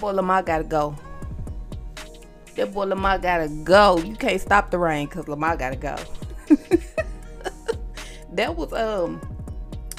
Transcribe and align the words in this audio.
Boy, 0.00 0.12
Lamar 0.12 0.42
gotta 0.42 0.64
go. 0.64 0.94
That 2.58 2.74
boy 2.74 2.86
Lamar 2.86 3.18
gotta 3.18 3.48
go. 3.48 3.98
You 3.98 4.16
can't 4.16 4.40
stop 4.40 4.72
the 4.72 4.78
rain 4.78 5.06
because 5.06 5.28
Lamar 5.28 5.56
gotta 5.56 5.76
go. 5.76 5.96
that 8.32 8.56
was 8.56 8.72
um 8.72 9.20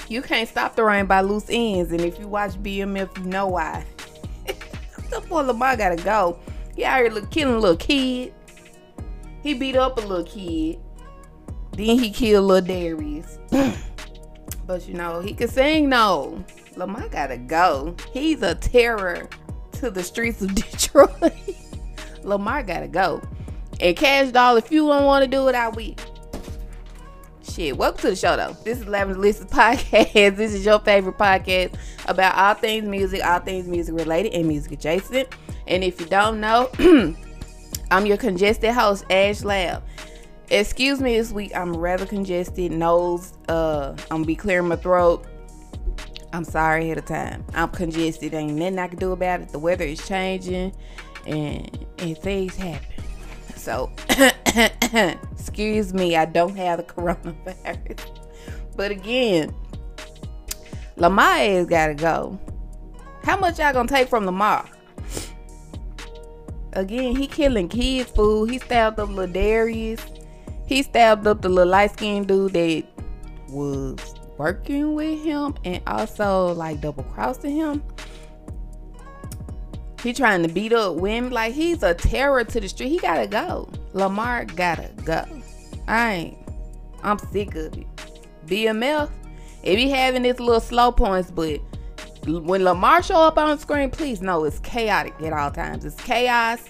you 0.09 0.21
can't 0.21 0.49
stop 0.49 0.75
the 0.75 0.83
rain 0.83 1.05
by 1.05 1.21
loose 1.21 1.45
ends. 1.49 1.93
And 1.93 2.01
if 2.01 2.19
you 2.19 2.27
watch 2.27 2.51
BMF, 2.61 3.17
you 3.17 3.23
know 3.23 3.47
why. 3.47 3.85
that 4.45 5.29
boy 5.29 5.43
Lamar 5.43 5.77
gotta 5.77 5.95
go. 6.03 6.37
He 6.75 6.83
out 6.83 6.99
here 6.99 7.09
look, 7.09 7.31
killing 7.31 7.55
a 7.55 7.59
little 7.59 7.77
kid. 7.77 8.33
He 9.41 9.53
beat 9.53 9.77
up 9.77 9.97
a 9.97 10.01
little 10.01 10.25
kid. 10.25 10.79
Then 11.77 11.97
he 11.97 12.09
killed 12.09 12.45
little 12.45 12.67
Darius. 12.67 13.39
but 14.67 14.85
you 14.85 14.95
know, 14.95 15.21
he 15.21 15.33
can 15.33 15.47
sing 15.47 15.87
no. 15.87 16.43
Lamar 16.75 17.07
gotta 17.07 17.37
go. 17.37 17.95
He's 18.11 18.41
a 18.41 18.55
terror 18.55 19.29
to 19.79 19.89
the 19.89 20.03
streets 20.03 20.41
of 20.41 20.53
Detroit. 20.55 21.33
Lamar 22.23 22.63
gotta 22.63 22.87
go. 22.87 23.21
And 23.79 23.95
Cash 23.95 24.31
Doll, 24.31 24.57
if 24.57 24.71
you 24.71 24.87
don't 24.87 25.05
want 25.05 25.23
to 25.23 25.29
do 25.29 25.47
it, 25.47 25.55
I 25.55 25.69
will. 25.69 25.95
Shit, 27.41 27.77
welcome 27.77 28.01
to 28.01 28.09
the 28.09 28.15
show 28.15 28.35
though. 28.35 28.55
This 28.65 28.79
is 28.79 28.87
Lavender 28.87 29.19
List's 29.19 29.45
podcast. 29.53 30.35
This 30.35 30.53
is 30.53 30.65
your 30.65 30.79
favorite 30.79 31.17
podcast 31.17 31.75
about 32.07 32.35
all 32.35 32.55
things 32.55 32.87
music, 32.87 33.23
all 33.23 33.39
things 33.39 33.67
music 33.67 33.95
related 33.95 34.33
and 34.33 34.47
music 34.47 34.73
adjacent. 34.73 35.29
And 35.65 35.83
if 35.83 35.99
you 36.01 36.07
don't 36.07 36.41
know, 36.41 36.69
I'm 37.91 38.05
your 38.05 38.17
congested 38.17 38.71
host, 38.71 39.05
Ash 39.09 39.43
Lab. 39.43 39.81
Excuse 40.49 40.99
me 40.99 41.15
this 41.15 41.31
week, 41.31 41.55
I'm 41.55 41.75
rather 41.75 42.05
congested. 42.05 42.71
Nose, 42.73 43.33
uh, 43.47 43.93
I'm 43.95 44.07
gonna 44.09 44.25
be 44.25 44.35
clearing 44.35 44.67
my 44.67 44.75
throat. 44.75 45.25
I'm 46.31 46.43
sorry 46.43 46.85
ahead 46.85 46.97
of 46.99 47.05
time. 47.05 47.43
I'm 47.53 47.69
congested. 47.69 48.33
Ain't 48.33 48.53
nothing 48.53 48.79
I 48.79 48.87
can 48.87 48.99
do 48.99 49.11
about 49.11 49.41
it. 49.41 49.49
The 49.49 49.59
weather 49.59 49.85
is 49.85 50.05
changing 50.07 50.73
and 51.25 51.85
and 51.97 52.17
things 52.17 52.55
happen. 52.55 52.87
So 53.55 53.91
excuse 55.31 55.93
me, 55.93 56.15
I 56.15 56.25
don't 56.25 56.55
have 56.55 56.77
the 56.77 56.83
coronavirus. 56.83 57.99
But 58.75 58.91
again, 58.91 59.53
Lamar 60.95 61.35
has 61.35 61.65
gotta 61.65 61.95
go. 61.95 62.39
How 63.23 63.37
much 63.37 63.59
y'all 63.59 63.73
gonna 63.73 63.89
take 63.89 64.07
from 64.07 64.25
Lamar? 64.25 64.65
Again, 66.73 67.13
he 67.13 67.27
killing 67.27 67.67
kids, 67.67 68.09
fool. 68.09 68.45
He 68.45 68.57
stabbed 68.59 68.97
up 68.99 69.09
little 69.09 69.27
Darius. 69.27 70.01
He 70.65 70.83
stabbed 70.83 71.27
up 71.27 71.41
the 71.41 71.49
little 71.49 71.71
light 71.71 71.91
skinned 71.91 72.29
dude 72.29 72.53
that 72.53 72.85
was 73.49 74.18
working 74.39 74.93
with 74.93 75.21
him 75.21 75.53
and 75.65 75.83
also 75.85 76.53
like 76.53 76.79
double 76.79 77.03
crossing 77.03 77.57
him. 77.57 77.83
He 80.01 80.13
trying 80.13 80.43
to 80.43 80.49
beat 80.49 80.71
up 80.71 80.95
women. 80.95 81.31
Like 81.31 81.53
he's 81.53 81.83
a 81.83 81.93
terror 81.93 82.45
to 82.45 82.59
the 82.59 82.69
street. 82.69 82.87
He 82.87 82.97
gotta 82.99 83.27
go. 83.27 83.69
Lamar 83.91 84.45
gotta 84.45 84.89
go. 85.03 85.25
I 85.87 86.11
ain't. 86.13 86.37
I'm 87.03 87.19
sick 87.19 87.53
of 87.55 87.77
it. 87.77 87.85
BMF, 88.47 89.11
it 89.61 89.75
be 89.75 89.89
having 89.89 90.23
its 90.23 90.39
little 90.39 90.61
slow 90.61 90.91
points, 90.91 91.29
but 91.29 91.59
when 92.25 92.63
Lamar 92.63 93.03
show 93.03 93.17
up 93.17 93.37
on 93.37 93.59
screen, 93.59 93.89
please 93.89 94.21
know 94.21 94.45
it's 94.45 94.59
chaotic 94.59 95.13
at 95.21 95.33
all 95.33 95.51
times. 95.51 95.83
It's 95.83 95.95
chaos. 95.97 96.63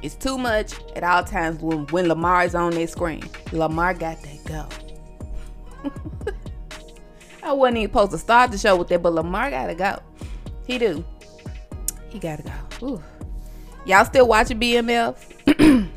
It's 0.00 0.14
too 0.14 0.38
much 0.38 0.74
at 0.96 1.04
all 1.04 1.22
times 1.22 1.60
when, 1.62 1.86
when 1.88 2.08
Lamar 2.08 2.44
is 2.44 2.54
on 2.54 2.72
that 2.72 2.90
screen. 2.90 3.22
Lamar 3.52 3.94
got 3.94 4.18
to 4.22 4.38
go. 4.46 6.32
I 7.42 7.52
wasn't 7.52 7.78
even 7.78 7.90
supposed 7.90 8.12
to 8.12 8.18
start 8.18 8.52
the 8.52 8.58
show 8.58 8.76
with 8.76 8.88
that, 8.88 9.02
but 9.02 9.12
Lamar 9.12 9.50
gotta 9.50 9.74
go. 9.74 10.00
He 10.66 10.78
do. 10.78 11.04
He 12.08 12.18
gotta 12.18 12.42
go. 12.42 12.86
Ooh. 12.86 13.02
Y'all 13.84 14.04
still 14.04 14.28
watching 14.28 14.60
BMF? 14.60 15.16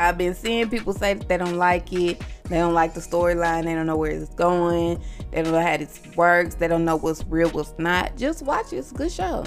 I've 0.00 0.16
been 0.16 0.34
seeing 0.34 0.70
people 0.70 0.94
say 0.94 1.14
that 1.14 1.28
they 1.28 1.36
don't 1.36 1.56
like 1.56 1.92
it. 1.92 2.22
They 2.44 2.56
don't 2.56 2.74
like 2.74 2.94
the 2.94 3.00
storyline. 3.00 3.64
They 3.64 3.74
don't 3.74 3.86
know 3.86 3.96
where 3.96 4.10
it's 4.10 4.34
going. 4.34 5.02
They 5.32 5.42
don't 5.42 5.52
know 5.52 5.60
how 5.60 5.76
this 5.76 6.00
works. 6.16 6.54
They 6.54 6.68
don't 6.68 6.84
know 6.84 6.96
what's 6.96 7.24
real, 7.26 7.50
what's 7.50 7.74
not. 7.78 8.16
Just 8.16 8.42
watch 8.42 8.72
it. 8.72 8.76
It's 8.76 8.92
a 8.92 8.94
good 8.94 9.12
show. 9.12 9.44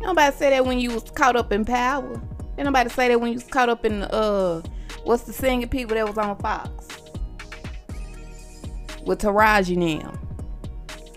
Nobody 0.00 0.34
say 0.36 0.50
that 0.50 0.64
when 0.64 0.78
you 0.78 0.92
was 0.92 1.04
caught 1.10 1.36
up 1.36 1.52
in 1.52 1.64
power. 1.64 2.20
Ain't 2.56 2.64
nobody 2.64 2.88
say 2.90 3.08
that 3.08 3.20
when 3.20 3.32
you 3.32 3.36
was 3.36 3.44
caught 3.44 3.68
up 3.68 3.84
in 3.84 4.02
uh 4.02 4.62
what's 5.04 5.24
the 5.24 5.32
singing 5.32 5.68
people 5.68 5.96
that 5.96 6.06
was 6.06 6.16
on 6.18 6.36
Fox 6.38 6.99
with 9.04 9.20
Taraji 9.20 9.76
now. 9.76 10.12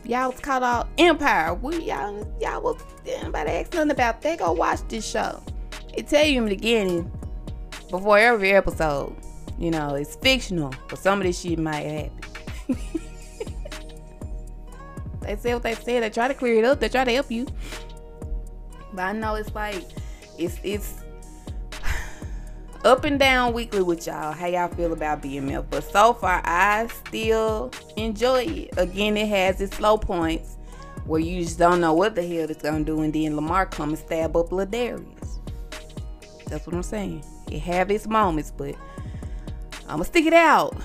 Y'all 0.06 0.32
was 0.32 0.40
caught 0.40 0.64
out 0.64 0.90
Empire. 0.98 1.54
We 1.54 1.84
y'all 1.84 2.28
y'all 2.42 2.62
was 2.62 2.82
anybody 3.06 3.52
ask 3.52 3.74
nothing 3.74 3.92
about 3.92 4.22
that. 4.22 4.40
Go 4.40 4.52
watch 4.52 4.82
this 4.90 5.10
show. 5.10 5.42
It 5.94 6.08
tell 6.08 6.26
you 6.26 6.40
in 6.40 6.46
the 6.50 6.56
beginning 6.56 7.12
before 7.90 8.18
every 8.18 8.52
episode. 8.52 9.16
You 9.58 9.72
know, 9.72 9.96
it's 9.96 10.16
fictional, 10.16 10.74
but 10.90 11.00
some 11.00 11.22
of 11.22 11.28
this 11.28 11.40
shit 11.40 11.60
might 11.60 11.82
happen. 11.82 12.20
they 15.22 15.36
say 15.38 15.54
what 15.54 15.64
they 15.64 15.76
say. 15.76 16.00
They 16.00 16.10
try 16.10 16.28
to 16.28 16.34
clear 16.34 16.56
it 16.56 16.66
up. 16.66 16.80
They 16.80 16.90
try 16.90 17.04
to 17.04 17.14
help 17.14 17.32
you. 17.32 17.48
But 18.94 19.04
I 19.04 19.14
know 19.14 19.36
it's 19.36 19.54
like 19.56 19.86
it's 20.38 20.58
it's 20.64 21.03
up 22.84 23.06
and 23.06 23.18
down 23.18 23.54
weekly 23.54 23.82
with 23.82 24.06
y'all. 24.08 24.34
How 24.34 24.48
y'all 24.48 24.68
feel 24.68 24.94
about 24.94 25.22
BMF? 25.22 25.66
But 25.70 25.84
so 25.84 26.14
far, 26.14 26.42
I 26.44 26.88
still 27.06 27.72
enjoy 27.96 28.44
it. 28.44 28.78
Again, 28.78 29.16
it 29.18 29.28
has 29.30 29.62
its 29.62 29.78
slow 29.78 29.98
points 29.98 30.58
where 31.06 31.20
you 31.20 31.44
just 31.44 31.58
don't 31.58 31.82
know 31.82 31.94
what 31.94 32.16
the 32.16 32.22
hell 32.22 32.50
it's 32.50 32.62
gonna 32.62 32.84
do, 32.84 33.02
and 33.02 33.14
then 33.14 33.36
Lamar 33.36 33.66
come 33.66 33.90
and 33.90 33.98
stab 33.98 34.36
up 34.36 34.50
Ladarius. 34.50 35.40
That's 36.48 36.66
what 36.66 36.76
I'm 36.76 36.84
saying. 36.84 37.24
It 37.52 37.60
have 37.60 37.90
its 37.92 38.08
moments, 38.08 38.52
but 38.56 38.76
I'ma 39.88 40.04
stick 40.04 40.26
it 40.26 40.34
out. 40.34 40.76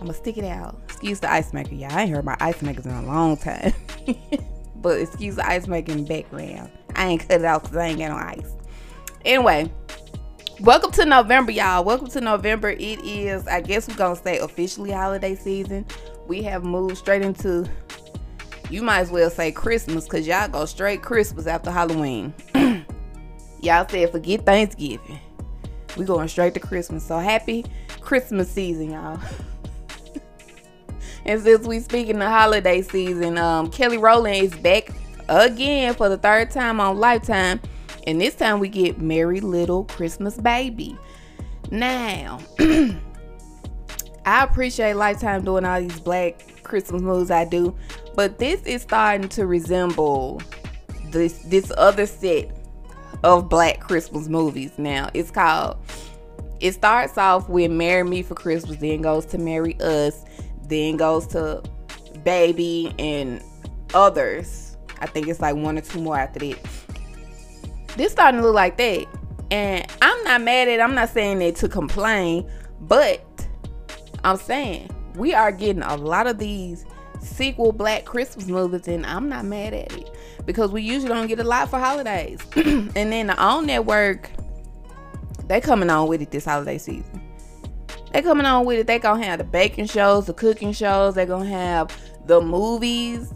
I'ma 0.00 0.12
stick 0.12 0.38
it 0.38 0.44
out. 0.44 0.80
Excuse 0.84 1.20
the 1.20 1.30
ice 1.30 1.52
maker, 1.52 1.74
y'all. 1.74 1.92
I 1.92 2.02
ain't 2.02 2.10
heard 2.10 2.24
my 2.24 2.36
ice 2.40 2.60
makers 2.62 2.86
in 2.86 2.92
a 2.92 3.02
long 3.02 3.36
time. 3.36 3.72
but 4.76 4.98
excuse 5.00 5.36
the 5.36 5.46
ice 5.46 5.66
maker 5.66 5.92
in 5.92 6.04
the 6.04 6.08
background. 6.08 6.70
I 6.94 7.06
ain't 7.06 7.20
cut 7.20 7.40
it 7.40 7.44
out 7.44 7.62
because 7.62 7.76
I 7.76 7.86
ain't 7.86 7.98
got 7.98 8.10
no 8.10 8.16
ice. 8.16 8.52
Anyway, 9.24 9.70
welcome 10.60 10.90
to 10.92 11.06
November, 11.06 11.52
y'all. 11.52 11.84
Welcome 11.84 12.08
to 12.08 12.20
November. 12.20 12.70
It 12.70 13.00
is, 13.00 13.46
I 13.46 13.60
guess 13.60 13.88
we're 13.88 13.96
gonna 13.96 14.16
say 14.16 14.38
officially 14.38 14.90
holiday 14.90 15.34
season. 15.34 15.86
We 16.26 16.42
have 16.42 16.64
moved 16.64 16.98
straight 16.98 17.22
into 17.22 17.68
you 18.68 18.82
might 18.82 19.00
as 19.00 19.10
well 19.10 19.30
say 19.30 19.50
Christmas 19.52 20.04
because 20.04 20.26
y'all 20.26 20.48
go 20.48 20.64
straight 20.66 21.02
Christmas 21.02 21.46
after 21.46 21.70
Halloween. 21.70 22.34
y'all 23.60 23.88
said 23.88 24.12
forget 24.12 24.44
Thanksgiving. 24.44 25.18
We 25.96 26.04
going 26.04 26.28
straight 26.28 26.54
to 26.54 26.60
Christmas. 26.60 27.04
So 27.04 27.18
happy 27.18 27.64
Christmas 28.00 28.50
season, 28.50 28.90
y'all. 28.90 29.18
and 31.24 31.40
since 31.42 31.66
we 31.66 31.80
speaking 31.80 32.18
the 32.18 32.28
holiday 32.28 32.82
season, 32.82 33.38
um, 33.38 33.70
Kelly 33.70 33.98
Rowland 33.98 34.36
is 34.36 34.54
back 34.56 34.90
again 35.28 35.94
for 35.94 36.08
the 36.08 36.18
third 36.18 36.50
time 36.50 36.80
on 36.80 36.98
Lifetime. 36.98 37.60
And 38.06 38.20
this 38.20 38.34
time 38.34 38.60
we 38.60 38.68
get 38.68 39.00
Merry 39.00 39.40
Liddle 39.40 39.84
Christmas 39.84 40.36
Baby. 40.36 40.96
Now, 41.70 42.40
I 44.26 44.44
appreciate 44.44 44.94
Lifetime 44.94 45.44
doing 45.44 45.64
all 45.64 45.80
these 45.80 46.00
black 46.00 46.62
Christmas 46.62 47.02
movies 47.02 47.30
I 47.30 47.44
do, 47.44 47.76
but 48.14 48.38
this 48.38 48.62
is 48.62 48.82
starting 48.82 49.28
to 49.30 49.46
resemble 49.46 50.40
this 51.06 51.38
this 51.42 51.72
other 51.76 52.06
set 52.06 52.56
of 53.24 53.48
black 53.48 53.80
Christmas 53.80 54.28
movies 54.28 54.72
now. 54.78 55.10
It's 55.14 55.30
called 55.30 55.78
it 56.60 56.72
starts 56.74 57.16
off 57.16 57.48
with 57.48 57.70
Marry 57.70 58.04
Me 58.04 58.22
for 58.22 58.34
Christmas, 58.34 58.76
then 58.76 59.00
goes 59.00 59.24
to 59.26 59.38
Marry 59.38 59.78
Us, 59.80 60.24
then 60.64 60.96
goes 60.96 61.26
to 61.28 61.62
Baby 62.22 62.94
and 62.98 63.42
others. 63.94 64.76
I 65.00 65.06
think 65.06 65.28
it's 65.28 65.40
like 65.40 65.56
one 65.56 65.78
or 65.78 65.80
two 65.80 66.02
more 66.02 66.18
after 66.18 66.40
that. 66.40 66.58
This 67.96 68.12
starting 68.12 68.40
to 68.40 68.46
look 68.46 68.54
like 68.54 68.76
that. 68.78 69.06
And 69.50 69.86
I'm 70.00 70.22
not 70.24 70.42
mad 70.42 70.68
at 70.68 70.74
it. 70.74 70.80
I'm 70.80 70.94
not 70.94 71.08
saying 71.08 71.40
that 71.40 71.56
to 71.56 71.68
complain, 71.68 72.48
but 72.82 73.24
I'm 74.22 74.36
saying 74.36 74.90
we 75.16 75.34
are 75.34 75.50
getting 75.50 75.82
a 75.82 75.96
lot 75.96 76.26
of 76.26 76.38
these 76.38 76.84
sequel 77.20 77.72
black 77.72 78.04
Christmas 78.04 78.46
movies, 78.46 78.88
and 78.88 79.04
I'm 79.06 79.28
not 79.28 79.44
mad 79.44 79.74
at 79.74 79.92
it 79.92 80.10
because 80.46 80.70
we 80.70 80.82
usually 80.82 81.08
don't 81.12 81.26
get 81.26 81.40
a 81.40 81.44
lot 81.44 81.68
for 81.68 81.78
holidays. 81.78 82.40
and 82.56 82.94
then 82.94 83.26
the 83.26 83.42
OWN 83.42 83.66
network, 83.66 84.30
they 85.46 85.60
coming 85.60 85.90
on 85.90 86.08
with 86.08 86.22
it 86.22 86.30
this 86.30 86.44
holiday 86.44 86.78
season. 86.78 87.22
They 88.12 88.22
coming 88.22 88.46
on 88.46 88.64
with 88.64 88.78
it. 88.78 88.86
They 88.86 88.98
gonna 88.98 89.24
have 89.24 89.38
the 89.38 89.44
baking 89.44 89.86
shows, 89.86 90.26
the 90.26 90.34
cooking 90.34 90.72
shows. 90.72 91.14
They 91.14 91.26
gonna 91.26 91.48
have 91.48 91.96
the 92.26 92.40
movies. 92.40 93.32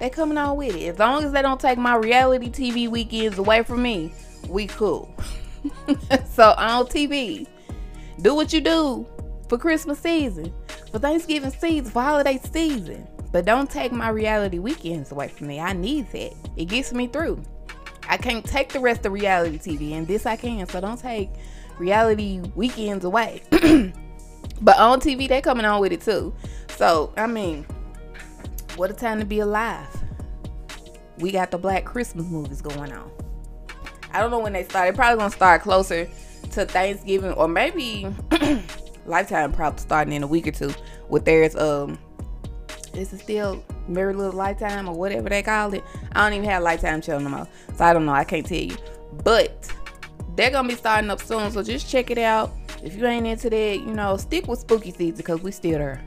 They 0.00 0.08
coming 0.08 0.38
on 0.38 0.56
with 0.56 0.74
it. 0.74 0.88
As 0.88 0.98
long 0.98 1.24
as 1.24 1.32
they 1.32 1.42
don't 1.42 1.60
take 1.60 1.78
my 1.78 1.94
reality 1.94 2.48
TV 2.48 2.88
weekends 2.88 3.36
away 3.36 3.62
from 3.62 3.82
me, 3.82 4.14
we 4.48 4.66
cool. 4.66 5.14
so 6.32 6.54
on 6.56 6.86
TV, 6.86 7.46
do 8.22 8.34
what 8.34 8.50
you 8.50 8.62
do 8.62 9.06
for 9.50 9.58
Christmas 9.58 9.98
season, 9.98 10.54
for 10.90 10.98
Thanksgiving 10.98 11.50
season, 11.50 11.92
for 11.92 12.00
holiday 12.00 12.40
season. 12.50 13.06
But 13.30 13.44
don't 13.44 13.70
take 13.70 13.92
my 13.92 14.08
reality 14.08 14.58
weekends 14.58 15.12
away 15.12 15.28
from 15.28 15.48
me. 15.48 15.60
I 15.60 15.74
need 15.74 16.10
that. 16.12 16.32
It 16.56 16.64
gets 16.64 16.94
me 16.94 17.06
through. 17.06 17.42
I 18.08 18.16
can't 18.16 18.44
take 18.44 18.70
the 18.70 18.80
rest 18.80 19.04
of 19.04 19.12
reality 19.12 19.58
TV, 19.58 19.92
and 19.92 20.08
this 20.08 20.24
I 20.24 20.36
can. 20.36 20.66
So 20.66 20.80
don't 20.80 20.98
take 20.98 21.28
reality 21.78 22.40
weekends 22.54 23.04
away. 23.04 23.42
but 24.62 24.78
on 24.78 24.98
TV, 24.98 25.28
they 25.28 25.42
coming 25.42 25.66
on 25.66 25.78
with 25.78 25.92
it 25.92 26.00
too. 26.00 26.34
So 26.76 27.12
I 27.18 27.26
mean, 27.26 27.66
what 28.80 28.90
a 28.90 28.94
time 28.94 29.18
to 29.18 29.26
be 29.26 29.40
alive. 29.40 29.86
We 31.18 31.32
got 31.32 31.50
the 31.50 31.58
Black 31.58 31.84
Christmas 31.84 32.24
movies 32.24 32.62
going 32.62 32.90
on. 32.90 33.10
I 34.10 34.20
don't 34.20 34.30
know 34.30 34.38
when 34.38 34.54
they 34.54 34.64
start. 34.64 34.86
They're 34.86 34.94
probably 34.94 35.18
gonna 35.18 35.30
start 35.30 35.60
closer 35.60 36.08
to 36.52 36.64
Thanksgiving, 36.64 37.32
or 37.32 37.46
maybe 37.46 38.08
Lifetime 39.04 39.52
probably 39.52 39.80
starting 39.80 40.14
in 40.14 40.22
a 40.22 40.26
week 40.26 40.46
or 40.46 40.52
two 40.52 40.72
with 41.10 41.26
theirs. 41.26 41.54
Um, 41.56 41.98
is 42.94 43.12
it 43.12 43.18
still 43.18 43.62
Merry 43.86 44.14
Little 44.14 44.32
Lifetime 44.32 44.88
or 44.88 44.94
whatever 44.94 45.28
they 45.28 45.42
call 45.42 45.74
it? 45.74 45.84
I 46.12 46.24
don't 46.24 46.38
even 46.38 46.48
have 46.48 46.62
Lifetime 46.62 47.02
channel 47.02 47.20
no 47.20 47.36
more, 47.36 47.48
so 47.76 47.84
I 47.84 47.92
don't 47.92 48.06
know. 48.06 48.12
I 48.12 48.24
can't 48.24 48.46
tell 48.46 48.56
you, 48.56 48.78
but 49.24 49.70
they're 50.36 50.50
gonna 50.50 50.68
be 50.68 50.74
starting 50.74 51.10
up 51.10 51.20
soon. 51.20 51.50
So 51.50 51.62
just 51.62 51.86
check 51.90 52.10
it 52.10 52.16
out. 52.16 52.50
If 52.82 52.96
you 52.96 53.04
ain't 53.04 53.26
into 53.26 53.50
that, 53.50 53.78
you 53.78 53.92
know, 53.92 54.16
stick 54.16 54.48
with 54.48 54.60
spooky 54.60 54.90
season 54.90 55.18
because 55.18 55.42
we 55.42 55.50
still 55.50 55.76
there. 55.76 56.02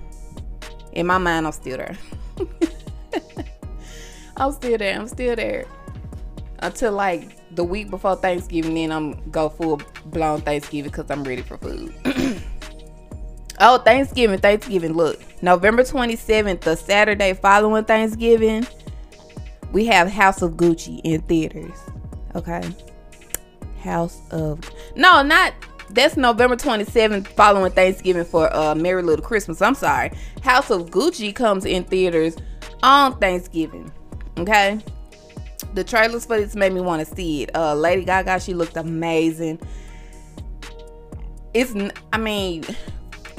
In 0.93 1.05
my 1.05 1.19
mind, 1.19 1.45
I'm 1.45 1.51
still 1.51 1.77
there. 1.77 1.95
I'm 4.37 4.51
still 4.51 4.77
there. 4.77 4.99
I'm 4.99 5.07
still 5.07 5.35
there 5.35 5.65
until 6.59 6.93
like 6.93 7.37
the 7.55 7.63
week 7.63 7.89
before 7.89 8.15
Thanksgiving. 8.15 8.73
Then 8.73 8.91
I'm 8.91 9.29
go 9.29 9.49
full 9.49 9.81
blown 10.05 10.41
Thanksgiving 10.41 10.91
because 10.91 11.09
I'm 11.11 11.23
ready 11.23 11.41
for 11.41 11.57
food. 11.57 11.93
oh, 13.59 13.77
Thanksgiving, 13.79 14.39
Thanksgiving. 14.39 14.93
Look, 14.93 15.21
November 15.43 15.83
27th, 15.83 16.61
the 16.61 16.75
Saturday 16.75 17.33
following 17.33 17.85
Thanksgiving, 17.85 18.65
we 19.71 19.85
have 19.85 20.09
House 20.09 20.41
of 20.41 20.53
Gucci 20.53 21.01
in 21.03 21.21
theaters. 21.23 21.77
Okay, 22.35 22.63
House 23.81 24.21
of 24.31 24.59
no, 24.95 25.21
not 25.21 25.53
that's 25.89 26.17
November 26.17 26.55
27th 26.55 27.27
following 27.27 27.71
Thanksgiving 27.71 28.25
for 28.25 28.53
uh 28.55 28.75
Merry 28.75 29.03
Liddle 29.03 29.25
Christmas. 29.25 29.61
I'm 29.61 29.75
sorry. 29.75 30.11
House 30.41 30.69
of 30.69 30.89
Gucci 30.89 31.33
comes 31.33 31.65
in 31.65 31.83
theaters 31.83 32.35
on 32.81 33.17
Thanksgiving. 33.19 33.91
Okay? 34.37 34.79
The 35.73 35.83
trailers 35.83 36.25
for 36.25 36.37
this 36.37 36.55
made 36.55 36.73
me 36.73 36.81
want 36.81 37.07
to 37.07 37.15
see 37.15 37.43
it. 37.43 37.55
Uh 37.55 37.75
Lady 37.75 38.03
Gaga, 38.05 38.39
she 38.39 38.53
looked 38.53 38.77
amazing. 38.77 39.59
It's 41.53 41.73
I 42.11 42.17
mean, 42.17 42.63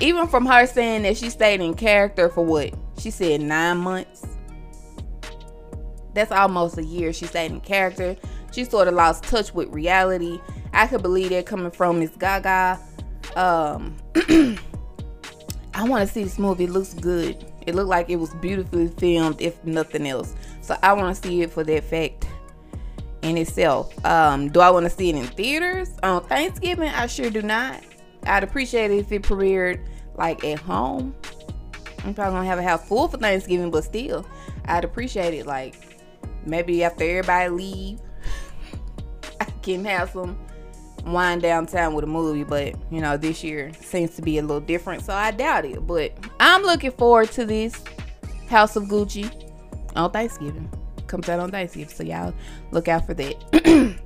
even 0.01 0.29
from 0.29 0.47
her 0.47 0.67
saying 0.67 1.03
that 1.03 1.17
she 1.17 1.31
stayed 1.31 1.61
in 1.61 1.75
character 1.75 2.29
for 2.29 2.45
what? 2.45 2.75
She 2.99 3.11
said 3.11 3.41
9 3.41 3.77
months. 3.79 4.27
That's 6.15 6.31
almost 6.31 6.79
a 6.79 6.85
year 6.85 7.13
she 7.13 7.27
stayed 7.27 7.51
in 7.51 7.61
character. 7.61 8.17
She 8.53 8.65
sort 8.65 8.87
of 8.87 8.95
lost 8.95 9.25
touch 9.25 9.53
with 9.53 9.69
reality 9.71 10.39
I 10.75 10.89
could 10.89 11.03
believe 11.03 11.31
that 11.31 11.47
coming 11.47 11.71
from 11.71 12.01
Miss 12.01 12.11
Gaga. 12.11 12.81
Um, 13.37 13.97
I 15.75 15.89
want 15.89 16.07
to 16.07 16.13
see 16.13 16.25
this 16.25 16.39
movie. 16.39 16.65
It 16.65 16.71
looks 16.71 16.95
good. 16.95 17.45
It 17.67 17.75
looked 17.75 17.89
like 17.89 18.11
it 18.11 18.17
was 18.17 18.35
beautifully 18.35 18.89
filmed, 18.89 19.41
if 19.41 19.65
nothing 19.65 20.07
else. 20.07 20.35
So 20.61 20.77
I 20.83 20.93
want 20.93 21.17
to 21.17 21.23
see 21.23 21.43
it 21.43 21.53
for 21.53 21.65
that 21.65 21.85
fact 21.85 22.27
in 23.23 23.39
itself. 23.39 24.05
Um, 24.05 24.49
do 24.51 24.61
I 24.61 24.71
want 24.71 24.85
to 24.85 24.91
see 24.91 25.11
it 25.11 25.17
in 25.17 25.27
theaters 25.29 25.91
on 26.03 26.25
Thanksgiving? 26.25 26.89
I 26.89 27.07
sure 27.07 27.31
do 27.31 27.41
not. 27.41 27.81
I'd 28.25 28.43
appreciate 28.43 28.91
it 28.91 28.99
if 28.99 29.13
it 29.13 29.23
premiered 29.23 29.87
like 30.17 30.45
at 30.45 30.59
home. 30.59 31.15
I'm 32.05 32.15
probably 32.15 32.35
gonna 32.35 32.47
have 32.47 32.59
a 32.59 32.63
house 32.63 32.87
full 32.87 33.09
for 33.09 33.17
Thanksgiving, 33.17 33.71
but 33.71 33.85
still, 33.85 34.27
I'd 34.67 34.85
appreciate 34.85 35.35
it 35.35 35.47
like 35.47 35.99
maybe 36.45 36.85
after 36.85 37.05
everybody 37.05 37.49
leave, 37.49 38.01
I 39.41 39.45
can 39.63 39.85
have 39.87 40.11
some 40.11 40.39
wind 41.05 41.43
down 41.43 41.67
time 41.67 41.95
with 41.95 42.05
a 42.05 42.09
movie, 42.09 42.45
but 42.45 42.75
you 42.91 43.01
know, 43.01 43.17
this 43.17 43.45
year 43.45 43.73
seems 43.81 44.15
to 44.17 44.23
be 44.23 44.39
a 44.39 44.43
little 44.43 44.61
different, 44.61 45.03
so 45.03 45.13
I 45.15 45.31
doubt 45.31 45.65
it. 45.65 45.87
But 45.87 46.13
I'm 46.41 46.63
looking 46.63 46.93
forward 46.93 47.31
to 47.33 47.45
this 47.45 47.83
House 48.49 48.77
of 48.77 48.85
Gucci 48.85 49.51
on 49.97 50.11
Thanksgiving. 50.11 50.71
Comes 51.07 51.29
out 51.29 51.41
on 51.41 51.51
Thanksgiving, 51.51 51.95
so 51.95 52.03
y'all 52.03 52.35
look 52.71 52.89
out 52.89 53.07
for 53.07 53.15
that. 53.15 53.99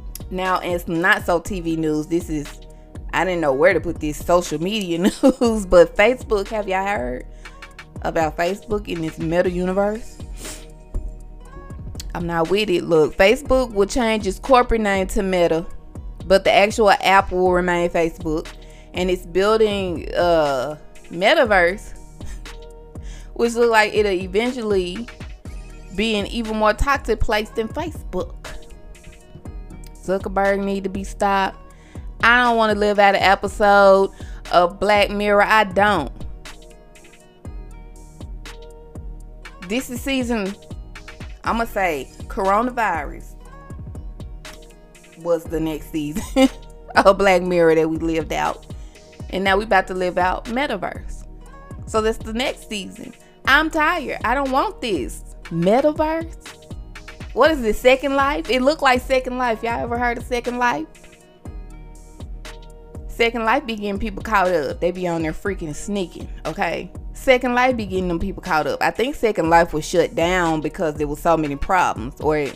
now, 0.30 0.60
it's 0.60 0.88
not 0.88 1.24
so 1.24 1.40
TV 1.40 1.76
news. 1.76 2.06
This 2.06 2.28
is 2.28 2.60
I 3.12 3.24
didn't 3.24 3.40
know 3.40 3.52
where 3.52 3.72
to 3.72 3.80
put 3.80 4.00
this 4.00 4.24
social 4.24 4.60
media 4.60 4.98
news, 4.98 5.66
but 5.66 5.96
Facebook, 5.96 6.48
have 6.48 6.68
y'all 6.68 6.86
heard 6.86 7.26
about 8.02 8.36
Facebook 8.36 8.88
in 8.88 9.00
this 9.00 9.18
meta 9.18 9.50
universe? 9.50 10.18
I'm 12.14 12.26
not 12.26 12.50
with 12.50 12.70
it. 12.70 12.84
Look, 12.84 13.16
Facebook 13.16 13.72
will 13.72 13.86
change 13.86 14.26
its 14.26 14.38
corporate 14.38 14.80
name 14.80 15.06
to 15.08 15.22
Meta 15.22 15.66
but 16.26 16.44
the 16.44 16.52
actual 16.52 16.90
app 16.90 17.30
will 17.30 17.52
remain 17.52 17.88
Facebook, 17.88 18.48
and 18.94 19.10
it's 19.10 19.24
building 19.24 20.08
a 20.12 20.20
uh, 20.20 20.78
metaverse, 21.10 21.96
which 23.34 23.54
look 23.54 23.70
like 23.70 23.94
it'll 23.94 24.12
eventually 24.12 25.08
be 25.94 26.16
an 26.16 26.26
even 26.26 26.56
more 26.56 26.72
toxic 26.72 27.20
place 27.20 27.48
than 27.50 27.68
Facebook. 27.68 28.34
Zuckerberg 29.94 30.62
need 30.64 30.84
to 30.84 30.90
be 30.90 31.04
stopped. 31.04 31.58
I 32.22 32.44
don't 32.44 32.56
want 32.56 32.72
to 32.72 32.78
live 32.78 32.98
out 32.98 33.14
an 33.14 33.22
episode 33.22 34.10
of 34.52 34.80
Black 34.80 35.10
Mirror. 35.10 35.42
I 35.42 35.64
don't. 35.64 36.12
This 39.68 39.90
is 39.90 40.00
season, 40.00 40.54
I'm 41.44 41.56
going 41.56 41.66
to 41.66 41.72
say, 41.72 42.08
coronavirus 42.28 43.35
was 45.26 45.44
the 45.44 45.60
next 45.60 45.90
season 45.90 46.48
of 46.96 47.18
Black 47.18 47.42
Mirror 47.42 47.74
that 47.74 47.90
we 47.90 47.98
lived 47.98 48.32
out. 48.32 48.64
And 49.30 49.44
now 49.44 49.58
we 49.58 49.64
about 49.64 49.88
to 49.88 49.94
live 49.94 50.16
out 50.16 50.46
Metaverse. 50.46 51.26
So 51.86 52.00
that's 52.00 52.18
the 52.18 52.32
next 52.32 52.68
season. 52.68 53.12
I'm 53.44 53.68
tired. 53.68 54.20
I 54.24 54.34
don't 54.34 54.52
want 54.52 54.80
this. 54.80 55.22
Metaverse? 55.44 56.64
What 57.34 57.50
is 57.50 57.60
this? 57.60 57.78
Second 57.78 58.14
Life? 58.14 58.48
It 58.48 58.62
looked 58.62 58.82
like 58.82 59.02
Second 59.02 59.36
Life. 59.36 59.62
Y'all 59.62 59.80
ever 59.80 59.98
heard 59.98 60.16
of 60.16 60.24
Second 60.24 60.58
Life? 60.58 60.86
Second 63.08 63.44
Life 63.44 63.66
be 63.66 63.76
getting 63.76 63.98
people 63.98 64.22
caught 64.22 64.48
up. 64.48 64.80
They 64.80 64.90
be 64.90 65.08
on 65.08 65.22
there 65.22 65.32
freaking 65.32 65.74
sneaking, 65.74 66.28
okay? 66.44 66.90
Second 67.14 67.54
Life 67.54 67.76
be 67.76 67.86
getting 67.86 68.08
them 68.08 68.18
people 68.18 68.42
caught 68.42 68.66
up. 68.66 68.80
I 68.80 68.90
think 68.90 69.16
Second 69.16 69.50
Life 69.50 69.72
was 69.72 69.84
shut 69.84 70.14
down 70.14 70.60
because 70.60 70.94
there 70.94 71.08
was 71.08 71.20
so 71.20 71.36
many 71.36 71.56
problems, 71.56 72.20
or 72.20 72.46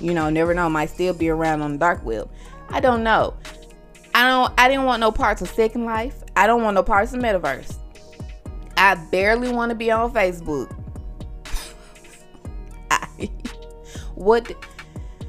you 0.00 0.14
know, 0.14 0.30
never 0.30 0.54
know, 0.54 0.68
might 0.68 0.90
still 0.90 1.14
be 1.14 1.28
around 1.28 1.62
on 1.62 1.72
the 1.72 1.78
dark 1.78 2.04
web. 2.04 2.30
I 2.68 2.80
don't 2.80 3.02
know. 3.02 3.34
I 4.14 4.28
don't 4.28 4.52
I 4.58 4.68
didn't 4.68 4.84
want 4.84 5.00
no 5.00 5.12
parts 5.12 5.42
of 5.42 5.48
Second 5.48 5.84
Life. 5.84 6.22
I 6.36 6.46
don't 6.46 6.62
want 6.62 6.74
no 6.74 6.82
parts 6.82 7.12
of 7.12 7.20
Metaverse. 7.20 7.76
I 8.76 8.94
barely 8.94 9.50
want 9.50 9.70
to 9.70 9.74
be 9.74 9.90
on 9.90 10.12
Facebook. 10.12 10.74
I, 12.90 13.06
what 14.14 14.52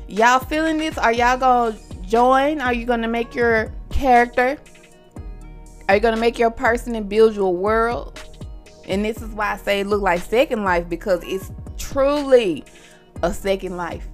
y'all 0.07 0.39
feeling 0.39 0.77
this? 0.77 0.97
Are 0.97 1.13
y'all 1.13 1.37
gonna 1.37 1.77
join? 2.01 2.61
Are 2.61 2.73
you 2.73 2.85
gonna 2.85 3.07
make 3.07 3.35
your 3.35 3.73
character? 3.89 4.57
Are 5.89 5.95
you 5.95 6.01
gonna 6.01 6.17
make 6.17 6.37
your 6.37 6.51
person 6.51 6.95
and 6.95 7.07
build 7.07 7.35
your 7.35 7.53
world? 7.53 8.21
And 8.87 9.03
this 9.03 9.21
is 9.21 9.29
why 9.29 9.53
I 9.53 9.57
say 9.57 9.81
it 9.81 9.87
look 9.87 10.01
like 10.01 10.21
Second 10.21 10.63
Life 10.63 10.87
because 10.87 11.21
it's 11.23 11.51
truly 11.77 12.63
a 13.23 13.33
second 13.33 13.77
life 13.77 14.07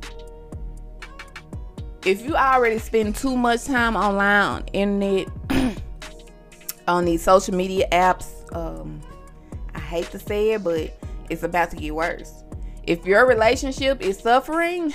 if 2.06 2.22
you 2.22 2.36
already 2.36 2.80
spend 2.80 3.16
too 3.16 3.36
much 3.36 3.66
time 3.66 3.96
online 3.96 4.46
on 4.46 4.66
internet 4.74 5.28
on 6.88 7.06
these 7.06 7.24
social 7.24 7.56
media 7.56 7.88
apps 7.92 8.30
um 8.56 9.00
i 9.74 9.80
hate 9.80 10.10
to 10.12 10.20
say 10.20 10.52
it 10.52 10.64
but 10.64 10.92
it's 11.30 11.44
about 11.44 11.70
to 11.72 11.76
get 11.76 11.94
worse. 11.96 12.44
If 12.86 13.06
your 13.06 13.26
relationship 13.26 14.02
is 14.02 14.20
suffering 14.20 14.94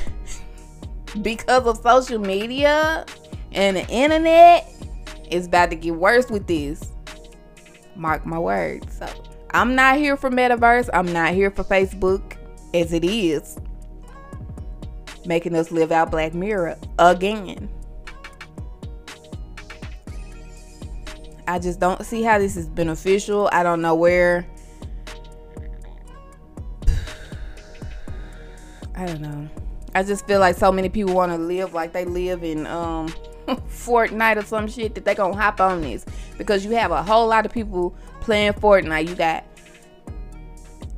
because 1.22 1.66
of 1.66 1.78
social 1.78 2.18
media 2.18 3.04
and 3.52 3.76
the 3.76 3.86
internet 3.88 4.70
it's 5.30 5.46
about 5.46 5.70
to 5.70 5.76
get 5.76 5.94
worse 5.94 6.30
with 6.30 6.46
this. 6.46 6.92
Mark 7.96 8.24
my 8.24 8.38
words. 8.38 8.98
So 8.98 9.08
i'm 9.50 9.74
not 9.74 9.96
here 9.96 10.16
for 10.16 10.30
metaverse. 10.30 10.88
I'm 10.92 11.12
not 11.12 11.34
here 11.34 11.50
for 11.50 11.64
facebook 11.64 12.36
as 12.74 12.92
it 12.92 13.04
is 13.04 13.58
making 15.28 15.54
us 15.54 15.70
live 15.70 15.92
out 15.92 16.10
Black 16.10 16.34
Mirror 16.34 16.78
again. 16.98 17.68
I 21.46 21.58
just 21.58 21.78
don't 21.78 22.04
see 22.04 22.22
how 22.22 22.38
this 22.38 22.56
is 22.56 22.66
beneficial. 22.66 23.48
I 23.52 23.62
don't 23.62 23.80
know 23.80 23.94
where. 23.94 24.46
I 28.94 29.06
don't 29.06 29.20
know. 29.20 29.48
I 29.94 30.02
just 30.02 30.26
feel 30.26 30.40
like 30.40 30.56
so 30.56 30.72
many 30.72 30.88
people 30.88 31.14
want 31.14 31.30
to 31.32 31.38
live 31.38 31.72
like 31.72 31.92
they 31.92 32.04
live 32.04 32.42
in 32.42 32.66
um 32.66 33.08
Fortnite 33.46 34.36
or 34.36 34.42
some 34.42 34.66
shit 34.66 34.94
that 34.94 35.04
they 35.04 35.14
gonna 35.14 35.36
hop 35.36 35.60
on 35.60 35.82
this 35.82 36.04
because 36.36 36.64
you 36.64 36.72
have 36.72 36.90
a 36.90 37.02
whole 37.02 37.26
lot 37.26 37.46
of 37.46 37.52
people 37.52 37.94
playing 38.20 38.54
Fortnite. 38.54 39.08
You 39.08 39.14
got 39.14 39.44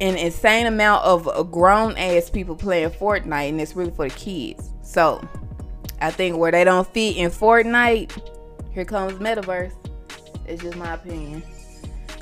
an 0.00 0.16
insane 0.16 0.66
amount 0.66 1.04
of 1.04 1.28
uh, 1.28 1.42
grown 1.42 1.96
ass 1.96 2.30
people 2.30 2.56
playing 2.56 2.90
Fortnite, 2.90 3.50
and 3.50 3.60
it's 3.60 3.76
really 3.76 3.90
for 3.90 4.08
the 4.08 4.14
kids. 4.14 4.70
So 4.82 5.26
I 6.00 6.10
think 6.10 6.36
where 6.36 6.50
they 6.50 6.64
don't 6.64 6.88
fit 6.88 7.16
in 7.16 7.30
Fortnite, 7.30 8.10
here 8.72 8.84
comes 8.84 9.14
Metaverse. 9.14 9.72
It's 10.46 10.62
just 10.62 10.76
my 10.76 10.94
opinion. 10.94 11.42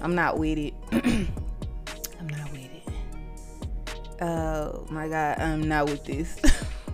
I'm 0.02 0.14
not 0.14 0.38
with 0.38 0.58
it. 0.58 0.74
I'm 0.92 2.28
not 2.28 2.50
with 2.52 2.70
it. 2.70 4.22
Oh 4.22 4.86
my 4.90 5.08
god, 5.08 5.38
I'm 5.38 5.66
not 5.68 5.86
with 5.86 6.04
this. 6.04 6.40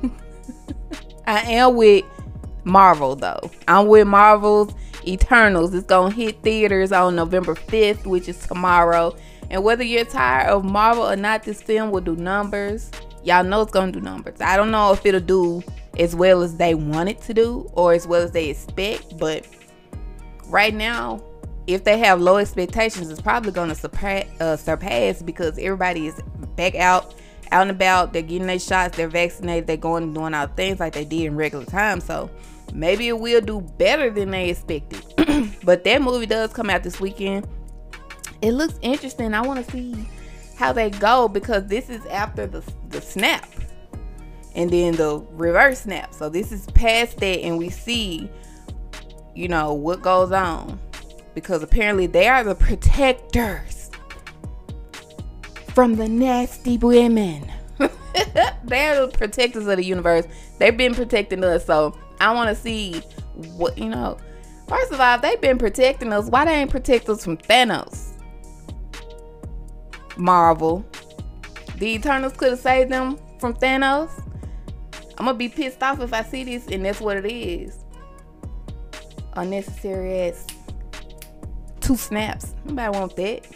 I 1.26 1.40
am 1.52 1.76
with 1.76 2.04
Marvel 2.64 3.16
though. 3.16 3.50
I'm 3.66 3.86
with 3.86 4.06
Marvel's 4.06 4.74
Eternals. 5.06 5.72
It's 5.74 5.86
gonna 5.86 6.14
hit 6.14 6.42
theaters 6.42 6.92
on 6.92 7.16
November 7.16 7.54
5th, 7.54 8.06
which 8.06 8.28
is 8.28 8.38
tomorrow. 8.46 9.16
And 9.50 9.62
whether 9.62 9.84
you're 9.84 10.04
tired 10.04 10.48
of 10.48 10.64
Marvel 10.64 11.04
or 11.04 11.16
not, 11.16 11.42
this 11.42 11.62
film 11.62 11.90
will 11.90 12.00
do 12.00 12.16
numbers. 12.16 12.90
Y'all 13.22 13.44
know 13.44 13.62
it's 13.62 13.72
gonna 13.72 13.92
do 13.92 14.00
numbers. 14.00 14.40
I 14.40 14.56
don't 14.56 14.70
know 14.70 14.92
if 14.92 15.04
it'll 15.06 15.20
do 15.20 15.62
as 15.98 16.14
well 16.14 16.42
as 16.42 16.56
they 16.56 16.74
want 16.74 17.08
it 17.08 17.20
to 17.22 17.34
do 17.34 17.70
or 17.72 17.92
as 17.92 18.06
well 18.06 18.22
as 18.22 18.32
they 18.32 18.50
expect, 18.50 19.16
but 19.18 19.46
right 20.48 20.74
now, 20.74 21.22
if 21.66 21.84
they 21.84 21.98
have 21.98 22.20
low 22.20 22.36
expectations, 22.36 23.10
it's 23.10 23.22
probably 23.22 23.52
gonna 23.52 23.74
surpass, 23.74 24.26
uh, 24.40 24.56
surpass 24.56 25.22
because 25.22 25.58
everybody 25.58 26.06
is 26.06 26.20
back 26.56 26.74
out, 26.74 27.14
out 27.52 27.62
and 27.62 27.70
about. 27.70 28.12
They're 28.12 28.22
getting 28.22 28.46
their 28.46 28.58
shots, 28.58 28.96
they're 28.96 29.08
vaccinated, 29.08 29.66
they're 29.66 29.76
going 29.76 30.02
and 30.02 30.14
doing 30.14 30.34
all 30.34 30.46
things 30.48 30.80
like 30.80 30.92
they 30.92 31.04
did 31.04 31.22
in 31.22 31.36
regular 31.36 31.64
time. 31.64 32.00
So 32.00 32.28
maybe 32.72 33.08
it 33.08 33.18
will 33.18 33.40
do 33.40 33.60
better 33.60 34.10
than 34.10 34.30
they 34.30 34.50
expected. 34.50 35.02
but 35.64 35.84
that 35.84 36.02
movie 36.02 36.26
does 36.26 36.52
come 36.52 36.68
out 36.68 36.82
this 36.82 37.00
weekend. 37.00 37.46
It 38.44 38.52
looks 38.52 38.78
interesting. 38.82 39.32
I 39.32 39.40
want 39.40 39.64
to 39.64 39.72
see 39.72 40.06
how 40.58 40.70
they 40.70 40.90
go 40.90 41.28
because 41.28 41.66
this 41.66 41.88
is 41.88 42.04
after 42.06 42.46
the 42.46 42.62
the 42.90 43.00
snap 43.00 43.48
and 44.54 44.68
then 44.68 44.96
the 44.96 45.24
reverse 45.30 45.80
snap. 45.80 46.12
So 46.12 46.28
this 46.28 46.52
is 46.52 46.66
past 46.72 47.16
that 47.20 47.40
and 47.40 47.56
we 47.56 47.70
see 47.70 48.28
you 49.34 49.48
know 49.48 49.72
what 49.72 50.02
goes 50.02 50.30
on 50.30 50.78
because 51.34 51.62
apparently 51.62 52.06
they 52.06 52.28
are 52.28 52.44
the 52.44 52.54
protectors 52.54 53.90
from 55.68 55.96
the 55.96 56.06
nasty 56.06 56.76
women. 56.76 57.50
They're 58.64 59.06
the 59.06 59.10
protectors 59.16 59.66
of 59.66 59.78
the 59.78 59.84
universe. 59.84 60.26
They've 60.58 60.76
been 60.76 60.94
protecting 60.94 61.42
us, 61.42 61.64
so 61.64 61.98
I 62.20 62.34
want 62.34 62.54
to 62.54 62.62
see 62.62 63.00
what 63.56 63.78
you 63.78 63.88
know. 63.88 64.18
First 64.68 64.92
of 64.92 65.00
all, 65.00 65.18
they've 65.18 65.40
been 65.40 65.56
protecting 65.56 66.12
us. 66.12 66.26
Why 66.26 66.44
they 66.44 66.52
ain't 66.52 66.70
protect 66.70 67.08
us 67.08 67.24
from 67.24 67.38
Thanos? 67.38 68.13
Marvel. 70.16 70.84
The 71.78 71.94
Eternals 71.94 72.34
could 72.34 72.50
have 72.50 72.60
saved 72.60 72.90
them 72.90 73.18
from 73.38 73.54
Thanos. 73.54 74.10
I'm 75.18 75.26
gonna 75.26 75.34
be 75.38 75.48
pissed 75.48 75.82
off 75.82 76.00
if 76.00 76.12
I 76.12 76.22
see 76.22 76.44
this 76.44 76.66
and 76.68 76.84
that's 76.84 77.00
what 77.00 77.16
it 77.16 77.26
is. 77.30 77.84
Unnecessary 79.34 80.28
ass 80.28 80.46
two 81.84 81.96
snaps. 81.96 82.54
Nobody 82.64 82.98
want 82.98 83.16
that. 83.16 83.46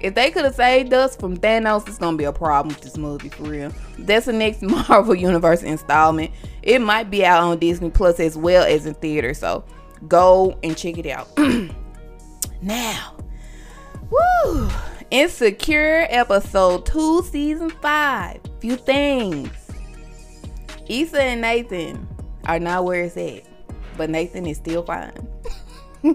If 0.00 0.14
they 0.14 0.30
could 0.30 0.44
have 0.44 0.54
saved 0.54 0.94
us 0.94 1.14
from 1.14 1.36
Thanos, 1.36 1.86
it's 1.86 1.98
gonna 1.98 2.16
be 2.16 2.24
a 2.24 2.32
problem 2.32 2.74
with 2.74 2.82
this 2.82 2.96
movie 2.96 3.28
for 3.28 3.42
real. 3.42 3.70
That's 3.98 4.26
the 4.26 4.32
next 4.32 4.62
Marvel 4.88 5.14
Universe 5.14 5.62
installment. 5.62 6.30
It 6.62 6.80
might 6.80 7.10
be 7.10 7.24
out 7.24 7.42
on 7.42 7.58
Disney 7.58 7.90
Plus 7.90 8.18
as 8.18 8.36
well 8.36 8.64
as 8.64 8.86
in 8.86 8.94
theater, 8.94 9.34
so 9.34 9.64
go 10.08 10.58
and 10.62 10.76
check 10.76 10.96
it 10.96 11.06
out. 11.06 11.28
now, 12.62 13.14
woo! 14.10 14.70
Insecure 15.10 16.06
episode 16.08 16.86
two, 16.86 17.22
season 17.24 17.70
five. 17.82 18.40
Few 18.60 18.76
things. 18.76 19.50
Issa 20.88 21.20
and 21.20 21.40
Nathan 21.40 22.06
are 22.46 22.60
not 22.60 22.84
where 22.84 23.02
it's 23.02 23.16
at, 23.16 23.42
but 23.96 24.08
Nathan 24.08 24.46
is 24.46 24.58
still 24.58 24.84
fine. 24.84 25.12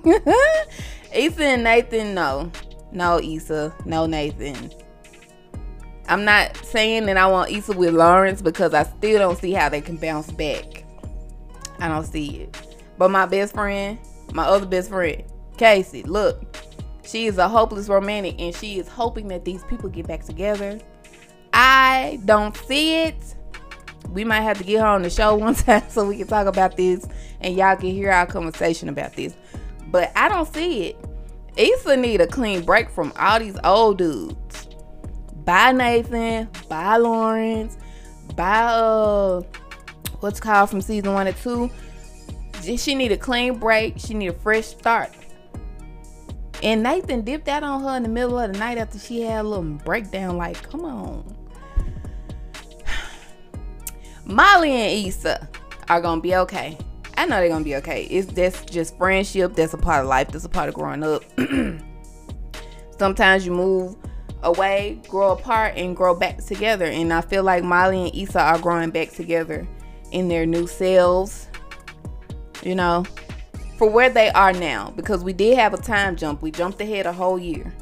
Issa 1.13 1.43
and 1.43 1.65
Nathan, 1.65 2.13
no. 2.13 2.49
No, 2.93 3.19
Issa. 3.19 3.75
No, 3.83 4.05
Nathan. 4.05 4.71
I'm 6.07 6.23
not 6.23 6.55
saying 6.57 7.05
that 7.07 7.17
I 7.17 7.27
want 7.27 7.51
Issa 7.51 7.73
with 7.73 7.93
Lawrence 7.93 8.41
because 8.41 8.73
I 8.73 8.83
still 8.83 9.19
don't 9.19 9.37
see 9.37 9.51
how 9.51 9.67
they 9.67 9.81
can 9.81 9.97
bounce 9.97 10.31
back. 10.31 10.85
I 11.79 11.89
don't 11.89 12.05
see 12.05 12.43
it. 12.43 12.77
But 12.97 13.11
my 13.11 13.25
best 13.25 13.55
friend, 13.55 13.99
my 14.31 14.45
other 14.45 14.65
best 14.65 14.87
friend, 14.87 15.21
Casey, 15.57 16.03
look, 16.03 16.44
she 17.05 17.27
is 17.27 17.37
a 17.37 17.47
hopeless 17.47 17.87
romantic 17.87 18.35
and 18.39 18.55
she 18.55 18.79
is 18.79 18.87
hoping 18.87 19.27
that 19.29 19.45
these 19.45 19.63
people 19.65 19.89
get 19.89 20.07
back 20.07 20.23
together. 20.23 20.79
I 21.53 22.19
don't 22.25 22.55
see 22.55 23.03
it. 23.03 23.35
We 24.09 24.23
might 24.23 24.41
have 24.41 24.57
to 24.57 24.63
get 24.63 24.81
her 24.81 24.87
on 24.87 25.01
the 25.01 25.09
show 25.09 25.35
one 25.35 25.55
time 25.55 25.83
so 25.89 26.07
we 26.07 26.17
can 26.17 26.27
talk 26.27 26.47
about 26.47 26.77
this 26.77 27.07
and 27.41 27.55
y'all 27.55 27.75
can 27.75 27.91
hear 27.91 28.11
our 28.11 28.25
conversation 28.25 28.89
about 28.89 29.15
this. 29.15 29.35
But 29.87 30.11
I 30.15 30.29
don't 30.29 30.51
see 30.53 30.87
it. 30.87 30.97
Issa 31.57 31.95
need 31.95 32.21
a 32.21 32.27
clean 32.27 32.63
break 32.63 32.89
from 32.89 33.13
all 33.17 33.39
these 33.39 33.57
old 33.63 33.97
dudes. 33.97 34.67
Bye 35.45 35.71
Nathan, 35.71 36.49
bye 36.67 36.97
Lawrence, 36.97 37.77
bye 38.35 38.63
uh 38.63 39.41
what's 40.19 40.39
called 40.39 40.71
from 40.71 40.81
season 40.81 41.13
one 41.13 41.27
and 41.27 41.37
two. 41.37 41.69
She 42.61 42.95
need 42.95 43.11
a 43.11 43.17
clean 43.17 43.59
break. 43.59 43.99
She 43.99 44.15
need 44.15 44.29
a 44.29 44.33
fresh 44.33 44.65
start. 44.65 45.11
And 46.65 46.81
Nathan 46.81 47.21
dipped 47.21 47.47
out 47.47 47.61
on 47.61 47.83
her 47.83 47.95
in 47.95 48.01
the 48.01 48.09
middle 48.09 48.39
of 48.39 48.51
the 48.51 48.57
night 48.57 48.79
after 48.79 48.97
she 48.97 49.21
had 49.21 49.45
a 49.45 49.47
little 49.47 49.63
breakdown. 49.63 50.35
Like, 50.35 50.67
come 50.67 50.83
on. 50.83 51.23
Molly 54.25 54.71
and 54.71 55.07
Issa 55.07 55.47
are 55.89 56.01
gonna 56.01 56.21
be 56.21 56.35
okay. 56.35 56.75
I 57.17 57.27
know 57.27 57.35
they're 57.35 57.49
gonna 57.49 57.63
be 57.63 57.75
okay. 57.75 58.05
It's 58.05 58.33
that's 58.33 58.65
just 58.65 58.97
friendship. 58.97 59.53
That's 59.53 59.75
a 59.75 59.77
part 59.77 60.05
of 60.05 60.09
life. 60.09 60.29
That's 60.29 60.45
a 60.45 60.49
part 60.49 60.67
of 60.67 60.73
growing 60.73 61.03
up. 61.03 61.23
Sometimes 62.97 63.45
you 63.45 63.51
move 63.51 63.95
away, 64.41 64.99
grow 65.07 65.33
apart, 65.33 65.75
and 65.77 65.95
grow 65.95 66.15
back 66.15 66.43
together. 66.43 66.85
And 66.85 67.13
I 67.13 67.21
feel 67.21 67.43
like 67.43 67.63
Molly 67.63 68.07
and 68.07 68.15
Issa 68.15 68.41
are 68.41 68.57
growing 68.57 68.89
back 68.89 69.11
together 69.11 69.67
in 70.11 70.29
their 70.29 70.47
new 70.47 70.65
selves. 70.65 71.47
You 72.63 72.73
know, 72.73 73.05
for 73.77 73.89
where 73.89 74.09
they 74.09 74.29
are 74.31 74.53
now. 74.53 74.93
Because 74.95 75.23
we 75.23 75.33
did 75.33 75.57
have 75.57 75.73
a 75.73 75.77
time 75.77 76.15
jump. 76.15 76.41
We 76.41 76.51
jumped 76.51 76.81
ahead 76.81 77.05
a 77.05 77.13
whole 77.13 77.39
year. 77.39 77.73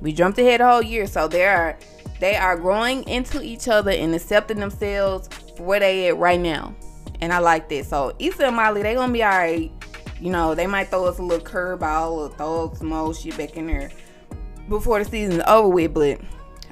We 0.00 0.12
jumped 0.12 0.38
ahead 0.38 0.60
a 0.60 0.68
whole 0.70 0.82
year. 0.82 1.06
So 1.06 1.28
they 1.28 1.46
are 1.46 1.78
they 2.20 2.36
are 2.36 2.56
growing 2.56 3.06
into 3.08 3.42
each 3.42 3.68
other 3.68 3.90
and 3.90 4.14
accepting 4.14 4.60
themselves 4.60 5.28
for 5.56 5.64
where 5.64 5.80
they 5.80 6.08
at 6.08 6.16
right 6.18 6.40
now 6.40 6.74
and 7.22 7.32
I 7.32 7.38
like 7.38 7.68
that. 7.70 7.86
So 7.86 8.14
Issa 8.18 8.48
and 8.48 8.56
Molly, 8.56 8.82
they 8.82 8.94
gonna 8.94 9.12
be 9.12 9.22
alright. 9.22 9.70
You 10.20 10.30
know, 10.30 10.54
they 10.54 10.66
might 10.66 10.88
throw 10.88 11.06
us 11.06 11.18
a 11.18 11.22
little 11.22 11.44
curveball 11.44 12.10
or 12.10 12.28
throw 12.30 12.74
some 12.74 12.92
old 12.92 13.16
shit 13.16 13.38
back 13.38 13.56
in 13.56 13.68
there 13.68 13.90
before 14.68 15.02
the 15.02 15.08
season's 15.08 15.42
over 15.46 15.68
with, 15.68 15.94
but 15.94 16.20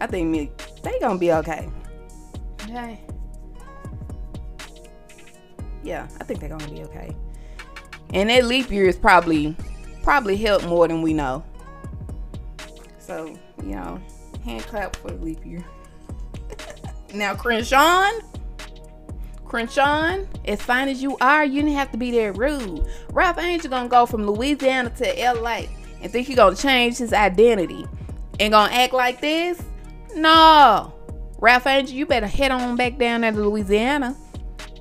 I 0.00 0.06
think 0.08 0.28
me 0.28 0.50
they 0.82 0.98
gonna 1.00 1.18
be 1.18 1.32
okay. 1.32 1.70
Okay. 2.64 3.00
Yeah, 5.82 6.08
I 6.20 6.24
think 6.24 6.40
they're 6.40 6.48
gonna 6.48 6.68
be 6.68 6.82
okay. 6.82 7.16
And 8.12 8.30
that 8.30 8.44
leap 8.44 8.70
year 8.70 8.86
is 8.86 8.96
probably 8.96 9.56
probably 10.02 10.36
helped 10.36 10.66
more 10.66 10.88
than 10.88 11.02
we 11.02 11.12
know. 11.12 11.44
So, 12.98 13.36
you 13.62 13.74
know, 13.74 14.00
hand 14.44 14.62
clap 14.64 14.96
for 14.96 15.10
the 15.10 15.24
leap 15.24 15.44
year. 15.44 15.64
now 17.14 17.34
Crenshaw 17.34 18.10
Crenshaw, 19.50 20.16
as 20.44 20.62
fine 20.62 20.88
as 20.88 21.02
you 21.02 21.16
are, 21.20 21.44
you 21.44 21.60
didn't 21.62 21.74
have 21.74 21.90
to 21.90 21.98
be 21.98 22.12
that 22.12 22.38
rude. 22.38 22.86
Ralph 23.12 23.36
Angel 23.38 23.68
gonna 23.68 23.88
go 23.88 24.06
from 24.06 24.24
Louisiana 24.24 24.90
to 24.90 25.32
LA 25.32 25.62
and 26.00 26.10
think 26.10 26.28
he 26.28 26.34
gonna 26.34 26.54
change 26.54 26.98
his 26.98 27.12
identity 27.12 27.84
and 28.38 28.52
gonna 28.52 28.72
act 28.72 28.92
like 28.92 29.20
this? 29.20 29.60
No. 30.14 30.94
Ralph 31.38 31.66
Angel, 31.66 31.96
you 31.96 32.06
better 32.06 32.28
head 32.28 32.52
on 32.52 32.76
back 32.76 32.96
down 32.96 33.22
there 33.22 33.32
to 33.32 33.40
Louisiana 33.40 34.16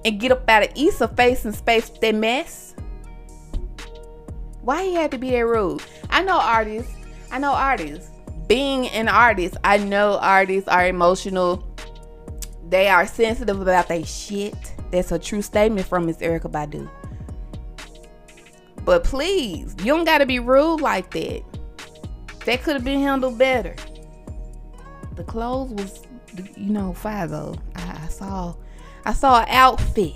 and 0.06 0.20
get 0.20 0.32
up 0.32 0.48
out 0.48 0.62
of 0.62 0.72
Issa 0.76 1.08
face 1.10 1.46
and 1.46 1.56
space 1.56 1.90
that 1.90 2.14
mess. 2.14 2.76
Why 4.70 4.84
he 4.84 4.94
had 4.94 5.10
to 5.10 5.18
be 5.18 5.32
that 5.32 5.48
rude? 5.48 5.82
I 6.12 6.22
know 6.22 6.40
artists. 6.40 6.94
I 7.32 7.40
know 7.40 7.54
artists. 7.54 8.12
Being 8.46 8.88
an 8.90 9.08
artist, 9.08 9.58
I 9.64 9.78
know 9.78 10.20
artists 10.22 10.70
are 10.70 10.86
emotional 10.86 11.68
they 12.70 12.88
are 12.88 13.08
sensitive 13.08 13.60
about 13.62 13.88
their 13.88 14.06
shit. 14.06 14.54
That's 14.92 15.12
a 15.12 15.18
true 15.18 15.42
statement 15.42 15.88
from 15.88 16.06
Miss 16.06 16.18
Erykah 16.18 16.52
Badu. 16.52 16.88
But 18.86 19.04
please, 19.04 19.76
you 19.80 19.86
don't 19.86 20.06
gotta 20.06 20.28
be 20.28 20.38
rude 20.38 20.82
like 20.82 21.10
that. 21.16 21.42
That 22.46 22.62
could 22.62 22.76
have 22.76 22.84
been 22.84 23.00
handled 23.00 23.40
better. 23.40 23.76
The 25.16 25.24
clothes 25.24 25.72
was, 25.72 26.04
you 26.56 26.72
know, 26.72 26.94
though. 26.94 27.56
I, 27.76 28.02
I 28.04 28.08
saw, 28.08 28.54
I 29.04 29.14
saw 29.14 29.42
an 29.42 29.48
outfit. 29.50 30.14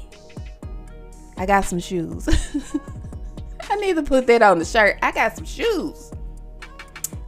I 1.37 1.47
got 1.47 1.65
some 1.65 1.79
shoes. 1.79 2.29
I 3.69 3.75
need 3.77 3.95
to 3.95 4.03
put 4.03 4.27
that 4.27 4.41
on 4.41 4.59
the 4.59 4.65
shirt. 4.65 4.97
I 5.01 5.11
got 5.11 5.35
some 5.35 5.45
shoes. 5.45 6.11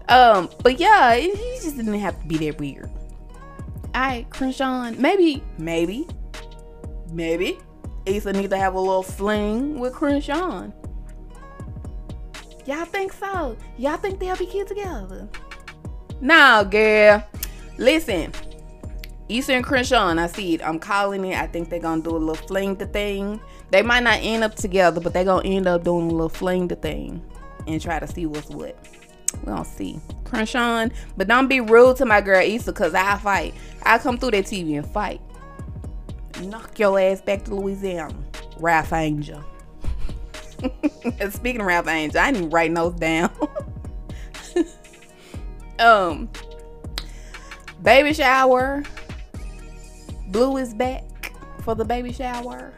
Um, 0.10 0.50
but 0.62 0.80
yeah, 0.80 1.15
he 1.15 1.32
just 1.62 1.77
didn't 1.77 1.94
have 1.96 2.20
to 2.22 2.27
be 2.27 2.38
that 2.50 2.60
weird. 2.60 2.89
Alright, 3.96 4.30
Crenshaw, 4.30 4.92
maybe, 4.92 5.42
maybe, 5.58 6.06
maybe 7.12 7.58
Issa 8.06 8.34
need 8.34 8.50
to 8.50 8.58
have 8.58 8.75
a 8.75 8.80
little 8.80 9.04
fling 9.04 9.80
with 9.80 9.94
Crenshaw. 9.94 10.68
Y'all 12.65 12.86
think 12.86 13.13
so? 13.13 13.56
Y'all 13.77 13.98
think 13.98 14.20
they'll 14.20 14.36
be 14.36 14.46
cute 14.46 14.68
together? 14.68 15.30
Nah, 16.22 16.63
girl. 16.63 17.24
Listen, 17.77 18.32
Issa 19.27 19.53
and 19.53 19.65
Crenshaw, 19.65 20.08
I 20.08 20.27
see 20.27 20.53
it. 20.53 20.62
I'm 20.62 20.77
calling 20.79 21.25
it. 21.25 21.38
I 21.38 21.48
think 21.48 21.70
they're 21.70 21.79
gonna 21.79 22.01
do 22.01 22.12
a 22.12 22.17
little 22.17 22.36
fling 22.48 22.75
the 22.75 22.86
thing. 22.86 23.41
They 23.72 23.82
might 23.82 24.03
not 24.03 24.20
end 24.22 24.44
up 24.44 24.55
together, 24.55 25.01
but 25.01 25.13
they're 25.13 25.25
gonna 25.25 25.48
end 25.48 25.67
up 25.67 25.84
doing 25.84 26.08
a 26.08 26.12
little 26.12 26.29
fling 26.29 26.67
the 26.67 26.75
thing 26.75 27.24
and 27.65 27.82
try 27.82 28.00
to 28.00 28.08
see 28.08 28.27
what's 28.27 28.50
what. 28.50 28.77
We 29.41 29.48
gonna 29.48 29.65
see. 29.65 30.00
Crenshaw, 30.25 30.88
but 31.17 31.27
don't 31.27 31.48
be 31.48 31.60
rude 31.60 31.98
to 31.98 32.05
my 32.05 32.22
girl 32.22 32.41
Issa, 32.41 32.72
cause 32.74 32.94
I 32.94 33.17
fight. 33.17 33.55
I 33.84 33.98
come 33.98 34.17
through 34.17 34.32
that 34.32 34.46
TV 34.46 34.77
and 34.77 34.88
fight. 34.88 35.22
Knock 36.41 36.77
your 36.77 37.00
ass 37.00 37.22
back 37.22 37.46
to 37.46 37.55
Louisiana. 37.55 38.13
Ralph 38.60 38.94
Angel. 38.94 39.44
Speaking 41.29 41.62
of 41.62 41.67
Ralph 41.67 41.88
Angel, 41.88 42.20
I 42.20 42.32
didn't 42.32 42.51
write 42.51 42.74
those 42.74 42.94
down. 42.94 43.32
um, 45.79 46.29
baby 47.82 48.13
shower. 48.13 48.84
Blue 50.27 50.58
is 50.58 50.74
back 50.74 51.34
for 51.62 51.75
the 51.75 51.86
baby 51.86 52.12
shower. 52.12 52.74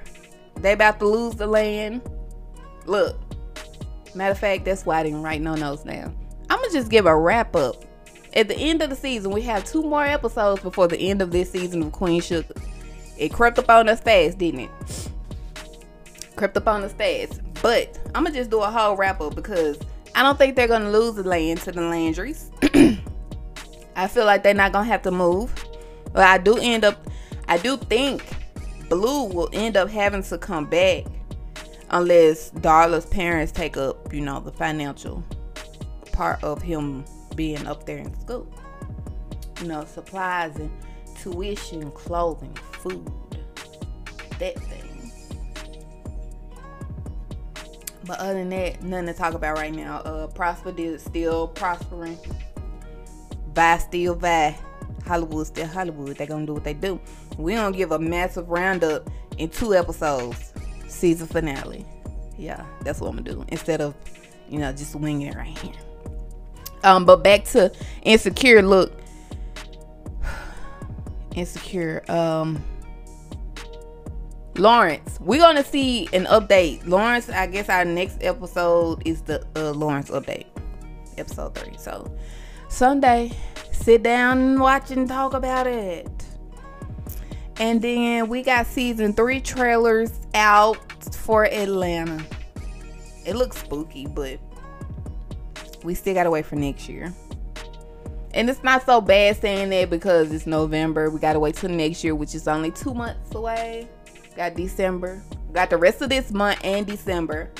They 0.58 0.74
about 0.74 1.00
to 1.00 1.06
lose 1.06 1.36
the 1.36 1.48
land. 1.48 2.02
Look, 2.86 3.18
matter 4.16 4.32
of 4.32 4.40
fact, 4.40 4.66
that's 4.66 4.86
why 4.86 5.00
I 5.00 5.04
didn't 5.04 5.24
write 5.24 5.42
no 5.42 5.56
notes 5.56 5.84
down. 5.84 6.16
I'm 6.50 6.60
gonna 6.60 6.72
just 6.72 6.90
give 6.90 7.06
a 7.06 7.16
wrap 7.16 7.56
up. 7.56 7.84
At 8.34 8.48
the 8.48 8.56
end 8.56 8.82
of 8.82 8.90
the 8.90 8.96
season, 8.96 9.32
we 9.32 9.42
have 9.44 9.66
two 9.66 9.82
more 9.82 10.04
episodes 10.04 10.62
before 10.62 10.88
the 10.88 10.98
end 10.98 11.22
of 11.22 11.32
this 11.32 11.52
season 11.52 11.84
of 11.84 11.92
Queen 11.92 12.22
Sugar. 12.22 12.54
It 13.18 13.34
crept 13.34 13.58
up 13.60 13.70
on 13.70 13.90
us 13.90 14.00
fast, 14.00 14.38
didn't 14.38 14.62
it? 14.62 15.10
Crept 16.36 16.56
up 16.58 16.68
on 16.68 16.84
us 16.84 16.94
fast. 16.94 17.42
But 17.62 17.98
I'm 18.14 18.24
gonna 18.24 18.36
just 18.36 18.50
do 18.50 18.62
a 18.62 18.70
whole 18.70 18.96
wrap 18.96 19.22
up 19.22 19.36
because 19.36 19.80
I 20.14 20.24
don't 20.24 20.38
think 20.38 20.56
they're 20.56 20.68
gonna 20.68 20.92
lose 20.92 21.16
the 21.16 21.24
land 21.24 21.62
to 21.62 21.72
the 21.72 21.82
Landrys. 21.82 22.52
I 23.96 24.08
feel 24.08 24.26
like 24.26 24.44
they're 24.44 24.54
not 24.54 24.72
gonna 24.72 24.86
have 24.86 25.02
to 25.04 25.12
move. 25.12 25.54
But 26.14 26.24
I 26.24 26.38
do 26.38 26.58
end 26.58 26.86
up 26.86 27.08
I 27.48 27.58
do 27.58 27.78
think 27.78 28.24
Blue 28.90 29.26
will 29.26 29.50
end 29.54 29.78
up 29.78 29.90
having 29.90 30.24
to 30.24 30.38
come 30.38 30.66
back 30.66 31.06
unless 31.90 32.52
Darla's 32.52 33.06
parents 33.06 33.52
take 33.52 33.78
up, 33.78 34.14
you 34.14 34.22
know, 34.22 34.40
the 34.40 34.52
financial 34.52 35.24
part 36.12 36.44
of 36.44 36.62
him 36.62 37.06
being 37.36 37.66
up 37.68 37.86
there 37.86 38.00
in 38.00 38.20
school. 38.20 38.48
You 39.62 39.68
know, 39.68 39.86
supplies 39.86 40.56
and 40.58 40.72
tuition, 41.20 41.90
clothing, 41.92 42.54
food, 42.74 43.12
that 44.40 44.60
thing. 44.60 45.12
But 48.06 48.20
other 48.20 48.36
than 48.36 48.50
that, 48.50 48.84
nothing 48.84 49.08
to 49.08 49.14
talk 49.14 49.34
about 49.34 49.58
right 49.58 49.74
now. 49.74 49.98
Uh, 49.98 50.28
Prosper 50.28 50.74
is 50.78 51.04
still 51.04 51.48
prospering. 51.50 52.18
Vi 53.54 53.78
still 53.80 54.16
Vi. 54.16 54.58
Hollywood 55.08 55.48
still 55.48 55.68
Hollywood. 55.68 56.18
They're 56.18 56.28
gonna 56.28 56.46
do 56.46 56.54
what 56.54 56.64
they 56.64 56.74
do. 56.74 57.00
We 57.38 57.56
gonna 57.56 57.76
give 57.76 57.92
a 57.92 58.00
massive 58.00 58.50
roundup 58.50 59.10
in 59.38 59.50
two 59.50 59.74
episodes, 59.74 60.54
season 60.88 61.28
finale. 61.28 61.86
Yeah, 62.38 62.66
that's 62.82 63.00
what 63.00 63.10
I'm 63.10 63.18
gonna 63.18 63.32
do 63.32 63.46
instead 63.50 63.82
of, 63.82 63.96
you 64.50 64.60
know, 64.60 64.72
just 64.72 64.96
winging 64.96 65.28
it 65.28 65.36
right 65.36 65.58
here. 65.58 65.74
Um, 66.84 67.06
but 67.06 67.24
back 67.24 67.46
to 67.46 67.72
insecure. 68.04 68.62
Look, 68.62 68.94
insecure. 71.36 72.04
Um, 72.10 72.64
Lawrence, 74.58 75.20
we're 75.22 75.40
gonna 75.40 75.64
see 75.64 76.08
an 76.14 76.26
update. 76.26 76.86
Lawrence, 76.88 77.30
I 77.30 77.46
guess 77.48 77.70
our 77.70 77.86
next 77.86 78.24
episode 78.24 79.06
is 79.06 79.22
the 79.22 79.46
uh, 79.56 79.72
Lawrence 79.72 80.10
update, 80.10 80.48
episode 81.18 81.54
three. 81.56 81.78
So 81.78 82.12
Sunday, 82.68 83.32
sit 83.78 84.04
down 84.04 84.40
and 84.40 84.60
watch 84.60 84.92
and 84.92 85.08
talk 85.08 85.34
about 85.34 85.68
it. 85.68 86.10
And 87.60 87.82
then 87.82 88.28
we 88.28 88.44
got 88.44 88.68
season 88.68 89.14
three 89.14 89.40
trailers 89.40 90.20
out 90.34 90.78
for 91.16 91.46
Atlanta. 91.46 92.24
It 93.26 93.36
looks 93.36 93.58
spooky, 93.58 94.06
but 94.08 94.40
we 95.84 95.94
still 95.96 96.14
gotta 96.14 96.30
wait 96.30 96.46
for 96.46 96.56
next 96.56 96.88
year. 96.88 97.14
And 98.34 98.50
it's 98.50 98.64
not 98.64 98.86
so 98.86 99.02
bad 99.02 99.38
saying 99.38 99.70
that 99.70 99.90
because 99.90 100.32
it's 100.32 100.46
November. 100.46 101.10
We 101.10 101.20
gotta 101.20 101.40
wait 101.40 101.56
till 101.56 101.70
next 101.70 102.04
year, 102.04 102.14
which 102.14 102.36
is 102.36 102.48
only 102.48 102.72
two 102.72 102.94
months 102.94 103.34
away. 103.34 103.88
Got 104.36 104.54
December. 104.54 105.24
Got 105.54 105.72
the 105.72 105.78
rest 105.78 106.02
of 106.02 106.10
this 106.10 106.32
month 106.32 106.60
and 106.64 106.86
December. 106.86 107.52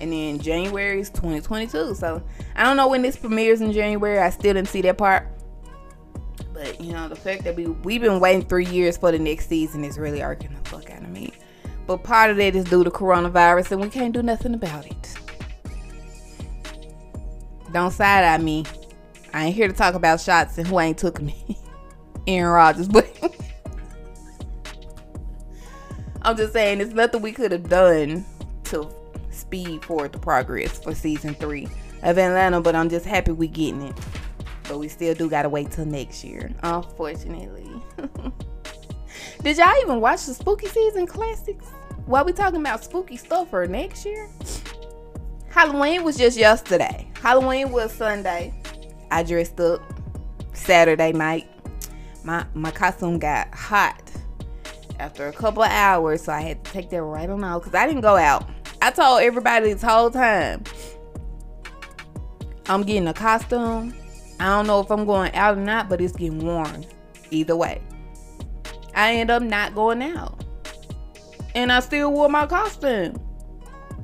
And 0.00 0.12
then 0.12 0.38
January 0.38 1.00
is 1.00 1.10
2022. 1.10 1.94
So 1.94 2.22
I 2.54 2.64
don't 2.64 2.76
know 2.76 2.88
when 2.88 3.02
this 3.02 3.16
premieres 3.16 3.60
in 3.60 3.72
January. 3.72 4.18
I 4.18 4.30
still 4.30 4.54
didn't 4.54 4.68
see 4.68 4.82
that 4.82 4.98
part. 4.98 5.26
But 6.52 6.80
you 6.80 6.92
know, 6.92 7.08
the 7.08 7.16
fact 7.16 7.44
that 7.44 7.54
we 7.54 7.66
we've 7.66 8.00
been 8.00 8.20
waiting 8.20 8.46
three 8.46 8.66
years 8.66 8.96
for 8.96 9.12
the 9.12 9.18
next 9.18 9.48
season 9.48 9.84
is 9.84 9.98
really 9.98 10.22
irking 10.22 10.54
the 10.54 10.70
fuck 10.70 10.90
out 10.90 11.02
of 11.02 11.10
me. 11.10 11.32
But 11.86 12.02
part 12.02 12.30
of 12.30 12.36
that 12.38 12.56
is 12.56 12.64
due 12.64 12.82
to 12.82 12.90
coronavirus 12.90 13.72
and 13.72 13.80
we 13.80 13.88
can't 13.88 14.12
do 14.12 14.22
nothing 14.22 14.54
about 14.54 14.86
it. 14.86 15.14
Don't 17.72 17.90
side 17.90 18.24
eye 18.24 18.38
me. 18.38 18.64
I 19.34 19.44
ain't 19.46 19.54
here 19.54 19.68
to 19.68 19.74
talk 19.74 19.94
about 19.94 20.20
shots 20.20 20.56
and 20.58 20.66
who 20.66 20.80
ain't 20.80 20.98
took 20.98 21.20
me. 21.20 21.58
Aaron 22.26 22.52
Rodgers, 22.52 22.88
but 22.88 23.06
I'm 26.22 26.36
just 26.36 26.52
saying 26.52 26.80
it's 26.80 26.92
nothing 26.92 27.22
we 27.22 27.32
could 27.32 27.52
have 27.52 27.68
done 27.68 28.24
to 28.64 28.88
speed 29.36 29.84
forward 29.84 30.12
the 30.12 30.18
progress 30.18 30.78
for 30.78 30.94
season 30.94 31.34
three 31.34 31.68
of 32.02 32.18
Atlanta, 32.18 32.60
but 32.60 32.74
I'm 32.74 32.88
just 32.88 33.06
happy 33.06 33.32
we 33.32 33.48
getting 33.48 33.82
it. 33.82 33.94
But 34.68 34.78
we 34.78 34.88
still 34.88 35.14
do 35.14 35.30
gotta 35.30 35.48
wait 35.48 35.70
till 35.70 35.86
next 35.86 36.24
year, 36.24 36.50
unfortunately. 36.62 37.70
Did 39.42 39.58
y'all 39.58 39.74
even 39.82 40.00
watch 40.00 40.26
the 40.26 40.34
spooky 40.34 40.66
season 40.66 41.06
classics? 41.06 41.66
While 42.06 42.24
we 42.24 42.32
talking 42.32 42.60
about 42.60 42.82
spooky 42.84 43.16
stuff 43.16 43.50
for 43.50 43.66
next 43.66 44.04
year? 44.04 44.28
Halloween 45.48 46.04
was 46.04 46.16
just 46.16 46.36
yesterday. 46.36 47.08
Halloween 47.22 47.70
was 47.70 47.92
Sunday. 47.92 48.54
I 49.10 49.22
dressed 49.22 49.58
up 49.60 49.80
Saturday 50.52 51.12
night. 51.12 51.48
My 52.24 52.44
my 52.54 52.70
costume 52.70 53.18
got 53.18 53.54
hot 53.54 54.02
after 54.98 55.28
a 55.28 55.32
couple 55.32 55.62
hours, 55.62 56.22
so 56.24 56.32
I 56.32 56.40
had 56.40 56.64
to 56.64 56.72
take 56.72 56.90
that 56.90 57.02
right 57.02 57.28
on 57.28 57.42
out 57.44 57.62
because 57.62 57.74
I 57.74 57.86
didn't 57.86 58.02
go 58.02 58.16
out. 58.16 58.48
I 58.86 58.92
told 58.92 59.20
everybody 59.20 59.72
this 59.72 59.82
whole 59.82 60.12
time 60.12 60.62
I'm 62.68 62.84
getting 62.84 63.08
a 63.08 63.12
costume. 63.12 63.92
I 64.38 64.44
don't 64.44 64.68
know 64.68 64.78
if 64.78 64.92
I'm 64.92 65.04
going 65.04 65.34
out 65.34 65.58
or 65.58 65.60
not, 65.60 65.88
but 65.88 66.00
it's 66.00 66.14
getting 66.14 66.38
worn. 66.38 66.86
Either 67.32 67.56
way. 67.56 67.82
I 68.94 69.16
end 69.16 69.32
up 69.32 69.42
not 69.42 69.74
going 69.74 70.02
out. 70.02 70.44
And 71.56 71.72
I 71.72 71.80
still 71.80 72.12
wore 72.12 72.28
my 72.28 72.46
costume. 72.46 73.14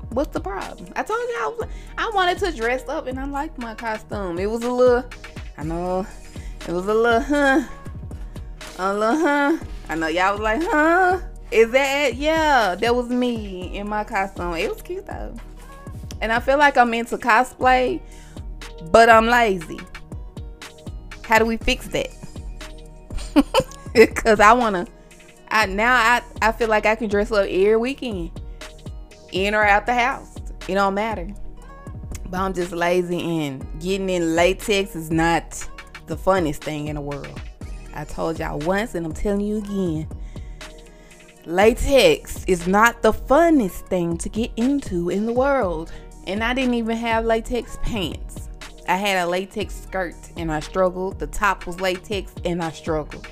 What's 0.09 0.33
the 0.33 0.41
problem? 0.41 0.93
I 0.97 1.05
told 1.05 1.21
you 1.21 1.37
I, 1.39 1.55
was, 1.57 1.69
I 1.97 2.11
wanted 2.13 2.39
to 2.39 2.51
dress 2.51 2.83
up 2.89 3.07
and 3.07 3.21
I 3.21 3.27
liked 3.27 3.59
my 3.59 3.77
costume. 3.77 4.41
It 4.41 4.51
was 4.51 4.65
a 4.65 4.73
little, 4.73 5.09
I 5.59 5.63
know, 5.63 6.05
it 6.67 6.73
was 6.73 6.89
a 6.89 6.95
little, 6.95 7.21
huh? 7.21 7.63
A 8.81 8.93
little, 8.93 9.17
huh? 9.17 9.59
I 9.89 9.95
know 9.95 10.09
y'all 10.09 10.33
was 10.33 10.41
like, 10.41 10.61
huh? 10.61 11.21
Is 11.53 11.71
that 11.73 12.15
Yeah, 12.15 12.75
that 12.75 12.95
was 12.95 13.09
me 13.09 13.77
in 13.77 13.89
my 13.89 14.05
costume. 14.05 14.55
It 14.55 14.71
was 14.71 14.83
cute 14.83 15.07
though. 15.07 15.35
And 16.21 16.33
I 16.33 16.41
feel 16.41 16.57
like 16.57 16.77
I'm 16.77 16.95
into 16.95 17.19
cosplay, 17.19 18.01
but 18.91 19.11
I'm 19.11 19.27
lazy. 19.27 19.81
How 21.25 21.39
do 21.39 21.45
we 21.45 21.57
fix 21.57 21.89
that? 21.89 22.09
Because 23.93 24.41
I 24.41 24.55
wanna. 24.55 24.87
I 25.49 25.67
now 25.67 25.95
I 25.95 26.23
I 26.41 26.53
feel 26.53 26.69
like 26.69 26.87
I 26.87 26.95
can 26.95 27.11
dress 27.11 27.31
up 27.31 27.45
every 27.45 27.77
weekend, 27.77 28.31
in 29.33 29.55
or 29.55 29.63
out 29.63 29.85
the 29.85 29.93
house. 29.93 30.35
It 30.67 30.75
don't 30.75 30.95
matter. 30.95 31.29
But 32.31 32.41
I'm 32.41 32.55
just 32.55 32.73
lazy, 32.73 33.21
and 33.21 33.67
getting 33.83 34.09
in 34.09 34.35
latex 34.35 34.97
is 34.97 35.11
not 35.11 35.69
the 36.07 36.17
funnest 36.17 36.59
thing 36.59 36.89
in 36.89 36.95
the 36.95 37.03
world. 37.03 37.39
I 37.95 38.05
told 38.05 38.39
y'all 38.39 38.59
once, 38.61 38.95
and 38.95 39.05
I'm 39.05 39.13
telling 39.13 39.43
you 39.43 39.59
again. 39.59 40.09
Latex 41.45 42.45
is 42.45 42.69
not 42.69 43.03
the 43.03 43.13
funnest 43.13 43.89
thing 43.89 44.17
to 44.19 44.29
get 44.29 44.53
into 44.57 45.09
in 45.09 45.27
the 45.27 45.33
world. 45.33 45.93
And 46.29 46.43
I 46.45 46.55
didn't 46.55 46.75
even 46.75 46.97
have 46.97 47.25
latex 47.25 47.79
pants. 47.83 48.49
I 48.89 48.95
had 48.95 49.27
a 49.27 49.29
latex 49.29 49.75
skirt 49.75 50.15
and 50.37 50.53
I 50.53 50.61
struggled. 50.61 51.19
The 51.19 51.27
top 51.27 51.67
was 51.67 51.81
latex 51.81 52.33
and 52.45 52.63
I 52.63 52.71
struggled. 52.71 53.27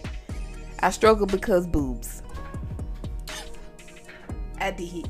I 0.81 0.91
struggled 0.91 1.31
because 1.31 1.69
boobs. 1.69 2.23
I 4.59 4.73
did. 4.73 5.09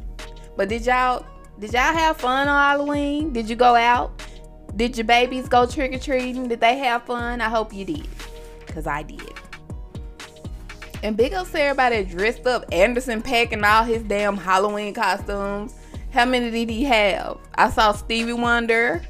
But 0.57 0.69
did 0.69 0.85
y'all 0.85 1.25
did 1.59 1.73
y'all 1.73 1.83
have 1.83 2.19
fun 2.19 2.49
on 2.49 2.63
Halloween? 2.63 3.33
Did 3.33 3.49
you 3.49 3.57
go 3.57 3.75
out? 3.75 4.23
Did 4.77 4.97
your 4.97 5.07
babies 5.07 5.49
go 5.49 5.67
trick 5.67 5.95
or 5.95 5.99
treating? 5.99 6.49
Did 6.49 6.61
they 6.61 6.77
have 6.79 7.05
fun? 7.05 7.41
I 7.41 7.49
hope 7.49 7.73
you 7.73 7.85
did, 7.85 8.07
cause 8.67 8.87
I 8.87 9.03
did. 9.03 9.30
And 11.03 11.17
big 11.17 11.33
ups 11.33 11.53
to 11.53 11.61
everybody 11.61 12.03
that 12.03 12.11
dressed 12.11 12.47
up. 12.47 12.65
Anderson 12.73 13.23
.Paak 13.23 13.53
in 13.53 13.65
all 13.65 13.85
his 13.85 14.03
damn 14.03 14.37
Halloween 14.37 14.93
costumes. 14.93 15.75
How 16.13 16.25
many 16.25 16.51
did 16.51 16.69
he 16.69 16.85
have? 16.85 17.39
I 17.55 17.71
saw 17.71 17.93
Stevie 17.93 18.33
Wonder. 18.33 19.03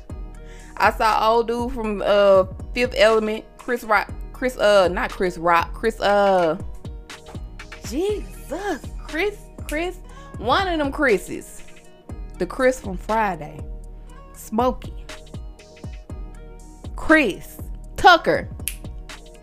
I 0.77 0.93
saw 0.93 1.31
old 1.31 1.49
dude 1.49 1.73
from 1.73 2.03
uh 2.05 2.45
Fifth 2.75 2.95
Element, 2.97 3.45
Chris 3.59 3.85
Rock, 3.85 4.13
Chris 4.33 4.57
uh 4.57 4.89
not 4.89 5.11
Chris 5.11 5.37
Rock, 5.37 5.75
Chris 5.75 6.01
uh 6.01 6.59
Jesus, 7.89 8.81
Chris, 9.07 9.37
Chris, 9.67 9.99
one 10.39 10.69
of 10.69 10.79
them 10.79 10.93
Chris's, 10.93 11.63
the 12.39 12.47
Chris 12.47 12.81
from 12.81 12.97
Friday, 12.97 13.61
Smokey, 14.33 14.95
Chris 16.97 17.59
Tucker, 17.97 18.49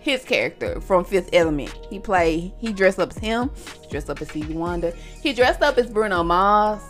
his 0.08 0.24
character 0.24 0.80
from 0.80 1.04
Fifth 1.04 1.30
Element. 1.34 1.78
He 1.90 2.00
played, 2.00 2.54
he 2.58 2.72
dressed 2.72 2.98
up 2.98 3.10
as 3.10 3.18
him, 3.18 3.52
dressed 3.90 4.10
up 4.10 4.22
as 4.22 4.30
Stevie 4.30 4.54
Wonder. 4.54 4.94
He 5.22 5.34
dressed 5.34 5.62
up 5.62 5.78
as 5.78 5.88
Bruno 5.88 6.24
Mars. 6.24 6.82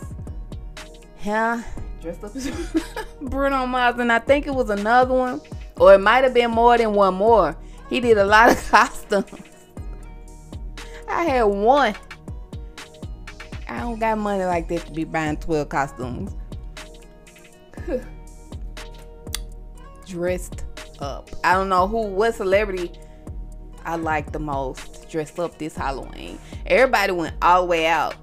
Yeah, 1.24 1.64
dressed 2.00 2.22
up 2.22 2.36
as 2.36 2.48
Bruno 3.20 3.66
Mars, 3.66 3.98
and 3.98 4.12
I 4.12 4.20
think 4.20 4.46
it 4.46 4.54
was 4.54 4.70
another 4.70 5.14
one, 5.14 5.40
or 5.78 5.94
it 5.94 5.98
might 5.98 6.22
have 6.22 6.32
been 6.32 6.52
more 6.52 6.78
than 6.78 6.92
one 6.94 7.14
more. 7.14 7.56
He 7.90 7.98
did 7.98 8.18
a 8.18 8.24
lot 8.24 8.52
of 8.52 8.70
costumes. 8.70 9.26
I 11.08 11.24
had 11.24 11.42
one. 11.42 11.96
I 13.68 13.80
don't 13.80 13.98
got 13.98 14.16
money 14.16 14.44
like 14.44 14.68
that 14.68 14.86
to 14.86 14.92
be 14.92 15.02
buying 15.02 15.38
12 15.38 15.68
costumes. 15.68 16.36
Dressed 20.06 20.64
up. 21.00 21.30
I 21.42 21.54
don't 21.54 21.68
know 21.68 21.88
who, 21.88 22.06
what 22.06 22.34
celebrity 22.34 22.92
I 23.88 23.96
like 23.96 24.32
the 24.32 24.38
most 24.38 25.08
dressed 25.08 25.38
up 25.38 25.56
this 25.56 25.74
Halloween. 25.74 26.38
Everybody 26.66 27.12
went 27.12 27.34
all 27.40 27.62
the 27.62 27.68
way 27.68 27.86
out. 27.86 28.16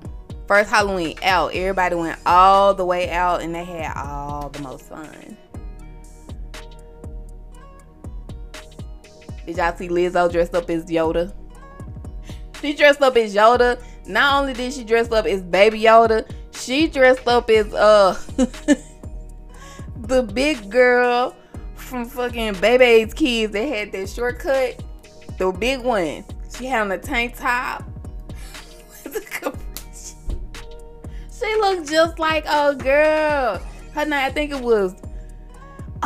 First 0.47 0.69
Halloween 0.69 1.17
out, 1.23 1.55
everybody 1.55 1.95
went 1.95 2.19
all 2.23 2.75
the 2.75 2.85
way 2.85 3.09
out 3.09 3.41
and 3.41 3.55
they 3.55 3.63
had 3.63 3.97
all 3.97 4.49
the 4.49 4.61
most 4.61 4.85
fun. 4.85 5.35
Did 9.47 9.57
y'all 9.57 9.75
see 9.75 9.87
Lizzo 9.87 10.31
dressed 10.31 10.53
up 10.53 10.69
as 10.69 10.85
Yoda? 10.85 11.33
She 12.61 12.75
dressed 12.75 13.01
up 13.01 13.17
as 13.17 13.33
Yoda. 13.33 13.81
Not 14.05 14.39
only 14.39 14.53
did 14.53 14.71
she 14.71 14.83
dress 14.83 15.11
up 15.11 15.25
as 15.25 15.41
Baby 15.41 15.79
Yoda, 15.81 16.29
she 16.51 16.87
dressed 16.87 17.27
up 17.27 17.49
as 17.49 17.73
uh 17.73 18.13
the 19.97 20.21
big 20.31 20.69
girl 20.69 21.35
from 21.73 22.05
fucking 22.05 22.53
Baby's 22.61 23.15
Kids 23.15 23.51
that 23.53 23.67
had 23.67 23.91
that 23.93 24.09
shortcut. 24.09 24.79
The 25.37 25.51
big 25.51 25.81
one. 25.81 26.25
She 26.55 26.65
had 26.65 26.81
on 26.81 26.91
a 26.91 26.97
tank 26.97 27.37
top. 27.37 27.83
she 29.05 29.11
looked 31.55 31.89
just 31.89 32.19
like 32.19 32.45
a 32.45 32.75
girl. 32.75 33.61
Her 33.93 34.05
name, 34.05 34.13
I 34.13 34.31
think 34.31 34.51
it 34.51 34.61
was 34.61 34.95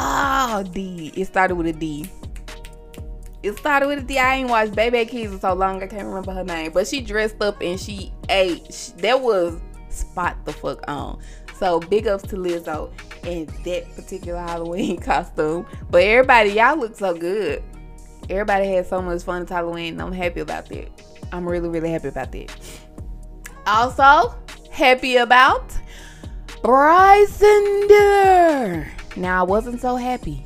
Oh 0.02 0.64
D. 0.72 1.12
It 1.16 1.26
started 1.26 1.56
with 1.56 1.68
a 1.68 1.74
D. 1.74 2.10
It 3.44 3.58
started 3.58 3.88
with 3.88 4.00
a 4.00 4.04
D. 4.04 4.18
I 4.18 4.36
ain't 4.36 4.50
watched 4.50 4.74
Baby 4.74 5.06
Keys 5.06 5.32
in 5.32 5.40
so 5.40 5.54
long 5.54 5.84
I 5.84 5.88
can't 5.88 6.08
remember 6.08 6.32
her 6.32 6.44
name. 6.44 6.72
But 6.72 6.88
she 6.88 7.02
dressed 7.02 7.42
up 7.42 7.62
and 7.62 7.80
she 7.80 8.14
ate. 8.30 8.74
She, 8.74 8.94
that 8.94 9.22
was 9.22 9.60
spot 9.90 10.38
the 10.46 10.54
fuck 10.54 10.90
on. 10.90 11.20
So 11.58 11.82
big 11.82 12.08
ups 12.08 12.24
to 12.30 12.38
Lizzo 12.38 12.92
in 13.26 13.46
that 13.66 13.94
particular 13.96 14.40
Halloween 14.40 14.98
costume. 15.02 15.66
But 15.90 16.04
everybody, 16.04 16.52
y'all 16.52 16.78
look 16.78 16.96
so 16.96 17.14
good. 17.14 17.62
Everybody 18.30 18.68
had 18.68 18.88
so 18.88 19.02
much 19.02 19.24
fun 19.24 19.42
at 19.44 19.50
Halloween. 19.50 19.94
And 19.94 20.02
I'm 20.02 20.12
happy 20.12 20.42
about 20.42 20.68
that. 20.70 20.88
I'm 21.32 21.48
really, 21.48 21.70
really 21.70 21.92
happy 21.92 22.10
about 22.10 22.32
that. 22.32 22.80
Also, 23.66 24.36
happy 24.72 25.18
about 25.18 25.74
Bryson 26.62 27.88
Tiller. 27.88 28.88
Now 29.16 29.42
I 29.42 29.44
wasn't 29.44 29.82
so 29.82 29.96
happy 29.96 30.46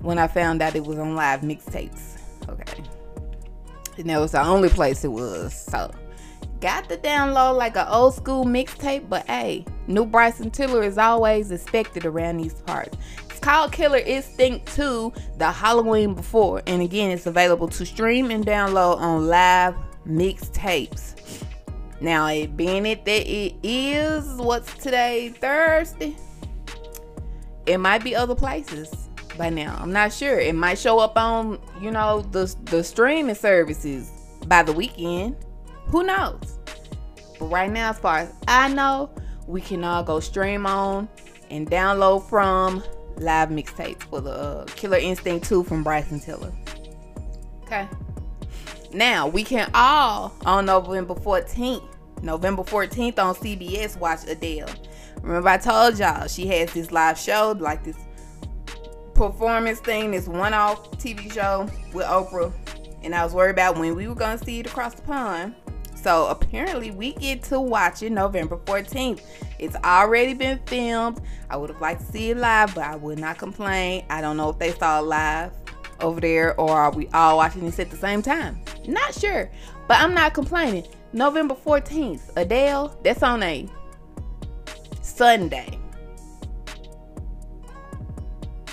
when 0.00 0.18
I 0.18 0.26
found 0.26 0.62
out 0.62 0.74
it 0.76 0.84
was 0.84 0.98
on 0.98 1.14
live 1.14 1.40
mixtapes. 1.40 2.18
Okay. 2.48 2.82
And 3.96 4.08
that 4.10 4.20
was 4.20 4.32
the 4.32 4.42
only 4.42 4.68
place 4.68 5.04
it 5.04 5.12
was. 5.12 5.54
So 5.54 5.90
got 6.60 6.88
the 6.88 6.96
download 6.98 7.56
like 7.56 7.76
an 7.76 7.86
old 7.88 8.14
school 8.14 8.44
mixtape, 8.44 9.08
but 9.08 9.26
hey, 9.26 9.64
new 9.86 10.04
Bryson 10.04 10.50
Tiller 10.50 10.82
is 10.82 10.98
always 10.98 11.50
expected 11.50 12.04
around 12.06 12.38
these 12.38 12.54
parts. 12.54 12.96
Called 13.48 13.72
Killer 13.72 13.96
Instinct 13.96 14.76
2, 14.76 15.10
the 15.38 15.50
Halloween 15.50 16.12
before. 16.12 16.60
And 16.66 16.82
again, 16.82 17.10
it's 17.10 17.24
available 17.24 17.66
to 17.68 17.86
stream 17.86 18.30
and 18.30 18.44
download 18.44 18.98
on 18.98 19.26
live 19.26 19.74
mixtapes. 20.06 21.42
Now, 22.02 22.26
it 22.26 22.58
being 22.58 22.84
it 22.84 23.06
that 23.06 23.26
it 23.26 23.54
is 23.62 24.26
what's 24.34 24.74
today, 24.74 25.30
Thursday, 25.30 26.14
it 27.64 27.78
might 27.78 28.04
be 28.04 28.14
other 28.14 28.34
places 28.34 29.08
by 29.38 29.48
now. 29.48 29.78
I'm 29.80 29.94
not 29.94 30.12
sure. 30.12 30.38
It 30.38 30.54
might 30.54 30.76
show 30.76 30.98
up 30.98 31.16
on, 31.16 31.58
you 31.80 31.90
know, 31.90 32.20
the 32.20 32.54
the 32.64 32.84
streaming 32.84 33.34
services 33.34 34.12
by 34.46 34.62
the 34.62 34.74
weekend. 34.74 35.36
Who 35.86 36.02
knows? 36.02 36.58
But 37.38 37.46
right 37.46 37.70
now, 37.70 37.88
as 37.88 37.98
far 37.98 38.18
as 38.18 38.32
I 38.46 38.68
know, 38.68 39.08
we 39.46 39.62
can 39.62 39.84
all 39.84 40.02
go 40.02 40.20
stream 40.20 40.66
on 40.66 41.08
and 41.48 41.66
download 41.66 42.28
from 42.28 42.82
live 43.20 43.50
mixtapes 43.50 44.02
for 44.04 44.20
the 44.20 44.30
uh, 44.30 44.64
Killer 44.66 44.98
Instinct 44.98 45.48
2 45.48 45.64
from 45.64 45.82
Bryson 45.82 46.20
Tiller. 46.20 46.52
Okay. 47.64 47.88
Now 48.92 49.28
we 49.28 49.44
can 49.44 49.70
all 49.74 50.34
on 50.46 50.66
November 50.66 51.14
14th, 51.14 51.82
November 52.22 52.62
14th 52.62 53.18
on 53.18 53.34
CBS 53.34 53.98
watch 53.98 54.26
Adele. 54.26 54.68
Remember 55.22 55.48
I 55.48 55.58
told 55.58 55.98
y'all 55.98 56.26
she 56.26 56.46
has 56.46 56.72
this 56.72 56.90
live 56.90 57.18
show, 57.18 57.54
like 57.58 57.84
this 57.84 57.96
performance 59.14 59.80
thing, 59.80 60.12
this 60.12 60.28
one 60.28 60.54
off 60.54 60.90
TV 60.92 61.30
show 61.32 61.68
with 61.92 62.06
Oprah. 62.06 62.52
And 63.02 63.14
I 63.14 63.24
was 63.24 63.34
worried 63.34 63.50
about 63.50 63.78
when 63.78 63.94
we 63.94 64.08
were 64.08 64.14
going 64.14 64.38
to 64.38 64.44
see 64.44 64.60
it 64.60 64.66
across 64.66 64.94
the 64.94 65.02
pond. 65.02 65.54
So 66.02 66.28
apparently, 66.28 66.92
we 66.92 67.12
get 67.14 67.42
to 67.44 67.60
watch 67.60 68.02
it 68.02 68.12
November 68.12 68.56
14th. 68.58 69.20
It's 69.58 69.74
already 69.76 70.32
been 70.32 70.60
filmed. 70.66 71.20
I 71.50 71.56
would 71.56 71.70
have 71.70 71.80
liked 71.80 72.06
to 72.06 72.12
see 72.12 72.30
it 72.30 72.36
live, 72.36 72.74
but 72.74 72.84
I 72.84 72.94
would 72.94 73.18
not 73.18 73.36
complain. 73.36 74.04
I 74.08 74.20
don't 74.20 74.36
know 74.36 74.50
if 74.50 74.58
they 74.58 74.72
saw 74.72 75.00
it 75.00 75.02
live 75.02 75.52
over 76.00 76.20
there 76.20 76.58
or 76.60 76.70
are 76.70 76.92
we 76.92 77.08
all 77.08 77.36
watching 77.38 77.64
this 77.64 77.80
at 77.80 77.90
the 77.90 77.96
same 77.96 78.22
time? 78.22 78.60
Not 78.86 79.12
sure, 79.12 79.50
but 79.88 79.98
I'm 79.98 80.14
not 80.14 80.34
complaining. 80.34 80.86
November 81.12 81.54
14th, 81.54 82.30
Adele, 82.36 82.96
that's 83.02 83.22
on 83.24 83.42
a 83.42 83.68
Sunday. 85.02 85.78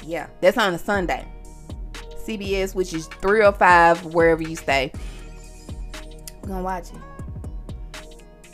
Yeah, 0.03 0.27
that's 0.41 0.57
on 0.57 0.75
a 0.75 0.77
Sunday. 0.77 1.25
CBS, 2.23 2.75
which 2.75 2.93
is 2.93 3.07
305 3.07 4.13
wherever 4.13 4.43
you 4.43 4.55
stay. 4.55 4.91
We're 6.41 6.49
gonna 6.49 6.61
watch 6.61 6.91
it. 6.91 6.99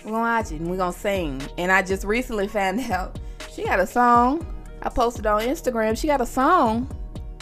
We're 0.03 0.11
gonna 0.11 0.23
watch 0.23 0.51
it 0.51 0.61
and 0.61 0.69
we're 0.69 0.77
gonna 0.77 0.93
sing. 0.93 1.41
And 1.57 1.71
I 1.71 1.81
just 1.81 2.03
recently 2.03 2.47
found 2.47 2.79
out 2.91 3.19
she 3.53 3.63
got 3.63 3.79
a 3.79 3.87
song. 3.87 4.45
I 4.81 4.89
posted 4.89 5.25
on 5.25 5.41
Instagram. 5.41 5.97
She 5.97 6.07
got 6.07 6.21
a 6.21 6.25
song 6.25 6.89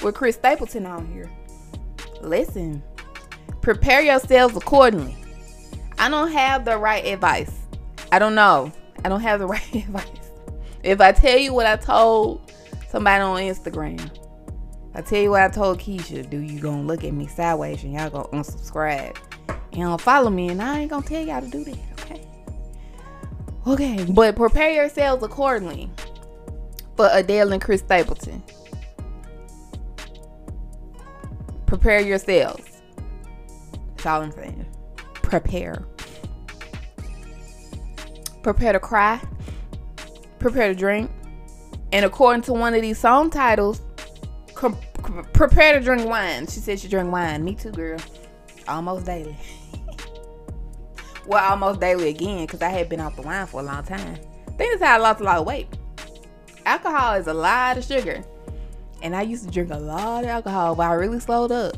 with 0.03 0.15
Chris 0.15 0.35
Stapleton 0.35 0.85
on 0.85 1.07
here. 1.07 1.29
Listen, 2.21 2.83
prepare 3.61 4.01
yourselves 4.01 4.57
accordingly. 4.57 5.15
I 5.97 6.09
don't 6.09 6.31
have 6.31 6.65
the 6.65 6.77
right 6.77 7.05
advice. 7.05 7.51
I 8.11 8.19
don't 8.19 8.35
know. 8.35 8.71
I 9.05 9.09
don't 9.09 9.21
have 9.21 9.39
the 9.39 9.47
right 9.47 9.75
advice. 9.75 10.07
If 10.83 11.01
I 11.01 11.11
tell 11.11 11.37
you 11.37 11.53
what 11.53 11.65
I 11.65 11.75
told 11.75 12.49
somebody 12.89 13.21
on 13.21 13.37
Instagram. 13.37 14.09
I 14.95 15.01
tell 15.01 15.19
you 15.19 15.29
what 15.29 15.43
I 15.43 15.49
told 15.49 15.79
Keisha, 15.79 16.27
do 16.27 16.39
you 16.39 16.59
gonna 16.59 16.81
look 16.81 17.03
at 17.03 17.13
me 17.13 17.27
sideways 17.27 17.83
and 17.83 17.93
y'all 17.93 18.09
gonna 18.09 18.27
unsubscribe? 18.29 19.15
You 19.71 19.83
don't 19.85 20.01
follow 20.01 20.31
me 20.31 20.49
and 20.49 20.61
I 20.61 20.79
ain't 20.79 20.89
gonna 20.89 21.05
tell 21.05 21.23
y'all 21.23 21.41
to 21.41 21.47
do 21.47 21.63
that, 21.63 21.77
okay? 23.69 24.05
But 24.09 24.35
prepare 24.35 24.71
yourselves 24.71 25.23
accordingly 25.23 25.89
for 26.95 27.09
Adele 27.11 27.53
and 27.53 27.61
Chris 27.61 27.81
Stapleton. 27.81 28.43
Prepare 31.65 32.01
yourselves. 32.01 32.81
That's 33.95 34.05
all 34.05 34.21
I'm 34.21 34.31
saying. 34.31 34.65
Prepare. 35.13 35.85
Prepare 38.41 38.73
to 38.73 38.79
cry. 38.79 39.21
Prepare 40.39 40.69
to 40.69 40.75
drink. 40.75 41.11
And 41.91 42.05
according 42.05 42.43
to 42.43 42.53
one 42.53 42.73
of 42.73 42.81
these 42.81 42.97
song 42.97 43.29
titles, 43.29 43.81
prepare 45.33 45.77
to 45.77 45.83
drink 45.83 46.07
wine. 46.07 46.47
She 46.47 46.59
said 46.59 46.79
she 46.79 46.87
drank 46.87 47.11
wine. 47.11 47.43
Me 47.43 47.55
too, 47.55 47.71
girl. 47.71 47.99
Almost 48.67 49.05
daily. 49.05 49.37
well, 51.29 51.51
almost 51.51 51.79
daily 51.79 52.09
again 52.09 52.47
because 52.47 52.63
I 52.63 52.69
had 52.69 52.89
been 52.89 52.99
off 52.99 53.15
the 53.15 53.21
wine 53.21 53.45
for 53.45 53.61
a 53.61 53.63
long 53.63 53.83
time. 53.83 54.17
That's 54.57 54.81
how 54.81 54.95
I 54.95 54.97
lost 54.97 55.21
a 55.21 55.23
lot 55.23 55.37
of 55.37 55.45
weight. 55.45 55.67
Alcohol 56.65 57.13
is 57.13 57.27
a 57.27 57.33
lot 57.33 57.77
of 57.77 57.85
sugar. 57.85 58.23
And 59.03 59.15
I 59.15 59.21
used 59.21 59.45
to 59.45 59.51
drink 59.51 59.69
a 59.69 59.77
lot 59.77 60.23
of 60.23 60.29
alcohol, 60.29 60.73
but 60.73 60.83
I 60.83 60.93
really 60.93 61.19
slowed 61.19 61.51
up. 61.51 61.77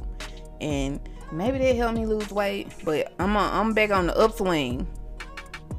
And 0.62 1.02
maybe 1.34 1.58
that 1.58 1.76
helped 1.76 1.98
me 1.98 2.06
lose 2.06 2.32
weight. 2.32 2.74
But 2.86 3.14
I'm 3.20 3.36
a, 3.36 3.40
I'm 3.40 3.74
back 3.74 3.92
on 3.92 4.08
the 4.08 4.18
upswing. 4.18 4.88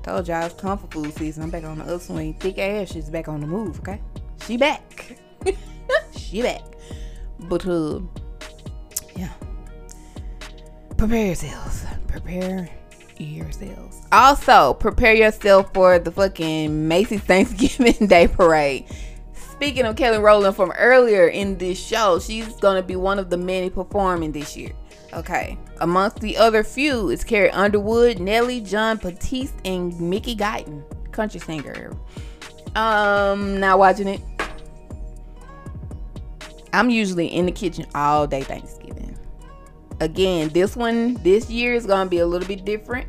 Told 0.02 0.28
y'all 0.28 0.44
it's 0.44 0.54
comfort 0.60 0.92
food 0.92 1.14
season. 1.14 1.42
I'm 1.42 1.50
back 1.50 1.64
on 1.64 1.78
the 1.78 1.84
upswing. 1.84 2.34
Thick 2.34 2.58
ass 2.58 2.94
is 2.94 3.08
back 3.08 3.26
on 3.26 3.40
the 3.40 3.46
move, 3.46 3.80
okay? 3.80 4.02
She 4.46 4.58
back. 4.58 5.16
she 6.16 6.42
back. 6.42 6.62
But 7.40 7.66
uh 7.66 8.00
yeah. 9.16 9.32
Prepare 10.98 11.26
yourselves. 11.26 11.86
Prepare 12.06 12.68
yourselves. 13.24 14.06
Also, 14.12 14.74
prepare 14.74 15.14
yourself 15.14 15.72
for 15.72 15.98
the 15.98 16.10
fucking 16.10 16.88
Macy's 16.88 17.20
Thanksgiving 17.24 18.06
Day 18.06 18.28
Parade. 18.28 18.86
Speaking 19.34 19.84
of 19.84 19.96
Kelly 19.96 20.18
Rowland 20.18 20.56
from 20.56 20.72
earlier 20.72 21.28
in 21.28 21.56
this 21.58 21.78
show, 21.78 22.18
she's 22.18 22.48
gonna 22.56 22.82
be 22.82 22.96
one 22.96 23.18
of 23.18 23.30
the 23.30 23.36
many 23.36 23.70
performing 23.70 24.32
this 24.32 24.56
year. 24.56 24.72
Okay. 25.12 25.58
Amongst 25.80 26.20
the 26.20 26.36
other 26.36 26.64
few 26.64 27.10
is 27.10 27.22
Carrie 27.22 27.50
Underwood, 27.50 28.18
Nelly, 28.18 28.60
Jon 28.60 28.96
Batiste, 28.96 29.54
and 29.64 29.98
Mickey 30.00 30.34
Guyton, 30.34 30.82
country 31.12 31.38
singer. 31.38 31.92
Um, 32.74 33.60
not 33.60 33.78
watching 33.78 34.08
it. 34.08 34.20
I'm 36.72 36.88
usually 36.88 37.26
in 37.26 37.46
the 37.46 37.52
kitchen 37.52 37.86
all 37.94 38.26
day 38.26 38.42
Thanksgiving. 38.42 39.16
Again, 40.00 40.48
this 40.48 40.74
one 40.74 41.14
this 41.22 41.50
year 41.50 41.74
is 41.74 41.86
gonna 41.86 42.08
be 42.08 42.18
a 42.18 42.26
little 42.26 42.48
bit 42.48 42.64
different. 42.64 43.06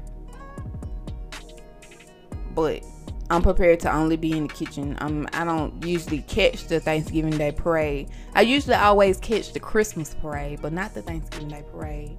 But 2.54 2.84
I'm 3.30 3.42
prepared 3.42 3.80
to 3.82 3.94
only 3.94 4.16
be 4.16 4.34
in 4.34 4.48
the 4.48 4.54
kitchen. 4.54 4.98
I'm 5.00 5.28
I 5.34 5.44
don't 5.44 5.84
usually 5.86 6.22
catch 6.24 6.68
the 6.68 6.80
Thanksgiving 6.80 7.38
Day 7.38 7.52
parade. 7.52 8.10
I 8.36 8.42
usually 8.42 8.76
always 8.76 9.18
catch 9.18 9.54
the 9.54 9.60
Christmas 9.60 10.14
parade, 10.16 10.60
but 10.62 10.74
not 10.74 10.94
the 10.94 11.02
Thanksgiving 11.02 11.50
Day 11.50 11.64
parade. 11.72 12.18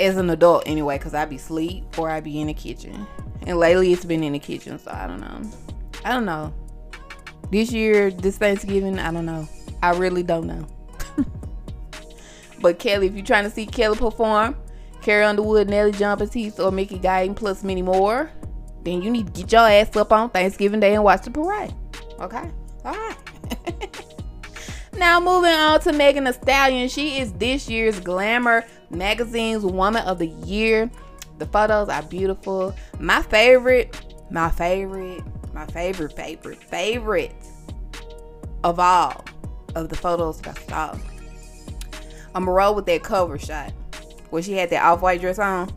As 0.00 0.16
an 0.16 0.30
adult 0.30 0.64
anyway, 0.66 0.98
cause 0.98 1.14
I 1.14 1.24
be 1.24 1.38
sleep 1.38 1.98
or 1.98 2.10
I 2.10 2.20
be 2.20 2.40
in 2.40 2.48
the 2.48 2.54
kitchen. 2.54 3.06
And 3.46 3.58
lately 3.58 3.92
it's 3.92 4.04
been 4.04 4.24
in 4.24 4.32
the 4.32 4.38
kitchen, 4.38 4.78
so 4.78 4.90
I 4.90 5.06
don't 5.06 5.20
know. 5.20 5.42
I 6.04 6.12
don't 6.12 6.24
know. 6.24 6.52
This 7.50 7.70
year, 7.70 8.10
this 8.10 8.38
Thanksgiving, 8.38 8.98
I 8.98 9.12
don't 9.12 9.26
know. 9.26 9.46
I 9.82 9.92
really 9.92 10.22
don't 10.22 10.46
know. 10.46 10.66
but 12.60 12.78
Kelly, 12.78 13.06
if 13.06 13.14
you're 13.14 13.24
trying 13.24 13.44
to 13.44 13.50
see 13.50 13.66
Kelly 13.66 13.96
perform, 13.96 14.56
Carrie 15.02 15.24
Underwood, 15.24 15.68
Nelly 15.68 15.92
Jon 15.92 16.18
Batiste, 16.18 16.58
or 16.58 16.72
Mickey 16.72 16.98
Guyton, 16.98 17.36
plus 17.36 17.62
many 17.62 17.82
more, 17.82 18.30
then 18.84 19.02
you 19.02 19.10
need 19.10 19.26
to 19.26 19.42
get 19.42 19.52
your 19.52 19.68
ass 19.68 19.96
up 19.96 20.12
on 20.12 20.30
Thanksgiving 20.30 20.80
Day 20.80 20.94
and 20.94 21.04
watch 21.04 21.22
the 21.22 21.30
parade. 21.30 21.74
Okay? 22.20 22.50
Alright. 22.84 23.16
now 24.96 25.18
moving 25.20 25.50
on 25.50 25.80
to 25.80 25.92
Megan 25.92 26.24
Thee 26.24 26.32
Stallion. 26.32 26.88
She 26.88 27.18
is 27.18 27.32
this 27.32 27.68
year's 27.68 27.98
Glamour 28.00 28.64
Magazine's 28.90 29.64
Woman 29.64 30.04
of 30.04 30.18
the 30.18 30.28
Year. 30.28 30.90
The 31.38 31.46
photos 31.46 31.88
are 31.88 32.02
beautiful. 32.02 32.74
My 33.00 33.22
favorite, 33.22 34.14
my 34.30 34.50
favorite, 34.50 35.22
my 35.52 35.66
favorite, 35.66 36.12
favorite, 36.12 36.62
favorite 36.62 37.34
of 38.62 38.78
all 38.78 39.24
of 39.74 39.88
the 39.88 39.96
photos 39.96 40.40
that 40.42 40.58
I 40.58 40.62
saw. 40.62 40.98
I'm 42.34 42.48
roll 42.48 42.74
with 42.74 42.86
that 42.86 43.02
cover 43.02 43.38
shot 43.38 43.72
where 44.30 44.42
she 44.42 44.52
had 44.52 44.70
that 44.70 44.82
off-white 44.82 45.20
dress 45.20 45.38
on. 45.38 45.72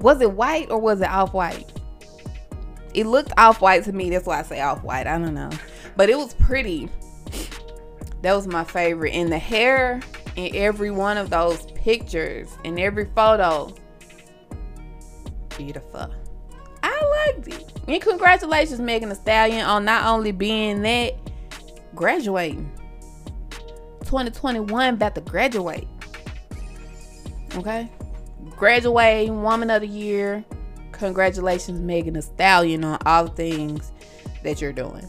Was 0.00 0.20
it 0.20 0.32
white 0.32 0.70
or 0.70 0.78
was 0.78 1.00
it 1.00 1.08
off-white? 1.08 1.71
It 2.94 3.06
looked 3.06 3.32
off-white 3.38 3.84
to 3.84 3.92
me. 3.92 4.10
That's 4.10 4.26
why 4.26 4.40
I 4.40 4.42
say 4.42 4.60
off-white. 4.60 5.06
I 5.06 5.18
don't 5.18 5.34
know. 5.34 5.50
But 5.96 6.10
it 6.10 6.16
was 6.16 6.34
pretty. 6.34 6.88
That 8.22 8.34
was 8.34 8.46
my 8.46 8.64
favorite. 8.64 9.12
And 9.14 9.32
the 9.32 9.38
hair 9.38 10.00
in 10.36 10.54
every 10.56 10.90
one 10.90 11.16
of 11.16 11.30
those 11.30 11.66
pictures, 11.72 12.48
in 12.64 12.78
every 12.78 13.06
photo, 13.14 13.74
beautiful. 15.56 16.12
I 16.82 17.26
liked 17.26 17.48
it. 17.48 17.72
And 17.88 18.00
congratulations, 18.00 18.80
Megan 18.80 19.08
Thee 19.08 19.14
Stallion, 19.14 19.64
on 19.66 19.84
not 19.84 20.06
only 20.06 20.32
being 20.32 20.82
that, 20.82 21.14
graduating. 21.94 22.70
2021 24.00 24.94
about 24.94 25.14
to 25.14 25.20
graduate. 25.20 25.88
Okay? 27.56 27.90
Graduating, 28.56 29.42
woman 29.42 29.70
of 29.70 29.80
the 29.80 29.88
year, 29.88 30.44
congratulations, 31.02 31.80
Megan 31.80 32.14
Thee 32.14 32.20
Stallion, 32.20 32.84
on 32.84 32.98
all 33.04 33.24
the 33.24 33.30
things 33.30 33.90
that 34.44 34.60
you're 34.60 34.72
doing. 34.72 35.08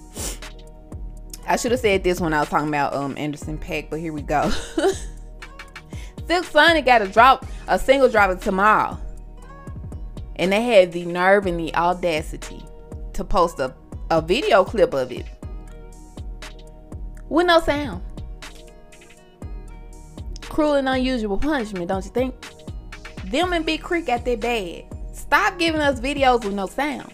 I 1.47 1.56
should 1.56 1.71
have 1.71 1.82
said 1.82 2.03
this 2.03 2.19
when 2.19 2.34
I 2.34 2.39
was 2.39 2.49
talking 2.49 2.69
about 2.69 2.93
um 2.93 3.17
Anderson 3.17 3.58
.Paak, 3.58 3.89
but 3.89 3.99
here 3.99 4.13
we 4.13 4.21
go. 4.21 4.49
Silk 6.27 6.45
Sonic 6.45 6.86
got 6.86 7.01
a 7.01 7.08
drop, 7.08 7.45
a 7.67 7.77
single 7.77 8.10
dropping 8.10 8.39
tomorrow. 8.39 8.97
And 10.38 10.51
they 10.51 10.63
had 10.63 10.91
the 10.91 11.06
nerve 11.06 11.45
and 11.45 11.60
the 11.60 11.75
audacity 11.75 12.65
to 13.13 13.23
post 13.23 13.60
a, 13.60 13.75
a 14.10 14.21
video 14.21 14.63
clip 14.63 14.93
of 14.93 15.12
it. 15.12 15.25
With 17.29 17.45
no 17.45 17.60
sound. 17.60 18.01
Cruel 20.41 20.75
and 20.75 20.89
unusual 20.89 21.38
punishment, 21.38 21.88
don't 21.88 22.03
you 22.03 22.12
think? 22.12 22.34
Them 23.25 23.53
and 23.53 23.65
Big 23.65 23.82
Creek 23.82 24.08
got 24.08 24.25
their 24.25 24.38
bad. 24.38 24.92
Stop 25.13 25.58
giving 25.58 25.80
us 25.80 25.99
videos 25.99 26.43
with 26.43 26.54
no 26.54 26.67
sound. 26.67 27.13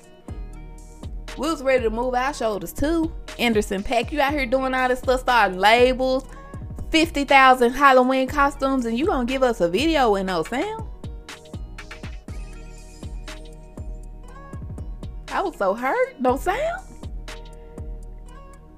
We 1.38 1.48
was 1.50 1.62
ready 1.62 1.84
to 1.84 1.90
move 1.90 2.16
our 2.16 2.34
shoulders 2.34 2.74
too. 2.74 3.14
Anderson 3.38 3.84
.Paak, 3.84 4.12
you 4.12 4.20
out 4.20 4.34
here 4.34 4.46
doing 4.46 4.74
all 4.74 4.90
this 4.90 5.00
stuff, 5.00 5.22
starting 5.22 5.60
labels, 5.60 6.26
50,000 6.92 7.72
Halloween 7.72 8.28
costumes, 8.28 8.86
and 8.86 8.98
you 8.98 9.06
gonna 9.06 9.26
give 9.26 9.44
us 9.44 9.62
a 9.62 9.70
video 9.70 10.12
with 10.12 10.26
no 10.26 10.44
sound? 10.44 10.86
I 15.32 15.42
was 15.42 15.56
so 15.58 15.74
hurt. 15.74 16.20
No 16.20 16.38
sound? 16.38 16.84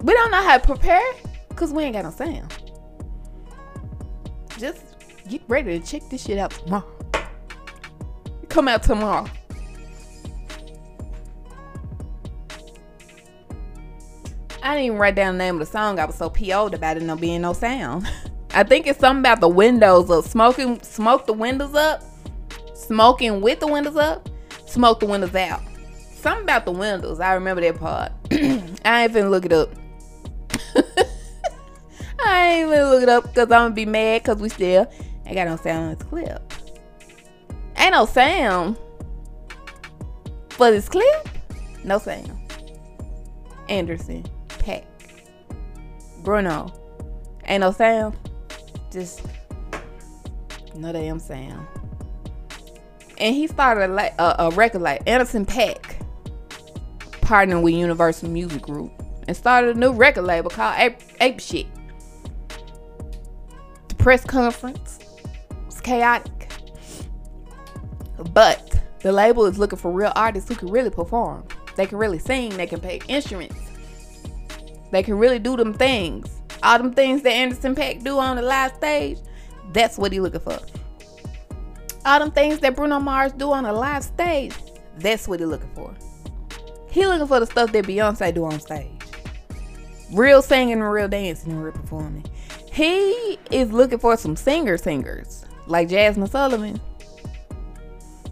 We 0.01 0.13
don't 0.13 0.31
know 0.31 0.43
how 0.43 0.57
to 0.57 0.65
prepare 0.65 1.13
because 1.49 1.71
we 1.71 1.83
ain't 1.83 1.93
got 1.93 2.03
no 2.03 2.11
sound. 2.11 2.53
Just 4.57 4.81
get 5.29 5.41
ready 5.47 5.79
to 5.79 5.85
check 5.85 6.07
this 6.09 6.25
shit 6.25 6.37
out 6.37 6.51
tomorrow. 6.51 6.90
Come 8.51 8.67
out 8.67 8.83
tomorrow. 8.83 9.25
I 14.61 14.75
didn't 14.75 14.85
even 14.87 14.97
write 14.97 15.15
down 15.15 15.37
the 15.37 15.43
name 15.45 15.55
of 15.55 15.61
the 15.61 15.65
song. 15.65 15.99
I 15.99 16.05
was 16.05 16.15
so 16.15 16.29
PO'd 16.29 16.73
about 16.73 16.97
it 16.97 17.03
no 17.03 17.15
being 17.15 17.43
no 17.43 17.53
sound. 17.53 18.05
I 18.53 18.63
think 18.63 18.87
it's 18.87 18.99
something 18.99 19.21
about 19.21 19.39
the 19.39 19.47
windows 19.47 20.09
of 20.09 20.25
smoking, 20.25 20.81
smoke 20.81 21.27
the 21.27 21.33
windows 21.33 21.75
up, 21.75 22.03
smoking 22.73 23.39
with 23.39 23.61
the 23.61 23.67
windows 23.67 23.95
up, 23.95 24.27
smoke 24.65 24.99
the 24.99 25.05
windows 25.05 25.33
out. 25.33 25.61
Something 26.13 26.43
about 26.43 26.65
the 26.65 26.73
windows. 26.73 27.21
I 27.21 27.35
remember 27.35 27.61
that 27.61 27.79
part. 27.79 28.11
I 28.31 29.03
ain't 29.03 29.13
finna 29.13 29.29
look 29.29 29.45
it 29.45 29.53
up. 29.53 29.69
I 32.25 32.47
ain't 32.47 32.67
even 32.67 32.89
look 32.89 33.03
it 33.03 33.09
up 33.09 33.23
because 33.23 33.43
I'm 33.43 33.47
gonna 33.47 33.73
be 33.73 33.85
mad 33.85 34.23
because 34.23 34.41
we 34.41 34.49
still 34.49 34.91
ain't 35.25 35.35
got 35.35 35.47
no 35.47 35.55
sound 35.55 35.83
on 35.83 35.95
this 35.95 36.03
clip. 36.03 36.50
Ain't 37.81 37.93
no 37.93 38.05
sound 38.05 38.77
for 40.49 40.69
this 40.69 40.87
clip. 40.87 41.27
No 41.83 41.97
sound. 41.97 42.39
Anderson 43.69 44.23
.Paak. 44.49 44.85
Bruno. 46.23 46.71
Ain't 47.45 47.61
no 47.61 47.71
sound. 47.71 48.15
Just 48.91 49.25
no 50.75 50.91
damn 50.93 51.17
sound. 51.17 51.65
And 53.17 53.35
he 53.35 53.47
started 53.47 53.89
a, 53.89 54.21
a, 54.21 54.47
a 54.47 54.51
record 54.51 54.81
like 54.81 55.01
Anderson 55.07 55.45
.Paak, 55.45 55.95
partnering 57.21 57.63
with 57.63 57.73
Universal 57.73 58.29
Music 58.29 58.61
Group, 58.61 58.91
and 59.27 59.35
started 59.35 59.75
a 59.75 59.79
new 59.79 59.91
record 59.91 60.23
label 60.23 60.51
called 60.51 60.75
Ape, 60.77 60.97
Ape 61.19 61.39
Shit. 61.39 61.67
The 63.87 63.95
press 63.95 64.23
conference 64.23 64.99
was 65.65 65.81
chaotic, 65.81 66.50
but 68.33 68.79
the 68.99 69.11
label 69.11 69.45
is 69.45 69.57
looking 69.57 69.79
for 69.79 69.91
real 69.91 70.11
artists 70.15 70.49
who 70.49 70.55
can 70.55 70.69
really 70.69 70.89
perform. 70.89 71.43
They 71.75 71.85
can 71.85 71.97
really 71.97 72.19
sing. 72.19 72.55
They 72.55 72.67
can 72.67 72.79
play 72.79 73.01
instruments. 73.07 73.59
They 74.91 75.03
can 75.03 75.17
really 75.17 75.39
do 75.39 75.55
them 75.55 75.73
things. 75.73 76.29
All 76.63 76.77
them 76.77 76.93
things 76.93 77.21
that 77.23 77.31
Anderson 77.31 77.75
.Paak 77.75 78.03
do 78.03 78.19
on 78.19 78.35
the 78.35 78.41
live 78.41 78.73
stage, 78.75 79.17
that's 79.73 79.97
what 79.97 80.11
he 80.11 80.19
looking 80.19 80.41
for. 80.41 80.59
All 82.05 82.19
them 82.19 82.31
things 82.31 82.59
that 82.59 82.75
Bruno 82.75 82.99
Mars 82.99 83.31
do 83.31 83.51
on 83.51 83.65
a 83.65 83.73
live 83.73 84.03
stage, 84.03 84.53
that's 84.97 85.27
what 85.27 85.39
he 85.39 85.45
looking 85.45 85.71
for. 85.73 85.93
He 86.89 87.07
looking 87.07 87.27
for 87.27 87.39
the 87.39 87.45
stuff 87.45 87.71
that 87.71 87.85
Beyonce 87.85 88.33
do 88.33 88.43
on 88.45 88.59
stage. 88.59 88.91
Real 90.11 90.41
singing 90.41 90.73
and 90.73 90.91
real 90.91 91.07
dancing 91.07 91.53
and 91.53 91.63
real 91.63 91.71
performing. 91.71 92.25
He 92.71 93.39
is 93.49 93.71
looking 93.71 93.97
for 93.97 94.17
some 94.17 94.35
singer 94.35 94.77
singers 94.77 95.45
like 95.67 95.87
Jazmine 95.87 96.29
Sullivan. 96.29 96.81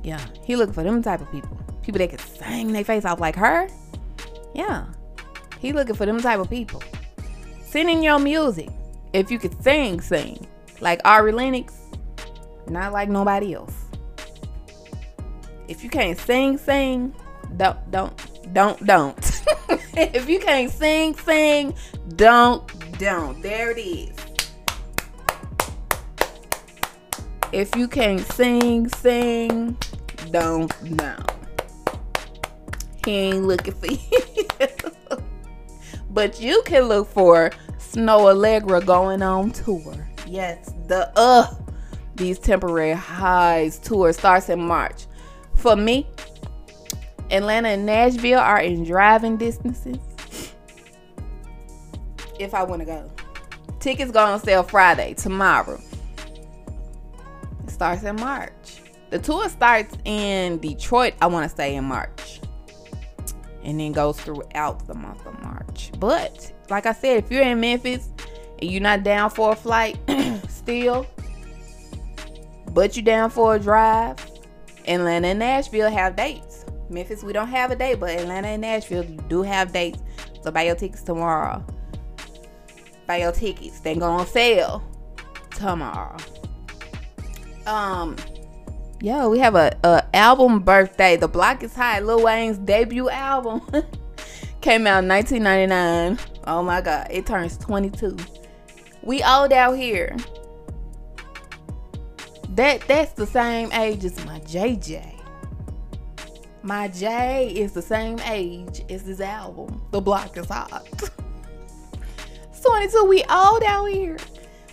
Yeah, 0.04 0.24
he 0.44 0.56
looking 0.56 0.74
for 0.74 0.84
them 0.84 1.02
type 1.02 1.22
of 1.22 1.32
people. 1.32 1.58
People 1.82 2.00
that 2.00 2.10
can 2.10 2.20
sing 2.20 2.72
their 2.72 2.84
face 2.84 3.06
off 3.06 3.20
like 3.20 3.36
her. 3.36 3.68
Yeah. 4.54 4.86
He 5.60 5.74
looking 5.74 5.96
for 5.96 6.06
them 6.06 6.22
type 6.22 6.40
of 6.40 6.50
people. 6.50 6.82
Send 7.64 7.90
in 7.90 8.02
your 8.02 8.20
music. 8.20 8.70
If 9.14 9.30
you 9.32 9.40
could 9.40 9.62
sing, 9.62 10.02
sing. 10.02 10.48
Like 10.82 11.02
Ari 11.04 11.32
Lennox, 11.34 11.74
not 12.68 12.94
like 12.94 13.10
nobody 13.10 13.54
else. 13.54 13.74
If 15.68 15.84
you 15.84 15.90
can't 15.90 16.18
sing, 16.18 16.58
sing. 16.58 17.14
Don't, 17.58 17.92
don't, 17.92 18.54
don't, 18.54 18.86
don't. 18.86 19.42
if 19.94 20.30
you 20.30 20.40
can't 20.40 20.72
sing, 20.72 21.16
sing. 21.18 21.76
Don't, 22.16 22.66
don't. 22.98 23.42
There 23.42 23.72
it 23.72 23.80
is. 23.80 24.19
If 27.52 27.76
you 27.76 27.88
can't 27.88 28.22
sing, 28.34 28.90
sing. 28.90 29.76
Don't, 30.32 30.72
don't. 30.98 31.32
He 33.06 33.12
ain't 33.12 33.46
looking 33.46 33.74
for 33.74 33.88
you. 33.92 35.24
but 36.12 36.40
you 36.40 36.62
can 36.66 36.84
look 36.84 37.08
for 37.08 37.50
Snoh 37.78 38.32
Aalegra 38.32 38.86
going 38.86 39.24
on 39.24 39.52
tour. 39.52 40.08
Yes, 40.28 40.74
the 40.88 41.12
uh 41.16 41.48
these 42.16 42.38
temporary 42.38 42.92
highs 42.94 43.80
tour 43.80 44.14
starts 44.14 44.50
in 44.50 44.62
March. 44.62 45.06
For 45.56 45.76
me, 45.76 46.08
Atlanta 47.32 47.70
and 47.70 47.86
Nashville 47.86 48.40
are 48.40 48.60
in 48.60 48.84
driving 48.84 49.38
distances. 49.38 49.98
If 52.38 52.54
I 52.54 52.64
want 52.64 52.82
to 52.82 52.86
go, 52.86 53.10
tickets 53.80 54.12
go 54.12 54.24
on 54.24 54.40
sale 54.40 54.64
Friday 54.64 55.14
tomorrow. 55.16 55.82
Starts 57.80 58.04
in 58.04 58.18
March. 58.18 58.82
The 59.10 59.20
tour 59.20 59.48
starts 59.48 59.96
in 60.04 60.60
Detroit. 60.60 61.14
I 61.22 61.28
want 61.28 61.50
to 61.50 61.56
say 61.56 61.78
in 61.78 61.86
March, 61.86 62.42
and 63.64 63.80
then 63.80 63.94
goes 63.94 64.20
throughout 64.20 64.86
the 64.86 64.94
month 64.96 65.26
of 65.26 65.42
March. 65.42 65.90
But 65.98 66.52
like 66.70 66.86
I 66.86 66.92
said, 66.92 67.24
if 67.24 67.32
you're 67.32 67.42
in 67.42 67.62
Memphis 67.62 68.10
and 68.62 68.70
you're 68.70 68.82
not 68.82 69.04
down 69.04 69.30
for 69.30 69.54
a 69.54 69.56
flight, 69.56 69.98
still, 70.50 71.08
but 72.72 72.98
you're 72.98 73.06
down 73.06 73.30
for 73.30 73.56
a 73.56 73.60
drive, 73.60 74.18
Atlanta 74.86 75.30
and 75.30 75.40
Nashville 75.40 75.90
have 75.90 76.18
dates. 76.18 76.66
Memphis, 76.90 77.24
we 77.24 77.32
don't 77.32 77.48
have 77.48 77.72
a 77.72 77.78
date, 77.78 78.02
but 78.02 78.10
Atlanta 78.10 78.50
and 78.50 78.62
Nashville 78.62 79.04
do 79.30 79.42
have 79.42 79.72
dates. 79.72 80.00
So 80.44 80.52
buy 80.52 80.64
your 80.64 80.76
tickets 80.76 81.04
tomorrow. 81.04 81.66
Buy 83.08 83.20
your 83.20 83.32
tickets. 83.32 83.80
They 83.80 83.96
go 83.96 84.06
on 84.06 84.28
sale 84.28 84.84
tomorrow. 85.52 86.18
Um, 87.70 88.16
yo, 89.00 89.30
we 89.30 89.38
have 89.38 89.54
a, 89.54 89.78
a 89.84 90.04
album 90.16 90.62
birthday. 90.62 91.18
The 91.18 91.28
Block 91.28 91.62
is 91.62 91.76
Hot, 91.76 92.04
Lil 92.04 92.24
Wayne's 92.24 92.58
debut 92.58 93.12
album. 93.12 93.62
Came 94.62 94.88
out 94.88 95.04
in 95.04 95.10
1999. 95.10 96.18
Oh 96.48 96.64
my 96.64 96.82
god, 96.82 97.08
it 97.12 97.28
turns 97.28 97.58
22. 97.58 98.18
We 99.04 99.24
old 99.24 99.54
out 99.54 99.74
here. 99.74 100.18
That 102.56 102.82
that's 102.88 103.12
the 103.12 103.28
same 103.28 103.72
age 103.72 104.04
as 104.04 104.26
my 104.26 104.40
JJ. 104.40 105.22
My 106.64 106.88
J 106.88 107.54
is 107.56 107.74
the 107.74 107.84
same 107.84 108.18
age 108.26 108.84
as 108.90 109.04
this 109.04 109.22
album. 109.22 109.80
The 109.92 110.02
block 110.02 110.38
is 110.38 110.48
hot. 110.48 110.88
22, 112.64 113.06
we 113.06 113.24
old 113.30 113.64
out 113.64 113.86
here. 113.86 114.18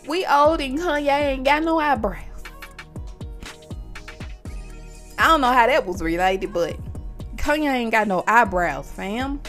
We 0.08 0.24
old 0.24 0.62
and 0.62 0.78
Kanye 0.78 1.08
ain't 1.08 1.44
got 1.44 1.62
no 1.62 1.78
eyebrows. 1.78 2.35
I 5.18 5.28
don't 5.28 5.40
know 5.40 5.52
how 5.52 5.66
that 5.66 5.86
was 5.86 6.02
related, 6.02 6.52
but 6.52 6.76
Kanye 7.36 7.72
ain't 7.72 7.92
got 7.92 8.08
no 8.08 8.24
eyebrows, 8.26 8.90
fam. 8.90 9.40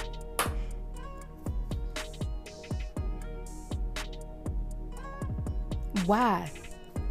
Why? 6.06 6.50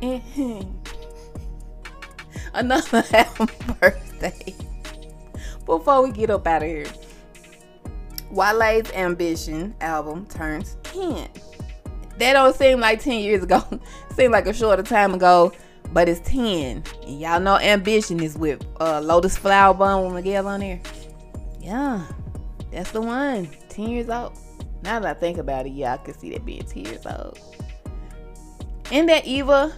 Another 2.54 3.02
happy 3.10 3.46
birthday. 3.80 4.54
Before 5.66 6.02
we 6.02 6.12
get 6.12 6.30
up 6.30 6.46
out 6.46 6.62
of 6.62 6.68
here, 6.68 6.86
Wale's 8.30 8.90
Ambition 8.92 9.74
album 9.80 10.26
turns 10.26 10.76
10. 10.84 11.28
That 12.18 12.32
don't 12.32 12.56
seem 12.56 12.80
like 12.80 13.02
10 13.02 13.20
years 13.20 13.42
ago. 13.42 13.62
seem 14.14 14.30
like 14.30 14.46
a 14.46 14.54
shorter 14.54 14.82
time 14.82 15.12
ago, 15.12 15.52
but 15.92 16.08
it's 16.08 16.20
10. 16.28 16.82
And 17.06 17.20
y'all 17.20 17.40
know 17.40 17.58
Ambition 17.58 18.22
is 18.22 18.36
with 18.36 18.64
uh, 18.80 19.00
Lotus 19.00 19.36
Flower 19.36 19.74
Bomb 19.74 20.04
with 20.04 20.14
Miguel 20.14 20.46
on 20.46 20.60
there. 20.60 20.80
Yeah, 21.60 22.04
that's 22.70 22.90
the 22.90 23.00
one. 23.00 23.48
10 23.68 23.88
years 23.88 24.08
old. 24.08 24.38
Now 24.82 25.00
that 25.00 25.16
I 25.16 25.18
think 25.18 25.38
about 25.38 25.66
it, 25.66 25.72
yeah, 25.72 25.94
I 25.94 25.96
can 25.98 26.16
see 26.18 26.30
that 26.30 26.44
being 26.44 26.62
10 26.62 26.84
years 26.84 27.06
old. 27.06 27.38
In 28.90 29.06
that 29.06 29.26
Eva, 29.26 29.72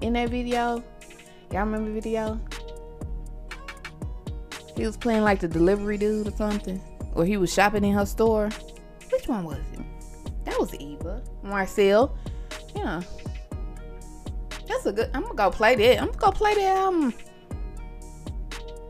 in 0.00 0.12
that 0.12 0.28
video, 0.28 0.82
y'all 1.50 1.60
remember 1.60 1.88
the 1.88 1.94
video? 1.94 2.40
He 4.76 4.84
was 4.86 4.96
playing 4.96 5.22
like 5.22 5.40
the 5.40 5.48
delivery 5.48 5.98
dude 5.98 6.28
or 6.28 6.32
something. 6.32 6.80
Or 7.14 7.24
he 7.24 7.36
was 7.36 7.52
shopping 7.52 7.84
in 7.84 7.92
her 7.92 8.06
store. 8.06 8.48
Which 9.10 9.28
one 9.28 9.44
was 9.44 9.58
it? 9.72 9.80
That 10.44 10.58
was 10.58 10.74
Eva. 10.74 11.22
Marcille. 11.42 12.16
Yeah. 12.74 13.02
That's 14.72 14.86
a 14.86 14.92
good 14.92 15.10
I'm 15.12 15.22
gonna 15.22 15.34
go 15.34 15.50
play 15.50 15.74
that. 15.74 16.00
I'm 16.00 16.06
gonna 16.06 16.18
go 16.18 16.30
play 16.32 16.54
that 16.54 16.76
um 16.78 17.12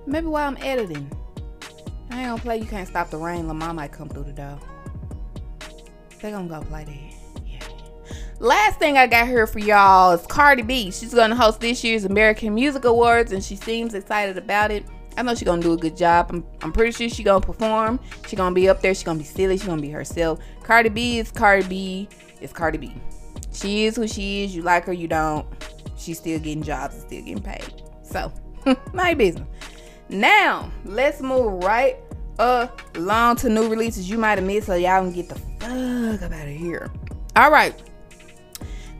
maybe 0.06 0.26
while 0.26 0.46
I'm 0.46 0.56
editing. 0.58 1.10
I 2.10 2.20
ain't 2.20 2.28
gonna 2.28 2.42
play 2.42 2.58
You 2.58 2.66
Can't 2.66 2.86
Stop 2.86 3.10
the 3.10 3.16
Rain. 3.16 3.48
Lamar 3.48 3.74
might 3.74 3.90
come 3.90 4.08
through 4.08 4.24
the 4.24 4.32
door. 4.32 4.58
They 6.20 6.30
gonna 6.30 6.48
go 6.48 6.62
play 6.62 6.84
that. 6.84 7.42
Yeah. 7.46 7.60
Last 8.38 8.78
thing 8.78 8.96
I 8.96 9.08
got 9.08 9.26
here 9.26 9.46
for 9.46 9.58
y'all 9.58 10.12
is 10.12 10.24
Cardi 10.26 10.62
B. 10.62 10.92
She's 10.92 11.14
gonna 11.14 11.34
host 11.34 11.60
this 11.60 11.82
year's 11.82 12.04
American 12.04 12.54
Music 12.54 12.84
Awards, 12.84 13.32
and 13.32 13.42
she 13.42 13.56
seems 13.56 13.94
excited 13.94 14.38
about 14.38 14.70
it. 14.70 14.84
I 15.16 15.22
know 15.22 15.34
she's 15.34 15.44
gonna 15.44 15.62
do 15.62 15.72
a 15.72 15.76
good 15.76 15.96
job. 15.96 16.26
I'm, 16.30 16.44
I'm 16.62 16.72
pretty 16.72 16.92
sure 16.92 17.08
she's 17.08 17.24
gonna 17.24 17.44
perform. 17.44 17.98
She's 18.28 18.38
gonna 18.38 18.54
be 18.54 18.68
up 18.68 18.82
there. 18.82 18.94
She's 18.94 19.04
gonna 19.04 19.18
be 19.18 19.24
silly. 19.24 19.56
She's 19.56 19.66
gonna 19.66 19.82
be 19.82 19.90
herself. 19.90 20.38
Cardi 20.62 20.90
B 20.90 21.18
is 21.18 21.32
Cardi 21.32 21.66
B. 21.66 22.08
Is 22.40 22.52
Cardi 22.52 22.78
B. 22.78 22.94
She 23.52 23.86
is 23.86 23.96
who 23.96 24.06
she 24.06 24.44
is. 24.44 24.54
You 24.54 24.62
like 24.62 24.84
her, 24.84 24.92
you 24.92 25.08
don't. 25.08 25.46
She's 26.02 26.18
still 26.18 26.38
getting 26.38 26.62
jobs 26.62 26.94
and 26.94 27.04
still 27.04 27.22
getting 27.22 27.42
paid. 27.42 27.82
So, 28.02 28.32
my 28.92 29.14
business. 29.14 29.48
Now, 30.08 30.70
let's 30.84 31.20
move 31.20 31.64
right 31.64 31.96
along 32.38 33.36
to 33.36 33.48
new 33.48 33.68
releases 33.68 34.10
you 34.10 34.18
might 34.18 34.38
have 34.38 34.46
missed 34.46 34.66
so 34.66 34.74
y'all 34.74 35.02
can 35.02 35.12
get 35.12 35.28
the 35.28 35.34
fuck 35.34 36.22
up 36.22 36.32
out 36.32 36.46
of 36.46 36.54
here. 36.54 36.90
All 37.36 37.50
right. 37.50 37.74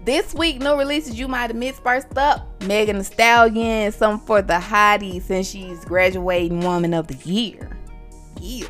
This 0.04 0.34
week, 0.34 0.58
no 0.58 0.76
releases 0.76 1.18
you 1.18 1.28
might 1.28 1.48
have 1.50 1.56
missed. 1.56 1.82
First 1.82 2.16
up, 2.16 2.62
Megan 2.64 2.98
Thee 2.98 3.04
Stallion, 3.04 3.92
something 3.92 4.26
for 4.26 4.42
the 4.42 4.54
hottie 4.54 5.22
since 5.22 5.48
she's 5.48 5.84
graduating 5.84 6.60
Woman 6.60 6.92
of 6.92 7.06
the 7.06 7.14
Year. 7.28 7.76
Yeah. 8.40 8.66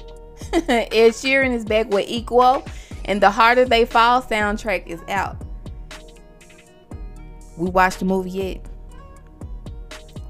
Ed 0.53 1.13
Sheeran 1.13 1.55
is 1.55 1.65
back 1.65 1.91
with 1.91 2.07
Equal, 2.07 2.65
and 3.07 3.23
the 3.23 3.31
Harder 3.31 3.65
They 3.65 3.87
Fall 3.87 4.21
soundtrack 4.21 4.87
is 4.87 5.01
out. 5.09 5.37
We 7.57 7.71
watched 7.71 7.99
the 7.99 8.05
movie 8.05 8.31
yet? 8.31 8.67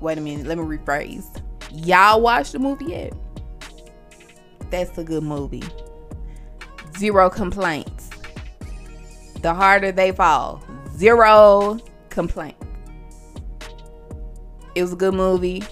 Wait 0.01 0.19
a 0.19 0.21
minute, 0.21 0.47
let 0.47 0.59
me 0.59 0.65
rephrase. 0.65 1.43
Y'all 1.71 2.21
watched 2.21 2.53
the 2.53 2.59
movie 2.59 2.87
yet? 2.87 3.13
That's 4.71 4.97
a 4.99 5.05
good 5.05 5.23
movie. 5.23 5.63
Zero 6.99 7.31
complaints. 7.31 8.11
The 9.41 9.55
harder 9.55 9.93
they 9.93 10.13
fall, 10.13 10.63
zero 10.97 11.79
complaint. 12.11 12.57
It 14.75 14.83
was 14.83 14.93
a 14.93 14.97
good 14.97 15.15
movie. 15.15 15.63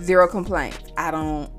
Zero 0.00 0.28
complaints. 0.28 0.78
I 0.96 1.10
don't. 1.10 1.50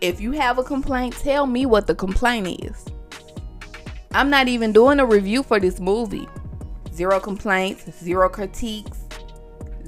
If 0.00 0.20
you 0.20 0.32
have 0.32 0.58
a 0.58 0.62
complaint, 0.62 1.14
tell 1.14 1.46
me 1.46 1.66
what 1.66 1.86
the 1.86 1.94
complaint 1.94 2.64
is. 2.64 2.84
I'm 4.12 4.28
not 4.28 4.48
even 4.48 4.72
doing 4.72 5.00
a 5.00 5.06
review 5.06 5.42
for 5.42 5.58
this 5.58 5.80
movie. 5.80 6.28
Zero 6.92 7.18
complaints, 7.20 7.84
zero 8.02 8.28
critiques, 8.28 8.98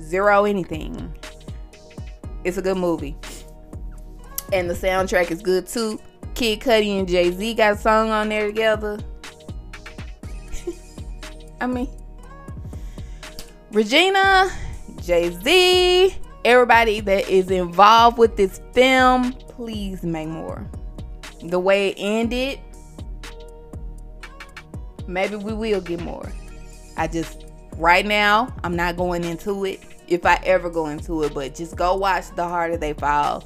zero 0.00 0.44
anything. 0.44 1.14
It's 2.44 2.56
a 2.56 2.62
good 2.62 2.78
movie. 2.78 3.16
And 4.52 4.70
the 4.70 4.74
soundtrack 4.74 5.30
is 5.30 5.42
good 5.42 5.66
too. 5.66 6.00
Kid 6.34 6.60
Cudi 6.60 6.98
and 6.98 7.08
Jay 7.08 7.30
Z 7.30 7.54
got 7.54 7.74
a 7.74 7.76
song 7.76 8.10
on 8.10 8.28
there 8.28 8.46
together. 8.46 8.98
I 11.60 11.66
mean, 11.66 11.88
Regina, 13.70 14.50
Jay 15.02 15.30
Z, 15.30 16.16
everybody 16.44 17.00
that 17.00 17.28
is 17.28 17.50
involved 17.50 18.18
with 18.18 18.36
this 18.36 18.60
film, 18.72 19.32
please 19.32 20.02
make 20.02 20.28
more. 20.28 20.66
The 21.42 21.58
way 21.58 21.88
it 21.90 21.96
ended, 21.98 22.60
maybe 25.06 25.36
we 25.36 25.52
will 25.52 25.80
get 25.80 26.00
more. 26.00 26.32
I 26.96 27.06
just, 27.06 27.44
right 27.76 28.06
now, 28.06 28.54
I'm 28.62 28.76
not 28.76 28.96
going 28.96 29.24
into 29.24 29.64
it 29.64 29.80
if 30.08 30.26
I 30.26 30.40
ever 30.44 30.70
go 30.70 30.86
into 30.86 31.22
it, 31.22 31.34
but 31.34 31.54
just 31.54 31.76
go 31.76 31.96
watch 31.96 32.34
The 32.36 32.46
Harder 32.46 32.76
They 32.76 32.92
Fall. 32.92 33.44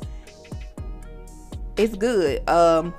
It's 1.76 1.94
good. 1.94 2.48
Um, 2.48 2.92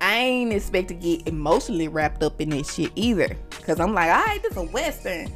I 0.00 0.16
ain't 0.16 0.52
expect 0.52 0.88
to 0.88 0.94
get 0.94 1.28
emotionally 1.28 1.88
wrapped 1.88 2.22
up 2.22 2.40
in 2.40 2.50
this 2.50 2.74
shit 2.74 2.90
either. 2.96 3.36
Cause 3.64 3.78
I'm 3.78 3.94
like, 3.94 4.10
all 4.10 4.24
right, 4.24 4.42
this 4.42 4.52
is 4.52 4.58
a 4.58 4.64
western. 4.64 5.32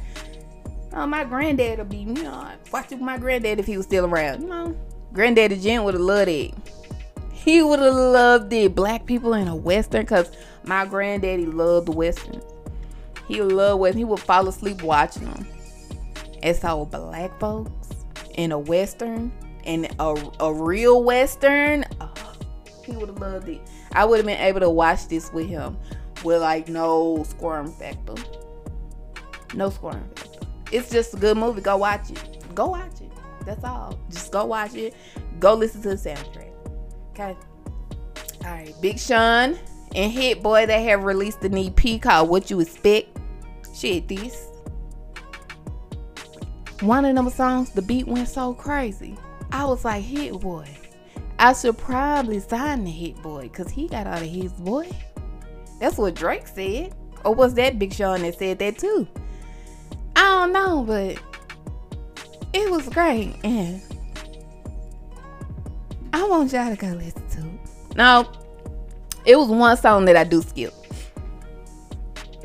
Oh, 0.93 1.07
my 1.07 1.23
granddad 1.23 1.79
would 1.79 1.89
be, 1.89 1.97
you 1.97 2.13
know, 2.13 2.49
watching 2.73 3.03
my 3.03 3.17
granddad 3.17 3.59
if 3.59 3.65
he 3.65 3.77
was 3.77 3.85
still 3.85 4.05
around. 4.05 4.41
You 4.41 4.47
know, 4.47 4.77
granddaddy 5.13 5.57
Jim 5.57 5.83
would 5.83 5.93
have 5.93 6.01
loved 6.01 6.29
it. 6.29 6.53
He 7.31 7.61
would 7.61 7.79
have 7.79 7.93
loved 7.93 8.51
it. 8.51 8.75
Black 8.75 9.05
people 9.05 9.33
in 9.33 9.47
a 9.47 9.55
western, 9.55 10.05
cause 10.05 10.31
my 10.65 10.85
granddaddy 10.85 11.45
loved 11.45 11.87
the 11.87 11.91
westerns. 11.93 12.43
He 13.27 13.41
loved 13.41 13.81
when 13.81 13.97
he 13.97 14.03
would 14.05 14.19
fall 14.19 14.47
asleep 14.47 14.81
watching 14.81 15.25
them. 15.25 15.47
And 16.43 16.55
so 16.55 16.85
black 16.85 17.37
folks 17.39 17.89
in 18.35 18.51
a 18.51 18.59
western 18.59 19.31
and 19.65 19.87
a, 19.99 20.15
a 20.39 20.53
real 20.53 21.03
western, 21.03 21.83
oh, 21.99 22.13
he 22.85 22.93
would 22.93 23.09
have 23.09 23.19
loved 23.19 23.49
it. 23.49 23.61
I 23.91 24.05
would 24.05 24.17
have 24.17 24.25
been 24.25 24.39
able 24.39 24.61
to 24.61 24.69
watch 24.69 25.07
this 25.07 25.31
with 25.33 25.47
him 25.47 25.77
with 26.23 26.41
like 26.41 26.69
no 26.69 27.23
squirm 27.27 27.71
factor. 27.71 28.15
No 29.53 29.69
squirm 29.69 30.09
factor. 30.15 30.47
It's 30.71 30.89
just 30.89 31.13
a 31.13 31.17
good 31.17 31.37
movie. 31.37 31.61
Go 31.61 31.77
watch 31.77 32.11
it. 32.11 32.55
Go 32.55 32.69
watch 32.69 33.01
it. 33.01 33.11
That's 33.45 33.63
all. 33.63 33.97
Just 34.09 34.31
go 34.31 34.45
watch 34.45 34.75
it. 34.75 34.93
Go 35.39 35.53
listen 35.53 35.81
to 35.81 35.89
the 35.89 35.95
soundtrack. 35.95 36.51
Okay. 37.11 37.35
All 38.45 38.51
right. 38.51 38.73
Big 38.81 38.99
Sean 38.99 39.57
and 39.95 40.11
Hit 40.11 40.43
Boy 40.43 40.65
they 40.65 40.83
have 40.83 41.03
released 41.03 41.43
an 41.43 41.57
EP 41.57 42.01
called 42.01 42.29
What 42.29 42.49
You 42.49 42.59
Expect. 42.59 43.16
Shit, 43.77 44.07
this. 44.07 44.47
One 46.79 47.05
of 47.05 47.15
them 47.15 47.29
songs, 47.29 47.69
the 47.69 47.81
beat 47.83 48.07
went 48.07 48.27
so 48.27 48.55
crazy. 48.55 49.15
I 49.51 49.65
was 49.65 49.85
like, 49.85 50.03
Hit 50.03 50.39
Boy. 50.39 50.67
I 51.37 51.53
should 51.53 51.77
probably 51.77 52.39
sign 52.39 52.85
the 52.85 52.89
Hit 52.89 53.21
Boy 53.21 53.43
because 53.43 53.69
he 53.69 53.87
got 53.87 54.07
all 54.07 54.15
of 54.15 54.21
his 54.21 54.51
boy. 54.53 54.89
That's 55.79 55.97
what 55.97 56.15
Drake 56.15 56.47
said. 56.47 56.95
Or 57.23 57.35
was 57.35 57.53
that 57.55 57.77
Big 57.77 57.93
Sean 57.93 58.23
that 58.23 58.39
said 58.39 58.57
that 58.59 58.79
too? 58.79 59.07
I 60.15 60.21
don't 60.21 60.53
know, 60.53 60.83
but 60.83 61.21
it 62.53 62.71
was 62.71 62.89
great. 62.89 63.35
And 63.43 63.79
I 66.13 66.27
want 66.27 66.51
y'all 66.51 66.75
to 66.75 66.75
go 66.75 66.87
listen 66.87 67.27
to 67.29 67.41
it. 67.41 67.95
No, 67.95 68.31
it 69.23 69.35
was 69.35 69.49
one 69.49 69.77
song 69.77 70.05
that 70.05 70.17
I 70.17 70.23
do 70.23 70.41
skip. 70.41 70.73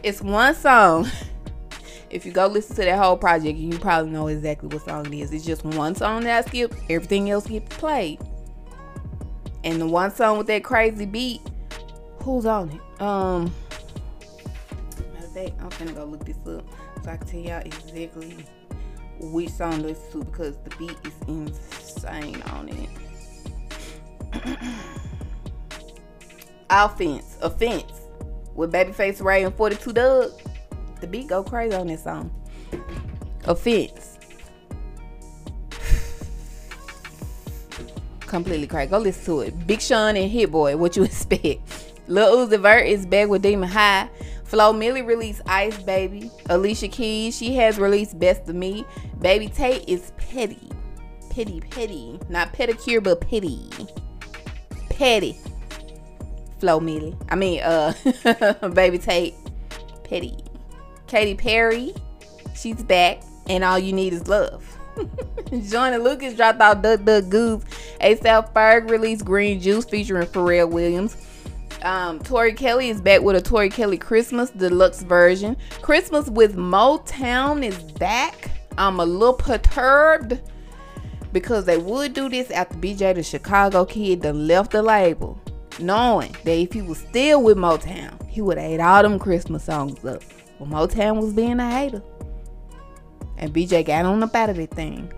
It's 0.02 0.20
one 0.20 0.54
song. 0.54 1.08
If 2.10 2.26
you 2.26 2.32
go 2.32 2.46
listen 2.46 2.76
to 2.76 2.82
that 2.82 2.98
whole 2.98 3.16
project, 3.16 3.58
you 3.58 3.78
probably 3.78 4.10
know 4.10 4.26
exactly 4.26 4.68
what 4.68 4.84
song 4.84 5.06
it 5.06 5.18
is. 5.18 5.32
It's 5.32 5.46
just 5.46 5.64
one 5.64 5.94
song 5.94 6.24
that 6.24 6.46
I. 6.46 6.68
Everything 6.90 7.30
else 7.30 7.46
gets 7.46 7.74
played. 7.74 8.20
And 9.64 9.80
the 9.80 9.86
one 9.86 10.10
song 10.10 10.36
with 10.36 10.46
that 10.48 10.62
crazy 10.62 11.06
beat, 11.06 11.40
who's 12.22 12.44
on 12.44 12.68
it? 12.68 13.00
Um, 13.00 13.50
matter 15.14 15.26
of 15.26 15.32
fact, 15.32 15.52
I'm 15.58 15.70
gonna 15.70 15.92
go 15.92 16.04
look 16.04 16.26
this 16.26 16.36
up 16.46 16.66
so 17.02 17.10
I 17.10 17.16
can 17.16 17.26
tell 17.26 17.40
y'all 17.40 17.62
exactly 17.64 18.44
which 19.18 19.48
song 19.48 19.80
listen 19.80 20.20
to 20.20 20.26
because 20.26 20.58
the 20.64 20.76
beat 20.76 20.98
is 21.06 21.14
insane 21.28 22.42
on 22.42 22.68
it. 22.68 24.58
Offense, 26.68 27.38
offense 27.40 28.01
with 28.54 28.72
Babyface 28.72 29.22
Ray 29.22 29.44
and 29.44 29.54
42 29.54 29.92
Dugg. 29.92 30.32
The 31.00 31.06
beat 31.06 31.28
go 31.28 31.42
crazy 31.42 31.74
on 31.74 31.88
this 31.88 32.04
song. 32.04 32.30
Offense. 33.44 34.18
Completely 38.20 38.66
crazy. 38.66 38.90
Go 38.90 38.98
listen 38.98 39.24
to 39.24 39.40
it. 39.40 39.66
Big 39.66 39.80
Sean 39.80 40.16
and 40.16 40.30
Hit 40.30 40.50
Boy. 40.50 40.76
What 40.76 40.96
you 40.96 41.04
expect? 41.04 41.90
Lil 42.08 42.46
Uzi 42.46 42.60
Vert 42.60 42.86
is 42.86 43.06
back 43.06 43.28
with 43.28 43.42
Demon 43.42 43.68
High. 43.68 44.08
Flo 44.44 44.72
Milli 44.72 45.04
released 45.04 45.40
Ice 45.46 45.80
Baby. 45.82 46.30
Alicia 46.50 46.88
Keys, 46.88 47.36
she 47.36 47.54
has 47.54 47.78
released 47.78 48.18
Best 48.18 48.48
of 48.48 48.54
Me. 48.54 48.84
Baby 49.18 49.48
Tate 49.48 49.88
is 49.88 50.12
petty. 50.18 50.68
Petty, 51.30 51.60
petty. 51.60 52.20
Not 52.28 52.52
pedicure, 52.52 53.02
but 53.02 53.22
petty. 53.22 53.70
Petty. 54.90 55.38
Flo 56.62 56.78
Milli. 56.78 57.16
I 57.28 57.34
mean, 57.34 57.60
uh, 57.60 57.92
Baby 58.74 58.98
Tate. 58.98 59.34
Petty. 60.04 60.36
Katy 61.08 61.34
Perry, 61.34 61.92
she's 62.54 62.84
back. 62.84 63.20
And 63.48 63.64
all 63.64 63.80
you 63.80 63.92
need 63.92 64.12
is 64.12 64.28
love. 64.28 64.64
Joyner 65.68 65.98
Lucas 65.98 66.34
dropped 66.34 66.60
out 66.60 66.80
Duck 66.80 67.02
Duck 67.02 67.28
Goose. 67.28 67.64
ASAP 68.00 68.52
Ferg 68.52 68.88
released 68.88 69.24
Green 69.24 69.60
Juice 69.60 69.84
featuring 69.84 70.28
Pharrell 70.28 70.70
Williams. 70.70 71.16
Um, 71.82 72.20
Tori 72.20 72.52
Kelly 72.52 72.90
is 72.90 73.00
back 73.00 73.22
with 73.22 73.34
a 73.34 73.42
Tori 73.42 73.68
Kelly 73.68 73.98
Christmas 73.98 74.50
deluxe 74.50 75.02
version. 75.02 75.56
Christmas 75.80 76.28
with 76.28 76.54
Motown 76.54 77.64
is 77.64 77.76
back. 77.94 78.52
I'm 78.78 79.00
a 79.00 79.04
little 79.04 79.34
perturbed 79.34 80.40
because 81.32 81.64
they 81.64 81.78
would 81.78 82.12
do 82.14 82.28
this 82.28 82.52
after 82.52 82.76
BJ 82.76 83.16
the 83.16 83.24
Chicago 83.24 83.84
kid 83.84 84.22
done 84.22 84.46
left 84.46 84.70
the 84.70 84.82
label, 84.82 85.40
knowing 85.80 86.32
that 86.44 86.52
if 86.52 86.72
he 86.72 86.82
was 86.82 86.98
still 86.98 87.42
with 87.42 87.56
Motown, 87.56 88.28
he 88.28 88.40
would 88.40 88.58
have 88.58 88.70
ate 88.70 88.80
all 88.80 89.02
them 89.02 89.18
Christmas 89.18 89.64
songs 89.64 90.04
up. 90.04 90.22
But 90.58 90.68
Motown 90.68 91.20
was 91.20 91.32
being 91.32 91.60
a 91.60 91.70
hater. 91.70 92.02
And 93.38 93.52
BJ 93.52 93.84
got 93.84 94.04
on 94.04 94.22
up 94.22 94.34
out 94.34 94.50
of 94.50 94.56
that 94.56 94.70
thing. 94.70 95.12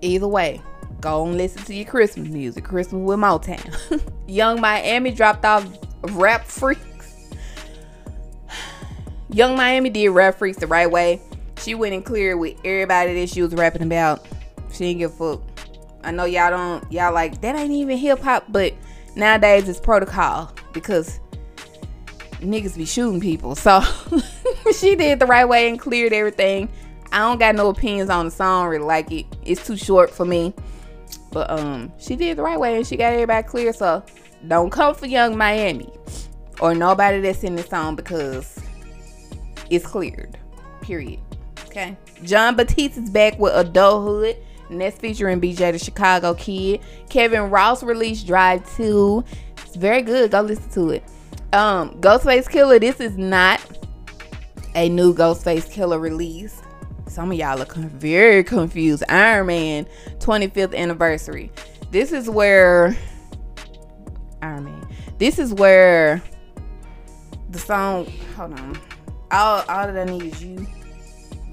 Either 0.00 0.28
way, 0.28 0.62
go 1.00 1.26
and 1.26 1.36
listen 1.36 1.62
to 1.64 1.74
your 1.74 1.84
Christmas 1.84 2.28
music. 2.28 2.64
Christmas 2.64 3.02
with 3.02 3.18
Motown. 3.18 4.02
Yung 4.26 4.60
Miami 4.60 5.10
dropped 5.10 5.44
off 5.44 5.66
Rap 6.02 6.44
Freaks. 6.44 7.30
Yung 9.30 9.56
Miami 9.56 9.90
did 9.90 10.08
Rap 10.08 10.36
Freaks 10.36 10.58
the 10.58 10.66
right 10.66 10.90
way. 10.90 11.20
She 11.58 11.74
went 11.74 11.92
and 11.92 12.04
cleared 12.04 12.38
with 12.38 12.56
everybody 12.64 13.20
that 13.20 13.28
she 13.28 13.42
was 13.42 13.54
rapping 13.54 13.82
about. 13.82 14.26
She 14.72 14.84
didn't 14.84 14.98
give 14.98 15.20
a 15.20 15.36
fuck. 15.36 15.42
I 16.04 16.12
know 16.12 16.24
y'all 16.24 16.50
don't, 16.50 16.92
y'all 16.92 17.12
like, 17.12 17.40
that 17.40 17.56
ain't 17.56 17.72
even 17.72 17.98
hip 17.98 18.20
hop, 18.20 18.44
but 18.48 18.72
nowadays 19.18 19.68
it's 19.68 19.80
protocol 19.80 20.52
because 20.72 21.20
niggas 22.40 22.76
be 22.76 22.84
shooting 22.84 23.20
people. 23.20 23.54
So 23.54 23.82
she 24.78 24.94
did 24.94 25.18
the 25.18 25.26
right 25.26 25.46
way 25.46 25.68
and 25.68 25.78
cleared 25.78 26.12
everything. 26.12 26.68
I 27.10 27.18
don't 27.18 27.38
got 27.38 27.54
no 27.54 27.68
opinions 27.68 28.10
on 28.10 28.26
the 28.26 28.30
song 28.30 28.68
really 28.68 28.84
like 28.84 29.10
it. 29.10 29.26
It's 29.42 29.66
too 29.66 29.76
short 29.76 30.10
for 30.10 30.24
me. 30.24 30.54
But 31.32 31.50
um 31.50 31.92
she 31.98 32.16
did 32.16 32.38
the 32.38 32.42
right 32.42 32.58
way 32.58 32.76
and 32.76 32.86
she 32.86 32.96
got 32.96 33.12
everybody 33.12 33.46
clear. 33.46 33.72
So 33.72 34.04
don't 34.46 34.70
come 34.70 34.94
for 34.94 35.06
Yung 35.06 35.36
Miami 35.36 35.92
or 36.60 36.74
nobody 36.74 37.20
that's 37.20 37.42
in 37.44 37.56
the 37.56 37.62
song 37.62 37.96
because 37.96 38.60
it's 39.68 39.86
cleared. 39.86 40.38
Period. 40.80 41.20
Okay. 41.66 41.96
Jon 42.22 42.56
Batiste 42.56 42.98
is 42.98 43.10
back 43.10 43.38
with 43.38 43.54
adulthood. 43.54 44.36
That's 44.70 44.98
featuring 44.98 45.40
BJ 45.40 45.72
the 45.72 45.78
Chicago 45.78 46.34
Kid. 46.34 46.80
Kevin 47.08 47.50
Ross 47.50 47.82
released 47.82 48.26
Drive 48.26 48.68
2. 48.76 49.24
It's 49.64 49.76
very 49.76 50.02
good. 50.02 50.30
Go 50.30 50.42
listen 50.42 50.70
to 50.70 50.90
it. 50.90 51.04
Um, 51.52 51.98
Ghostface 52.00 52.46
Killah. 52.46 52.80
this 52.80 53.00
is 53.00 53.16
not 53.16 53.60
a 54.74 54.88
new 54.88 55.14
Ghostface 55.14 55.72
Killah 55.72 56.00
release. 56.00 56.62
Some 57.06 57.32
of 57.32 57.38
y'all 57.38 57.60
are 57.60 57.66
very 57.66 58.44
confused. 58.44 59.02
Iron 59.08 59.46
Man 59.46 59.86
25th 60.18 60.76
anniversary. 60.76 61.50
This 61.90 62.12
is 62.12 62.28
where 62.28 62.96
Iron 64.42 64.64
Man. 64.64 64.88
This 65.16 65.38
is 65.38 65.54
where 65.54 66.22
the 67.50 67.58
song. 67.58 68.06
Hold 68.36 68.52
on. 68.60 68.80
All 69.30 69.64
all 69.68 69.86
that 69.86 69.96
I 69.96 70.04
need 70.04 70.24
is 70.24 70.44
you 70.44 70.66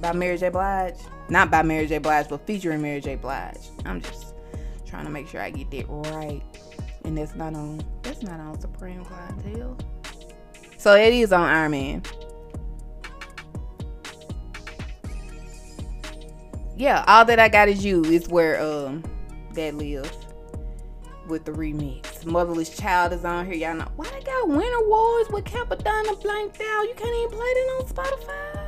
by 0.01 0.11
Mary 0.11 0.37
J. 0.37 0.49
Blige. 0.49 0.95
Not 1.29 1.49
by 1.49 1.63
Mary 1.63 1.87
J. 1.87 1.97
Blige, 1.97 2.29
but 2.29 2.45
featuring 2.45 2.81
Mary 2.81 3.01
J. 3.01 3.15
Blige. 3.15 3.69
I'm 3.85 4.01
just 4.01 4.35
trying 4.85 5.05
to 5.05 5.11
make 5.11 5.27
sure 5.27 5.41
I 5.41 5.49
get 5.49 5.71
that 5.71 5.85
right. 5.89 6.41
And 7.03 7.17
that's 7.17 7.35
not 7.35 7.53
on 7.53 7.81
that's 8.01 8.21
not 8.23 8.39
on 8.39 8.59
Supreme 8.59 9.03
Clientele. 9.03 9.77
So 10.77 10.95
it 10.95 11.13
is 11.13 11.31
on 11.33 11.47
Iron 11.47 11.71
Man. 11.71 12.03
Yeah, 16.77 17.05
all 17.07 17.25
that 17.25 17.39
I 17.39 17.47
got 17.47 17.69
is 17.69 17.85
you 17.85 18.03
is 18.03 18.27
where 18.27 18.61
um 18.61 19.03
that 19.53 19.75
lives 19.75 20.11
with 21.27 21.45
the 21.45 21.51
remix. 21.51 22.25
Motherless 22.25 22.75
Child 22.75 23.13
is 23.13 23.25
on 23.25 23.45
here. 23.45 23.55
Y'all 23.55 23.75
know 23.75 23.87
why 23.95 24.09
they 24.11 24.21
got 24.21 24.47
Winter 24.47 24.87
Wars 24.87 25.27
with 25.29 25.45
Cappadonna 25.45 26.21
blanked 26.21 26.61
out. 26.61 26.83
You 26.83 26.93
can't 26.95 27.15
even 27.15 27.29
play 27.29 27.53
that 27.53 27.77
on 27.79 27.87
Spotify. 27.87 28.64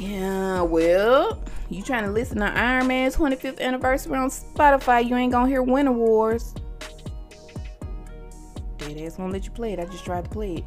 Damn. 0.00 0.70
Well, 0.70 1.42
you 1.68 1.82
trying 1.82 2.04
to 2.04 2.10
listen 2.10 2.38
to 2.38 2.46
Iron 2.46 2.86
Man's 2.86 3.16
25th 3.16 3.60
anniversary 3.60 4.16
on 4.16 4.30
Spotify? 4.30 5.06
You 5.06 5.16
ain't 5.16 5.32
gonna 5.32 5.48
hear 5.48 5.62
Winter 5.62 5.92
Wars. 5.92 6.54
Dead 8.78 8.98
ass 8.98 9.18
won't 9.18 9.32
let 9.32 9.44
you 9.44 9.50
play 9.50 9.74
it. 9.74 9.78
I 9.78 9.84
just 9.84 10.04
tried 10.04 10.24
to 10.24 10.30
play 10.30 10.54
it. 10.56 10.64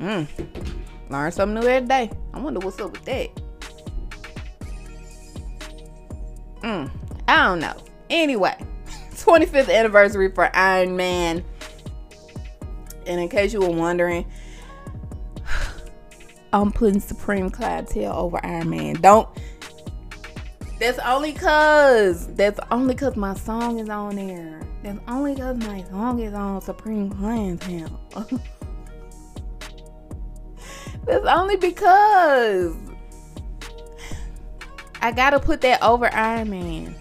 Mm. 0.00 0.26
Learn 1.10 1.30
something 1.32 1.60
new 1.60 1.68
every 1.68 1.86
day. 1.86 2.10
I 2.32 2.40
wonder 2.40 2.60
what's 2.60 2.80
up 2.80 2.92
with 2.92 3.04
that. 3.04 3.28
Mm, 6.62 6.90
I 7.28 7.44
don't 7.44 7.60
know. 7.60 7.76
Anyway, 8.08 8.56
25th 9.10 9.70
anniversary 9.70 10.30
for 10.32 10.54
Iron 10.56 10.96
Man. 10.96 11.44
And 13.06 13.20
in 13.20 13.28
case 13.28 13.52
you 13.52 13.60
were 13.60 13.68
wondering, 13.68 14.24
I'm 16.52 16.70
putting 16.70 17.00
Supreme 17.00 17.50
Clientele 17.50 18.12
over 18.12 18.38
Iron 18.44 18.70
Man. 18.70 18.94
Don't. 18.96 19.28
That's 20.78 20.98
only 20.98 21.32
cause. 21.32 22.26
That's 22.34 22.60
only 22.70 22.94
cause 22.94 23.16
my 23.16 23.34
song 23.34 23.78
is 23.78 23.88
on 23.88 24.16
there. 24.16 24.60
That's 24.82 24.98
only 25.08 25.34
cause 25.36 25.56
my 25.58 25.82
song 25.84 26.18
is 26.20 26.34
on 26.34 26.60
Supreme 26.60 27.08
Clientele. 27.10 28.00
that's 31.06 31.26
only 31.26 31.56
because 31.56 32.74
I 35.00 35.12
gotta 35.12 35.38
put 35.40 35.60
that 35.62 35.82
over 35.82 36.12
Iron 36.12 36.50
Man. 36.50 36.94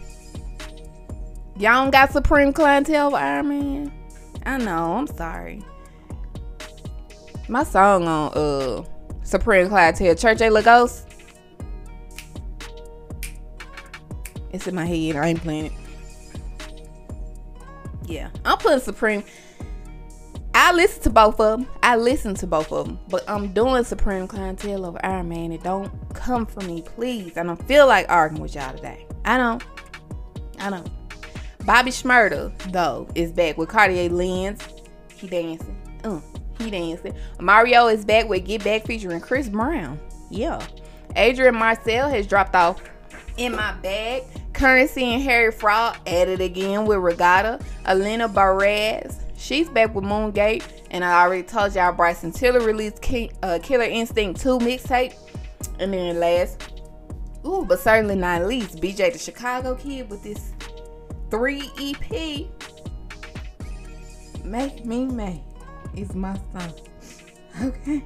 Y'all 1.57 1.83
don't 1.83 1.91
got 1.91 2.11
Supreme 2.11 2.53
Clientele 2.53 3.07
over 3.07 3.17
Iron 3.17 3.49
Man? 3.49 3.91
I 4.45 4.57
know. 4.57 4.93
I'm 4.93 5.07
sorry. 5.07 5.63
My 7.47 7.63
song 7.63 8.07
on 8.07 8.31
uh 8.33 8.83
Supreme 9.23 9.69
Clientele, 9.69 10.15
Cherchez 10.15 10.51
La 10.51 10.61
Ghost. 10.61 11.07
It's 14.51 14.67
in 14.67 14.75
my 14.75 14.85
head. 14.85 15.15
I 15.15 15.27
ain't 15.27 15.41
playing 15.41 15.65
it. 15.65 15.71
Yeah, 18.05 18.29
I'm 18.43 18.57
putting 18.57 18.79
Supreme. 18.79 19.23
I 20.53 20.73
listen 20.73 21.03
to 21.03 21.09
both 21.09 21.39
of 21.39 21.59
them. 21.59 21.69
I 21.81 21.95
listen 21.95 22.35
to 22.35 22.47
both 22.47 22.71
of 22.71 22.85
them, 22.85 22.99
but 23.09 23.23
I'm 23.29 23.53
doing 23.53 23.83
Supreme 23.85 24.27
Clientele 24.27 24.85
over 24.85 24.99
Iron 25.05 25.29
Man. 25.29 25.51
It 25.51 25.63
don't 25.63 25.91
come 26.13 26.45
for 26.45 26.61
me, 26.61 26.81
please. 26.81 27.37
I 27.37 27.43
don't 27.43 27.63
feel 27.67 27.87
like 27.87 28.07
arguing 28.09 28.41
with 28.41 28.55
y'all 28.55 28.75
today. 28.75 29.05
I 29.23 29.37
don't. 29.37 29.63
I 30.59 30.69
don't. 30.69 30.89
Bobby 31.65 31.91
Shmurda, 31.91 32.57
though, 32.71 33.07
is 33.15 33.31
back 33.31 33.57
with 33.57 33.69
Cartier 33.69 34.09
Lens. 34.09 34.61
He 35.15 35.27
dancing. 35.27 35.77
Uh, 36.03 36.19
dancing. 36.69 37.15
Mario 37.39 37.87
is 37.87 38.05
back 38.05 38.27
with 38.27 38.45
Get 38.45 38.63
Back 38.63 38.85
featuring 38.85 39.21
Chris 39.21 39.49
Brown. 39.49 39.99
Yeah. 40.29 40.65
Adrian 41.15 41.55
Marcel 41.55 42.09
has 42.09 42.27
dropped 42.27 42.55
off 42.55 42.81
in 43.37 43.55
my 43.55 43.73
bag. 43.73 44.23
Curren$y 44.53 45.01
and 45.01 45.23
Harry 45.23 45.51
Fraud 45.51 45.97
at 46.05 46.27
it 46.27 46.41
again 46.41 46.85
with 46.85 46.99
Regatta. 46.99 47.59
Alina 47.85 48.29
Baraz, 48.29 49.19
she's 49.35 49.69
back 49.69 49.95
with 49.95 50.03
Moongate. 50.03 50.63
And 50.91 51.03
I 51.03 51.23
already 51.23 51.43
told 51.43 51.73
y'all 51.73 51.93
Bryson 51.93 52.31
Tiller 52.31 52.59
released 52.59 53.01
King, 53.01 53.31
uh, 53.41 53.59
Killer 53.63 53.85
Instinct 53.85 54.39
2 54.41 54.59
mixtape. 54.59 55.15
And 55.79 55.93
then 55.93 56.19
last, 56.19 56.81
ooh, 57.45 57.65
but 57.65 57.79
certainly 57.79 58.15
not 58.15 58.45
least, 58.45 58.81
BJ 58.81 59.13
the 59.13 59.19
Chicago 59.19 59.75
Kid 59.75 60.09
with 60.09 60.21
this 60.21 60.53
3 61.31 61.63
EP. 61.79 62.47
Make 64.43 64.85
Me 64.85 65.05
Mad 65.05 65.39
is 65.95 66.13
my 66.15 66.35
song. 66.51 66.73
Okay. 67.61 68.03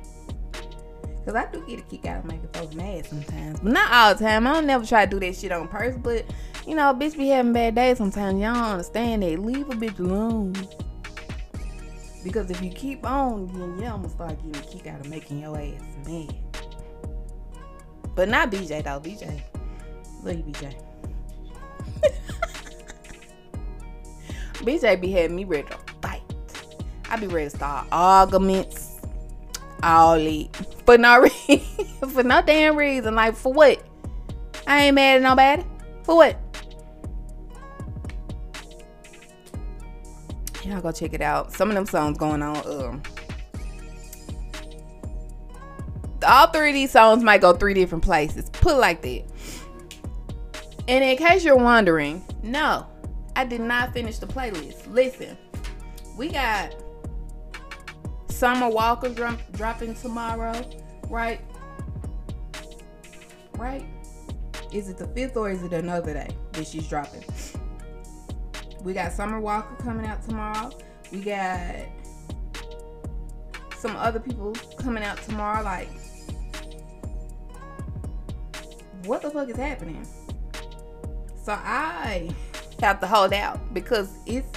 Cause 1.25 1.33
I 1.33 1.47
do 1.51 1.63
get 1.67 1.79
a 1.79 1.81
kick 1.83 2.05
out 2.05 2.19
of 2.19 2.25
making 2.25 2.49
folks 2.53 2.75
mad 2.75 3.05
sometimes. 3.05 3.59
But 3.59 3.73
not 3.73 3.91
all 3.91 4.13
the 4.13 4.23
time. 4.23 4.45
I 4.45 4.53
don't 4.53 4.67
never 4.67 4.85
try 4.85 5.05
to 5.05 5.11
do 5.11 5.19
that 5.19 5.35
shit 5.35 5.51
on 5.51 5.67
purpose. 5.67 5.97
But 6.01 6.25
you 6.67 6.75
know, 6.75 6.93
bitch 6.93 7.17
be 7.17 7.29
having 7.29 7.51
bad 7.51 7.73
days 7.75 7.97
sometimes. 7.97 8.39
Y'all 8.39 8.53
don't 8.53 8.63
understand 8.63 9.23
that. 9.23 9.39
Leave 9.39 9.69
a 9.69 9.73
bitch 9.73 9.97
alone. 9.99 10.53
Because 12.23 12.51
if 12.51 12.61
you 12.61 12.69
keep 12.69 13.05
on, 13.05 13.47
then 13.47 13.79
yeah, 13.79 13.93
I'm 13.93 14.01
gonna 14.01 14.09
start 14.09 14.37
getting 14.37 14.55
a 14.55 14.65
kick 14.71 14.87
out 14.87 14.99
of 14.99 15.09
making 15.09 15.39
your 15.39 15.57
ass 15.57 15.81
mad. 16.07 16.35
But 18.13 18.29
not 18.29 18.51
BJ 18.51 18.83
though. 18.83 18.99
BJ. 18.99 19.41
Love 20.23 20.37
you, 20.37 20.43
BJ. 20.43 20.75
BJ 24.53 25.01
be 25.01 25.11
having 25.11 25.35
me 25.35 25.43
ready 25.43 25.67
to. 25.69 25.77
I 27.15 27.17
be 27.17 27.27
ready 27.27 27.49
to 27.49 27.55
start 27.55 27.87
arguments. 27.93 28.99
All 29.81 30.15
it. 30.15 30.53
For 30.85 30.97
no 30.97 31.21
reason. 31.21 31.59
for 32.09 32.23
no 32.23 32.41
damn 32.41 32.75
reason. 32.75 33.15
Like 33.15 33.37
for 33.37 33.53
what? 33.53 33.81
I 34.67 34.83
ain't 34.83 34.95
mad 34.95 35.15
at 35.17 35.21
nobody. 35.21 35.63
For 36.03 36.17
what? 36.17 36.37
Y'all 40.65 40.81
go 40.81 40.91
check 40.91 41.13
it 41.13 41.21
out. 41.21 41.53
Some 41.53 41.69
of 41.69 41.75
them 41.75 41.85
songs 41.85 42.17
going 42.17 42.41
on. 42.41 42.57
Um, 42.67 43.03
all 46.27 46.47
three 46.47 46.71
of 46.71 46.73
these 46.73 46.91
songs 46.91 47.23
might 47.23 47.39
go 47.39 47.53
three 47.53 47.73
different 47.73 48.03
places. 48.03 48.49
Put 48.49 48.75
like 48.77 49.01
that. 49.03 49.23
And 50.89 51.01
in 51.01 51.15
case 51.15 51.45
you're 51.45 51.55
wondering, 51.55 52.25
no, 52.43 52.85
I 53.37 53.45
did 53.45 53.61
not 53.61 53.93
finish 53.93 54.17
the 54.17 54.27
playlist. 54.27 54.91
Listen, 54.93 55.37
we 56.17 56.27
got 56.27 56.75
Summer 58.35 58.67
Walker 58.67 59.07
dropping 59.53 59.95
tomorrow, 59.95 60.53
right? 61.07 61.39
Right? 63.53 63.85
Is 64.73 64.89
it 64.89 64.97
the 64.97 65.07
fifth 65.07 65.37
or 65.37 65.49
is 65.49 65.63
it 65.63 65.71
another 65.71 66.13
day 66.13 66.27
that 66.51 66.67
she's 66.67 66.85
dropping? 66.85 67.23
We 68.83 68.91
got 68.91 69.13
Summer 69.13 69.39
Walker 69.39 69.81
coming 69.81 70.05
out 70.05 70.21
tomorrow. 70.21 70.69
We 71.13 71.21
got 71.21 71.87
some 73.77 73.95
other 73.95 74.19
people 74.19 74.53
coming 74.79 75.05
out 75.05 75.15
tomorrow. 75.23 75.63
Like, 75.63 75.87
what 79.05 79.21
the 79.21 79.29
fuck 79.29 79.47
is 79.47 79.55
happening? 79.55 80.05
So 81.41 81.53
I 81.53 82.35
have 82.81 82.99
to 82.99 83.07
hold 83.07 83.31
out 83.31 83.73
because 83.73 84.09
it's 84.25 84.49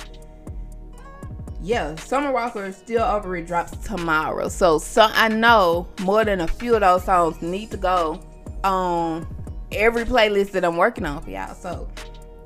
yeah, 1.63 1.95
Summer 1.97 2.33
Walker 2.33 2.71
still 2.73 3.03
over 3.03 3.37
it 3.37 3.47
drops 3.47 3.77
tomorrow. 3.79 4.49
So 4.49 4.79
so 4.79 5.09
I 5.11 5.29
know 5.29 5.89
more 6.01 6.25
than 6.25 6.41
a 6.41 6.49
few 6.49 6.75
of 6.75 6.81
those 6.81 7.05
songs 7.05 7.43
need 7.43 7.71
to 7.73 7.77
go 7.77 8.21
on 8.65 9.27
every 9.73 10.05
playlist 10.05 10.53
that 10.53 10.65
I'm 10.65 10.77
working 10.77 11.05
on 11.05 11.23
for 11.23 11.31
y'all. 11.31 11.55
So 11.55 11.89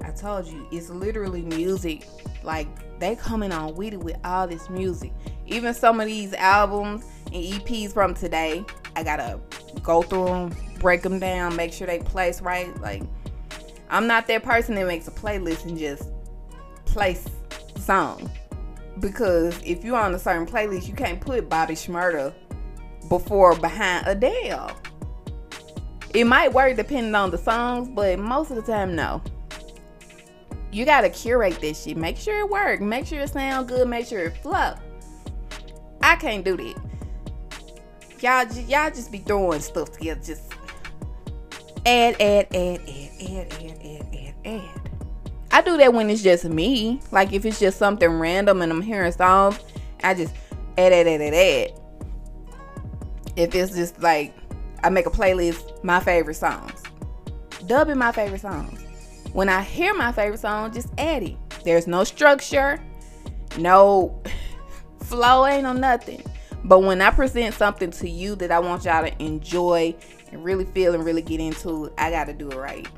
I 0.03 0.11
told 0.11 0.47
you 0.47 0.67
it's 0.73 0.89
literally 0.89 1.43
music. 1.43 2.07
Like 2.43 2.69
they 2.99 3.17
coming 3.17 3.53
on 3.53 3.75
with 3.75 3.95
it 3.95 4.01
with 4.01 4.17
all 4.25 4.47
this 4.47 4.71
music. 4.71 5.13
Even 5.47 5.75
some 5.75 6.01
of 6.01 6.07
these 6.07 6.33
albums 6.35 7.05
and 7.27 7.45
EPs 7.45 7.93
from 7.93 8.15
today, 8.15 8.65
I 8.97 9.03
gotta 9.03 9.39
go 9.83 10.03
through 10.03 10.27
them, 10.27 10.57
break 10.81 11.03
them 11.03 11.19
down, 11.19 11.55
make 11.55 11.73
sure 11.73 11.87
they 11.87 11.99
place 11.99 12.41
right. 12.41 12.75
Like 12.81 13.03
I'm 13.91 14.07
not 14.07 14.27
that 14.29 14.43
person 14.43 14.75
that 14.77 14.87
makes 14.87 15.07
a 15.07 15.11
playlist 15.11 15.67
and 15.67 15.77
just 15.77 16.09
place 16.87 17.27
song. 17.79 18.31
Because 19.01 19.59
if 19.65 19.85
you're 19.85 19.97
on 19.97 20.15
a 20.15 20.19
certain 20.19 20.47
playlist, 20.47 20.87
you 20.87 20.95
can't 20.95 21.21
put 21.21 21.49
Bobby 21.49 21.75
Shmurda 21.75 22.35
before 23.09 23.57
behind 23.57 24.07
Adele. 24.07 24.77
It 26.15 26.25
might 26.25 26.53
work 26.53 26.77
depending 26.77 27.15
on 27.15 27.31
the 27.31 27.39
songs, 27.39 27.89
but 27.89 28.19
most 28.19 28.51
of 28.51 28.57
the 28.57 28.63
time, 28.63 28.95
no. 28.95 29.23
You 30.71 30.85
gotta 30.85 31.11
curate 31.11 31.59
this 31.61 31.83
shit. 31.83 31.97
Make 31.97 32.17
sure 32.17 32.39
it 32.41 32.49
work. 32.49 32.81
Make 32.81 33.07
sure 33.07 33.21
it 33.21 33.31
sound 33.31 33.69
good. 33.69 33.89
Make 33.89 34.07
sure 34.07 34.21
it 34.21 34.37
flow. 34.39 34.75
I 36.03 36.17
can't 36.17 36.45
do 36.45 36.57
that. 36.57 36.77
Y'all, 38.21 38.47
y'all 38.67 38.91
just 38.91 39.11
be 39.11 39.19
throwing 39.19 39.61
stuff 39.61 39.93
together. 39.93 40.21
Just 40.23 40.53
add, 41.85 42.21
add, 42.21 42.47
add, 42.55 42.81
add, 42.81 43.11
add, 43.21 43.53
add, 43.53 43.79
add, 43.85 44.07
add, 44.15 44.35
add. 44.45 44.82
I 45.53 45.61
do 45.61 45.77
that 45.77 45.93
when 45.93 46.09
it's 46.09 46.23
just 46.23 46.45
me. 46.47 47.01
Like 47.11 47.33
if 47.33 47.45
it's 47.45 47.61
just 47.61 47.79
something 47.79 48.09
random 48.09 48.63
and 48.63 48.73
I'm 48.73 48.81
hearing 48.81 49.13
songs, 49.13 49.59
I 50.03 50.15
just 50.15 50.35
add, 50.79 50.93
add, 50.93 51.07
add, 51.07 51.21
add, 51.21 51.35
add. 51.35 51.73
If 53.37 53.55
it's 53.55 53.75
just 53.75 54.01
like 54.03 54.35
I 54.83 54.89
make 54.89 55.07
a 55.07 55.11
playlist, 55.11 55.85
my 55.85 56.01
favorite 56.01 56.35
songs. 56.35 56.83
Dubbing 57.67 57.99
my 57.99 58.13
favorite 58.13 58.41
songs. 58.41 58.83
When 59.33 59.49
I 59.49 59.63
hear 59.63 59.95
my 59.95 60.11
favorite 60.11 60.41
song, 60.41 60.73
just 60.73 60.89
add 60.99 61.23
it. 61.23 61.37
There's 61.65 61.87
no 61.87 62.03
structure, 62.05 62.83
no 63.59 64.21
flow, 65.01 65.47
ain't 65.47 65.63
no 65.65 65.73
nothing. 65.73 66.23
But 66.65 66.81
when 66.81 67.01
I 67.01 67.11
present 67.11 67.55
something 67.55 67.91
to 67.93 68.09
you 68.09 68.37
that 68.37 68.51
I 68.51 68.59
want 68.59 68.85
y'all 68.85 69.05
to 69.05 69.23
enjoy 69.23 69.95
and 70.31 70.43
really 70.43 70.65
feel 70.65 70.95
and 70.95 71.05
really 71.05 71.23
get 71.23 71.41
into, 71.41 71.93
I 71.99 72.11
gotta 72.11 72.33
do 72.33 72.51
it 72.51 72.57
right. 72.57 72.89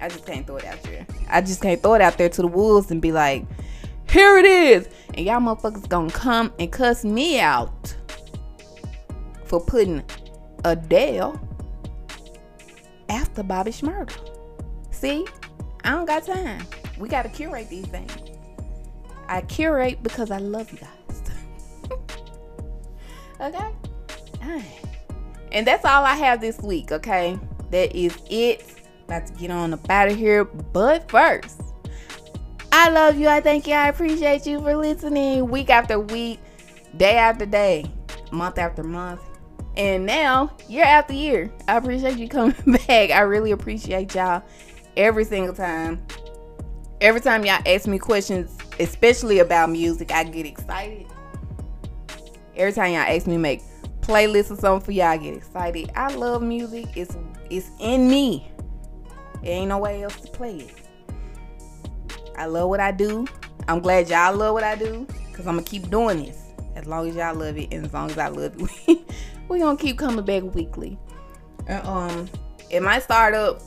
I 0.00 0.08
just 0.08 0.26
can't 0.26 0.46
throw 0.46 0.56
it 0.56 0.64
out 0.64 0.82
there. 0.82 1.06
I 1.28 1.40
just 1.40 1.60
can't 1.60 1.82
throw 1.82 1.94
it 1.94 2.00
out 2.00 2.18
there 2.18 2.28
to 2.28 2.42
the 2.42 2.48
wolves 2.48 2.90
and 2.90 3.00
be 3.02 3.12
like, 3.12 3.44
here 4.08 4.38
it 4.38 4.44
is. 4.46 4.88
And 5.14 5.26
y'all 5.26 5.40
motherfuckers 5.40 5.88
gonna 5.88 6.10
come 6.10 6.52
and 6.58 6.70
cuss 6.72 7.04
me 7.04 7.40
out 7.40 7.94
for 9.44 9.60
putting 9.60 10.02
Adele 10.64 11.40
after 13.08 13.42
Bobby 13.42 13.70
Shmurda. 13.70 14.16
See, 14.90 15.26
I 15.84 15.90
don't 15.90 16.06
got 16.06 16.24
time. 16.24 16.64
We 16.98 17.08
gotta 17.08 17.28
curate 17.28 17.68
these 17.68 17.86
things. 17.86 18.12
I 19.28 19.42
curate 19.42 20.02
because 20.02 20.30
I 20.30 20.38
love 20.38 20.70
you 20.72 20.78
guys. 20.78 21.22
okay? 23.40 23.70
And 25.52 25.66
that's 25.66 25.84
all 25.84 26.04
I 26.04 26.14
have 26.14 26.40
this 26.40 26.58
week, 26.60 26.92
okay? 26.92 27.38
That 27.70 27.94
is 27.94 28.16
it. 28.28 28.79
About 29.10 29.26
to 29.26 29.32
get 29.32 29.50
on 29.50 29.74
up 29.74 29.90
out 29.90 30.06
of 30.06 30.16
here. 30.16 30.44
But 30.44 31.10
first, 31.10 31.60
I 32.70 32.90
love 32.90 33.18
you. 33.18 33.26
I 33.26 33.40
thank 33.40 33.66
you. 33.66 33.74
I 33.74 33.88
appreciate 33.88 34.46
you 34.46 34.60
for 34.60 34.76
listening 34.76 35.50
week 35.50 35.68
after 35.68 35.98
week. 35.98 36.38
day 36.96 37.16
after 37.16 37.44
day, 37.44 37.90
month 38.30 38.56
after 38.56 38.84
month, 38.84 39.20
and 39.76 40.06
now 40.06 40.56
year 40.68 40.84
after 40.84 41.12
year. 41.12 41.52
I 41.66 41.78
appreciate 41.78 42.18
you 42.18 42.28
coming 42.28 42.54
back. 42.86 43.10
I 43.10 43.22
really 43.22 43.50
appreciate 43.50 44.14
y'all 44.14 44.44
every 44.96 45.24
single 45.24 45.56
time. 45.56 46.00
Every 47.00 47.20
time 47.20 47.44
y'all 47.44 47.62
ask 47.66 47.88
me 47.88 47.98
questions, 47.98 48.56
especially 48.78 49.40
about 49.40 49.70
music, 49.70 50.12
I 50.12 50.22
get 50.22 50.46
excited. 50.46 51.08
Every 52.54 52.72
time 52.72 52.92
y'all 52.92 53.12
ask 53.12 53.26
me 53.26 53.38
make 53.38 53.62
playlists 54.02 54.52
or 54.52 54.56
something 54.56 54.86
for 54.86 54.92
y'all, 54.92 55.06
I 55.06 55.16
get 55.16 55.34
excited. 55.34 55.90
I 55.96 56.14
love 56.14 56.42
music. 56.42 56.86
It's 56.94 57.16
it's 57.50 57.72
in 57.80 58.08
me. 58.08 58.49
There 59.42 59.52
ain't 59.52 59.68
no 59.68 59.78
way 59.78 60.02
else 60.02 60.20
to 60.20 60.28
play 60.28 60.56
it. 60.56 60.74
I 62.36 62.46
love 62.46 62.68
what 62.68 62.80
I 62.80 62.90
do. 62.90 63.26
I'm 63.68 63.80
glad 63.80 64.08
y'all 64.08 64.34
love 64.34 64.54
what 64.54 64.64
I 64.64 64.74
do. 64.74 65.06
Cause 65.32 65.46
I'm 65.46 65.56
gonna 65.56 65.62
keep 65.62 65.90
doing 65.90 66.24
this. 66.24 66.38
As 66.74 66.86
long 66.86 67.08
as 67.08 67.16
y'all 67.16 67.34
love 67.34 67.56
it 67.56 67.72
and 67.72 67.86
as 67.86 67.92
long 67.92 68.10
as 68.10 68.18
I 68.18 68.28
love 68.28 68.54
it. 68.58 68.98
we 69.48 69.58
gonna 69.58 69.76
keep 69.76 69.98
coming 69.98 70.24
back 70.24 70.42
weekly. 70.54 70.98
Uh, 71.68 71.80
um 71.84 72.28
it 72.70 72.82
might 72.82 73.02
start 73.02 73.34
up 73.34 73.62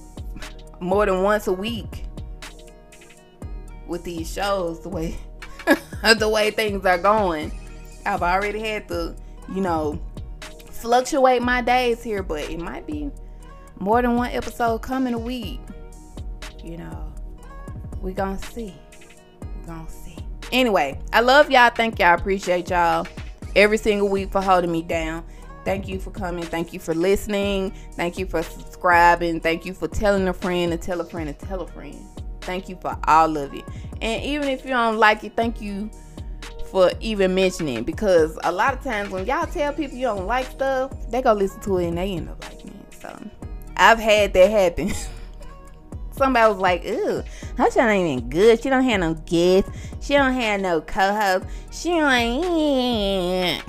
more 0.80 1.06
than 1.06 1.24
once 1.24 1.48
a 1.48 1.54
week 1.54 2.06
with 3.88 4.04
these 4.04 4.32
shows 4.32 4.82
the 4.82 4.90
way 4.90 5.18
the 6.18 6.30
way 6.30 6.52
things 6.52 6.86
are 6.86 6.98
going. 6.98 7.52
I've 8.06 8.24
already 8.24 8.60
had 8.60 8.88
to, 8.90 9.16
you 9.50 9.62
know, 9.62 10.02
fluctuate 10.72 11.42
my 11.42 11.62
days 11.62 12.04
here, 12.04 12.22
but 12.24 12.50
it 12.50 12.60
might 12.60 12.86
be 12.86 13.10
more 13.80 14.02
than 14.02 14.16
one 14.16 14.32
episode 14.32 14.80
coming 14.80 15.14
a 15.14 15.20
week. 15.20 15.60
You 16.64 16.78
know, 16.78 17.14
we 18.02 18.14
gonna 18.14 18.38
see. 18.38 18.74
We 19.42 19.68
gonna 19.68 19.90
see. 19.90 20.18
Anyway, 20.52 21.00
I 21.12 21.22
love 21.22 21.50
y'all. 21.52 21.70
Thank 21.70 22.00
y'all. 22.00 22.16
Appreciate 22.16 22.70
y'all 22.70 23.08
every 23.56 23.78
single 23.78 24.10
week 24.10 24.32
for 24.32 24.42
holding 24.42 24.72
me 24.72 24.82
down. 24.82 25.24
Thank 25.66 25.88
you 25.88 26.00
for 26.00 26.12
coming. 26.12 26.44
Thank 26.44 26.74
you 26.74 26.80
for 26.80 26.94
listening. 26.94 27.74
Thank 27.94 28.18
you 28.18 28.26
for 28.26 28.44
subscribing. 28.44 29.40
Thank 29.40 29.66
you 29.66 29.74
for 29.74 29.88
telling 29.88 30.28
a 30.28 30.34
friend 30.34 30.72
to 30.72 30.78
tell 30.78 31.00
a 31.02 31.06
friend 31.06 31.28
to 31.28 31.46
tell 31.46 31.62
a 31.62 31.68
friend. 31.68 31.96
Thank 32.42 32.68
you 32.68 32.78
for 32.82 32.98
all 33.08 33.38
of 33.38 33.54
it. 33.54 33.64
And 34.02 34.24
even 34.24 34.50
if 34.50 34.64
you 34.66 34.72
don't 34.72 34.98
like 34.98 35.24
it, 35.24 35.36
thank 35.36 35.62
you 35.62 35.90
for 36.70 36.92
even 37.00 37.34
mentioning 37.34 37.84
because 37.84 38.38
a 38.44 38.52
lot 38.52 38.74
of 38.74 38.84
times 38.84 39.10
when 39.10 39.26
y'all 39.26 39.46
tell 39.46 39.72
people 39.74 39.98
you 39.98 40.08
don't 40.08 40.26
like 40.26 40.48
stuff, 40.48 40.92
they 41.10 41.22
go 41.22 41.32
listen 41.32 41.62
to 41.62 41.78
it 41.78 41.88
and 41.88 41.98
they 41.98 42.12
end 42.12 42.28
up 42.28 42.44
liking 42.44 42.72
it. 42.72 42.94
So 43.02 43.18
I've 43.78 44.00
had 44.00 44.34
that 44.34 44.50
happen. 44.50 44.92
Somebody 46.12 46.52
was 46.52 46.62
like, 46.62 46.86
"Ooh, 46.86 47.24
her 47.58 47.72
show 47.72 47.88
ain't 47.88 48.08
even 48.08 48.30
good. 48.30 48.62
She 48.62 48.70
don't 48.70 48.84
have 48.84 49.00
no 49.00 49.16
guests. 49.16 49.72
She 50.02 50.14
don't 50.14 50.34
have 50.34 50.62
no 50.62 50.82
co-host. 50.82 51.46
She 51.72 51.92
ain't." 51.92 53.64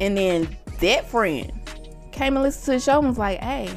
And 0.00 0.16
then 0.16 0.56
that 0.80 1.08
friend 1.08 1.52
came 2.12 2.36
and 2.36 2.42
listened 2.42 2.64
to 2.64 2.70
the 2.72 2.80
show 2.80 2.98
and 2.98 3.08
was 3.08 3.18
like, 3.18 3.38
"Hey, 3.38 3.70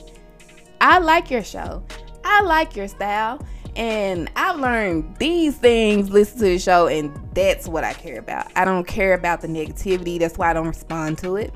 I 0.82 0.98
like 0.98 1.30
your 1.30 1.44
show. 1.44 1.84
I 2.24 2.42
like 2.42 2.76
your 2.76 2.88
style. 2.88 3.46
And 3.76 4.30
I've 4.36 4.60
learned 4.60 5.16
these 5.18 5.56
things, 5.56 6.10
listen 6.10 6.40
to 6.40 6.46
the 6.46 6.60
show, 6.60 6.88
and 6.88 7.16
that's 7.34 7.68
what 7.68 7.84
I 7.84 7.94
care 7.94 8.20
about. 8.20 8.52
I 8.56 8.66
don't 8.66 8.86
care 8.86 9.14
about 9.14 9.42
the 9.42 9.48
negativity. 9.48 10.20
That's 10.20 10.38
why 10.38 10.50
I 10.50 10.54
don't 10.54 10.68
respond 10.68 11.20
to 11.20 11.38
it. 11.38 11.54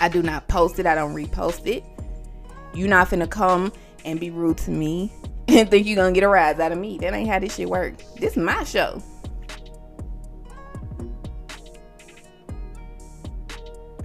I 0.00 0.08
do 0.08 0.22
not 0.22 0.48
post 0.48 0.78
it, 0.78 0.86
I 0.86 0.94
don't 0.94 1.14
repost 1.14 1.66
it. 1.66 1.84
You're 2.74 2.88
not 2.88 3.08
finna 3.08 3.28
come 3.28 3.72
and 4.04 4.18
be 4.20 4.30
rude 4.30 4.58
to 4.58 4.70
me 4.70 5.12
and 5.48 5.70
think 5.70 5.86
you're 5.86 5.96
gonna 5.96 6.12
get 6.12 6.22
a 6.24 6.28
rise 6.28 6.58
out 6.58 6.72
of 6.72 6.78
me. 6.78 6.98
That 6.98 7.14
ain't 7.14 7.28
how 7.28 7.38
this 7.38 7.54
shit 7.56 7.68
work. 7.68 7.94
This 8.18 8.32
is 8.32 8.38
my 8.38 8.64
show. 8.64 9.02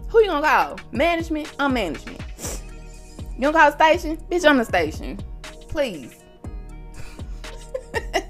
Who 0.09 0.21
you 0.21 0.27
gonna 0.27 0.47
call? 0.47 0.79
Management? 0.91 1.53
I'm 1.59 1.73
management. 1.73 2.21
You 3.35 3.41
gonna 3.41 3.57
call 3.57 3.71
station? 3.73 4.17
Bitch, 4.31 4.47
I'm 4.49 4.57
the 4.57 4.65
station. 4.65 5.19
Please. 5.67 6.15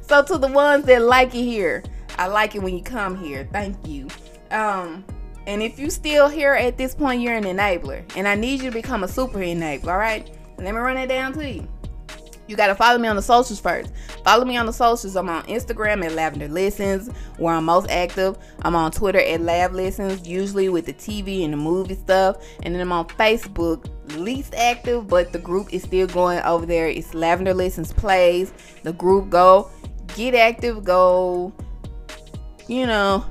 so 0.00 0.22
to 0.24 0.38
the 0.38 0.48
ones 0.48 0.86
that 0.86 1.02
like 1.02 1.34
it 1.34 1.44
here, 1.44 1.82
I 2.18 2.28
like 2.28 2.54
it 2.54 2.62
when 2.62 2.74
you 2.74 2.82
come 2.82 3.22
here. 3.22 3.46
Thank 3.52 3.86
you. 3.86 4.08
Um, 4.50 5.04
and 5.50 5.64
if 5.64 5.80
you 5.80 5.90
still 5.90 6.28
here 6.28 6.54
at 6.54 6.78
this 6.78 6.94
point, 6.94 7.20
you're 7.20 7.34
an 7.34 7.42
enabler, 7.42 8.04
and 8.14 8.28
I 8.28 8.36
need 8.36 8.62
you 8.62 8.70
to 8.70 8.70
become 8.70 9.02
a 9.02 9.08
super 9.08 9.40
enabler. 9.40 9.88
All 9.88 9.98
right, 9.98 10.30
let 10.58 10.72
me 10.72 10.80
run 10.80 10.96
it 10.96 11.08
down 11.08 11.32
to 11.32 11.50
you. 11.50 11.68
You 12.46 12.54
got 12.54 12.68
to 12.68 12.76
follow 12.76 12.98
me 12.98 13.08
on 13.08 13.16
the 13.16 13.22
socials 13.22 13.58
first. 13.58 13.92
Follow 14.24 14.44
me 14.44 14.56
on 14.56 14.66
the 14.66 14.72
socials. 14.72 15.16
I'm 15.16 15.28
on 15.28 15.42
Instagram 15.46 16.04
at 16.04 16.12
Lavender 16.12 16.46
Listens, 16.46 17.08
where 17.38 17.52
I'm 17.52 17.64
most 17.64 17.90
active. 17.90 18.38
I'm 18.62 18.76
on 18.76 18.92
Twitter 18.92 19.18
at 19.18 19.40
Lav 19.40 19.72
Listens, 19.72 20.24
usually 20.24 20.68
with 20.68 20.86
the 20.86 20.92
TV 20.92 21.42
and 21.42 21.52
the 21.52 21.56
movie 21.56 21.96
stuff. 21.96 22.36
And 22.62 22.72
then 22.72 22.80
I'm 22.80 22.92
on 22.92 23.08
Facebook, 23.08 23.90
least 24.16 24.54
active, 24.54 25.08
but 25.08 25.32
the 25.32 25.40
group 25.40 25.74
is 25.74 25.82
still 25.82 26.06
going 26.06 26.38
over 26.42 26.64
there. 26.64 26.86
It's 26.86 27.12
Lavender 27.12 27.54
Listens 27.54 27.92
Plays. 27.92 28.52
The 28.84 28.92
group 28.92 29.30
go 29.30 29.68
get 30.14 30.36
active, 30.36 30.84
go, 30.84 31.52
you 32.68 32.86
know, 32.86 33.24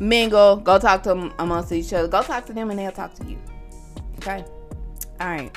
mingle, 0.00 0.56
go 0.56 0.78
talk 0.78 1.02
to 1.04 1.10
them 1.10 1.32
amongst 1.38 1.72
each 1.72 1.92
other. 1.92 2.08
Go 2.08 2.22
talk 2.22 2.46
to 2.46 2.52
them 2.52 2.70
and 2.70 2.78
they'll 2.78 2.92
talk 2.92 3.14
to 3.14 3.24
you. 3.24 3.38
Okay? 4.18 4.44
All 5.20 5.28
right. 5.28 5.56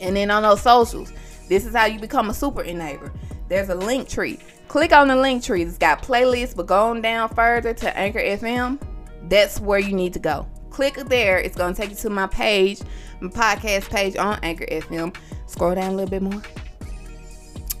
And 0.00 0.16
then 0.16 0.30
on 0.30 0.42
those 0.42 0.62
socials, 0.62 1.12
this 1.48 1.64
is 1.64 1.74
how 1.74 1.86
you 1.86 2.00
become 2.00 2.30
a 2.30 2.34
super 2.34 2.64
enabler. 2.64 3.12
There's 3.48 3.68
a 3.68 3.74
link 3.74 4.08
tree. 4.08 4.38
Click 4.68 4.92
on 4.92 5.08
the 5.08 5.16
link 5.16 5.42
tree. 5.42 5.62
It's 5.62 5.78
got 5.78 6.02
playlists, 6.02 6.56
but 6.56 6.66
going 6.66 7.02
down 7.02 7.28
further 7.28 7.74
to 7.74 7.96
Anchor 7.96 8.20
FM, 8.20 8.80
that's 9.28 9.60
where 9.60 9.78
you 9.78 9.94
need 9.94 10.14
to 10.14 10.18
go. 10.18 10.46
Click 10.70 10.94
there. 10.94 11.38
It's 11.38 11.56
going 11.56 11.74
to 11.74 11.80
take 11.80 11.90
you 11.90 11.96
to 11.96 12.10
my 12.10 12.26
page, 12.26 12.80
my 13.20 13.28
podcast 13.28 13.90
page 13.90 14.16
on 14.16 14.38
Anchor 14.42 14.64
FM. 14.64 15.14
Scroll 15.46 15.74
down 15.74 15.92
a 15.92 15.94
little 15.94 16.10
bit 16.10 16.22
more. 16.22 16.42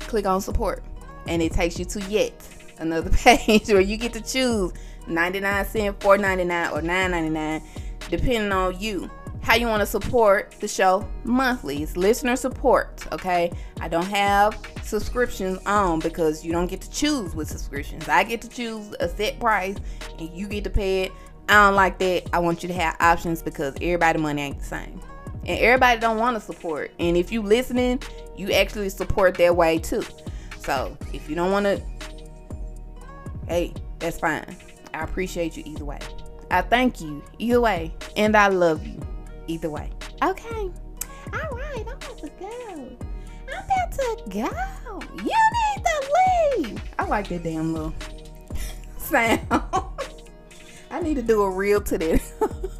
Click 0.00 0.26
on 0.26 0.40
support. 0.42 0.84
And 1.26 1.40
it 1.40 1.52
takes 1.52 1.78
you 1.78 1.86
to 1.86 2.02
yet 2.02 2.34
another 2.78 3.10
page 3.24 3.68
where 3.68 3.80
you 3.80 3.96
get 3.96 4.12
to 4.12 4.20
choose 4.20 4.72
99 5.06 5.64
cent, 5.66 6.00
4.99 6.00 6.72
or 6.72 6.80
9.99 6.80 7.62
depending 8.10 8.52
on 8.52 8.78
you 8.78 9.10
how 9.42 9.56
you 9.56 9.66
want 9.66 9.80
to 9.80 9.86
support 9.86 10.54
the 10.60 10.68
show 10.68 11.06
monthly. 11.24 11.82
It's 11.82 11.96
listener 11.96 12.36
support, 12.36 13.04
okay? 13.12 13.52
I 13.80 13.88
don't 13.88 14.06
have 14.06 14.58
subscriptions 14.82 15.58
on 15.66 15.98
because 15.98 16.44
you 16.44 16.52
don't 16.52 16.68
get 16.68 16.80
to 16.82 16.90
choose 16.90 17.34
with 17.34 17.48
subscriptions. 17.48 18.08
I 18.08 18.22
get 18.22 18.40
to 18.42 18.48
choose 18.48 18.94
a 19.00 19.08
set 19.08 19.40
price 19.40 19.76
and 20.18 20.30
you 20.30 20.46
get 20.46 20.64
to 20.64 20.70
pay 20.70 21.02
it. 21.02 21.12
I 21.48 21.66
don't 21.66 21.74
like 21.74 21.98
that. 21.98 22.30
I 22.32 22.38
want 22.38 22.62
you 22.62 22.68
to 22.68 22.74
have 22.74 22.96
options 23.00 23.42
because 23.42 23.74
everybody 23.80 24.20
money 24.20 24.42
ain't 24.42 24.60
the 24.60 24.64
same. 24.64 25.00
And 25.44 25.58
everybody 25.58 25.98
don't 25.98 26.18
want 26.18 26.36
to 26.36 26.40
support. 26.40 26.92
And 27.00 27.16
if 27.16 27.32
you 27.32 27.42
listening, 27.42 28.00
you 28.36 28.52
actually 28.52 28.90
support 28.90 29.34
that 29.38 29.56
way 29.56 29.78
too. 29.80 30.04
So 30.58 30.96
if 31.12 31.28
you 31.28 31.34
don't 31.34 31.50
want 31.50 31.66
to, 31.66 31.82
hey, 33.48 33.74
that's 33.98 34.20
fine. 34.20 34.56
I 34.94 35.04
appreciate 35.04 35.56
you 35.56 35.62
either 35.66 35.84
way. 35.84 35.98
I 36.50 36.62
thank 36.62 37.00
you 37.00 37.22
either 37.38 37.60
way. 37.60 37.94
And 38.16 38.36
I 38.36 38.48
love 38.48 38.86
you 38.86 39.00
either 39.46 39.70
way. 39.70 39.90
Okay. 40.22 40.70
All 41.32 41.50
right, 41.50 41.80
I'm 41.80 41.88
about 41.88 42.18
to 42.18 42.30
go. 42.38 42.96
I'm 43.48 43.64
about 43.64 43.92
to 43.92 44.22
go. 44.28 45.00
You 45.16 45.24
need 45.24 45.84
to 45.84 46.12
leave. 46.58 46.82
I 46.98 47.06
like 47.06 47.28
that 47.28 47.42
damn 47.42 47.72
little 47.72 47.94
sound. 48.98 49.40
I 50.90 51.00
need 51.00 51.14
to 51.14 51.22
do 51.22 51.42
a 51.42 51.50
reel 51.50 51.80
to 51.80 51.96
that. 51.98 52.22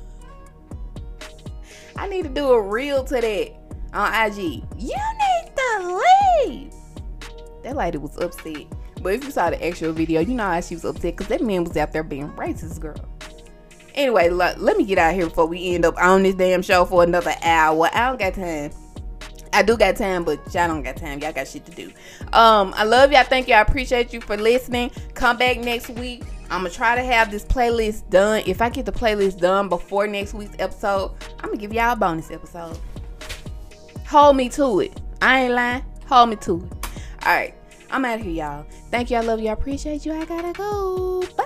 I 1.96 2.08
need 2.08 2.24
to 2.24 2.28
do 2.28 2.50
a 2.50 2.60
reel 2.60 3.04
to 3.04 3.20
that 3.20 3.52
on 3.94 4.30
IG. 4.30 4.64
You 4.76 4.96
need 4.96 5.52
to 5.56 6.02
leave. 6.46 6.74
That 7.62 7.76
lady 7.76 7.98
was 7.98 8.18
upset. 8.18 8.66
But 9.02 9.14
if 9.14 9.24
you 9.24 9.30
saw 9.30 9.50
the 9.50 9.64
actual 9.64 9.92
video, 9.92 10.20
you 10.20 10.34
know 10.34 10.44
how 10.44 10.60
she 10.60 10.74
was 10.74 10.84
upset 10.84 11.16
because 11.16 11.26
that 11.28 11.42
man 11.42 11.64
was 11.64 11.76
out 11.76 11.92
there 11.92 12.04
being 12.04 12.28
racist, 12.30 12.80
girl. 12.80 12.96
Anyway, 13.94 14.30
let, 14.30 14.60
let 14.60 14.76
me 14.76 14.84
get 14.84 14.98
out 14.98 15.14
here 15.14 15.26
before 15.26 15.46
we 15.46 15.74
end 15.74 15.84
up 15.84 15.96
on 15.98 16.22
this 16.22 16.34
damn 16.34 16.62
show 16.62 16.84
for 16.84 17.02
another 17.02 17.34
hour. 17.42 17.90
I 17.92 18.08
don't 18.08 18.18
got 18.18 18.34
time. 18.34 18.70
I 19.52 19.62
do 19.62 19.76
got 19.76 19.96
time, 19.96 20.24
but 20.24 20.38
y'all 20.54 20.68
don't 20.68 20.82
got 20.82 20.96
time. 20.96 21.18
Y'all 21.20 21.32
got 21.32 21.46
shit 21.46 21.66
to 21.66 21.72
do. 21.72 21.92
Um, 22.32 22.72
I 22.74 22.84
love 22.84 23.12
y'all. 23.12 23.24
Thank 23.24 23.48
you. 23.48 23.54
I 23.54 23.60
appreciate 23.60 24.12
you 24.12 24.20
for 24.20 24.36
listening. 24.36 24.90
Come 25.14 25.36
back 25.36 25.58
next 25.58 25.90
week. 25.90 26.22
I'm 26.44 26.60
gonna 26.60 26.70
try 26.70 26.94
to 26.94 27.02
have 27.02 27.30
this 27.30 27.44
playlist 27.44 28.08
done. 28.10 28.42
If 28.46 28.62
I 28.62 28.70
get 28.70 28.86
the 28.86 28.92
playlist 28.92 29.40
done 29.40 29.68
before 29.68 30.06
next 30.06 30.32
week's 30.34 30.56
episode, 30.58 31.12
I'm 31.40 31.46
gonna 31.46 31.56
give 31.56 31.72
y'all 31.72 31.92
a 31.92 31.96
bonus 31.96 32.30
episode. 32.30 32.78
Hold 34.06 34.36
me 34.36 34.48
to 34.50 34.80
it. 34.80 35.00
I 35.20 35.44
ain't 35.44 35.54
lying. 35.54 35.84
Hold 36.06 36.30
me 36.30 36.36
to 36.36 36.56
it. 36.56 36.86
All 37.24 37.34
right. 37.34 37.54
I'm 37.92 38.04
out 38.04 38.20
of 38.20 38.24
here, 38.24 38.32
y'all. 38.32 38.66
Thank 38.90 39.10
you. 39.10 39.18
I 39.18 39.20
love 39.20 39.40
you. 39.40 39.48
I 39.48 39.52
appreciate 39.52 40.06
you. 40.06 40.12
I 40.12 40.24
gotta 40.24 40.52
go. 40.52 41.22
Bye. 41.36 41.44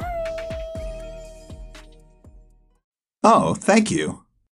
Oh, 3.24 3.54
thank 3.54 3.90
you. 3.90 4.25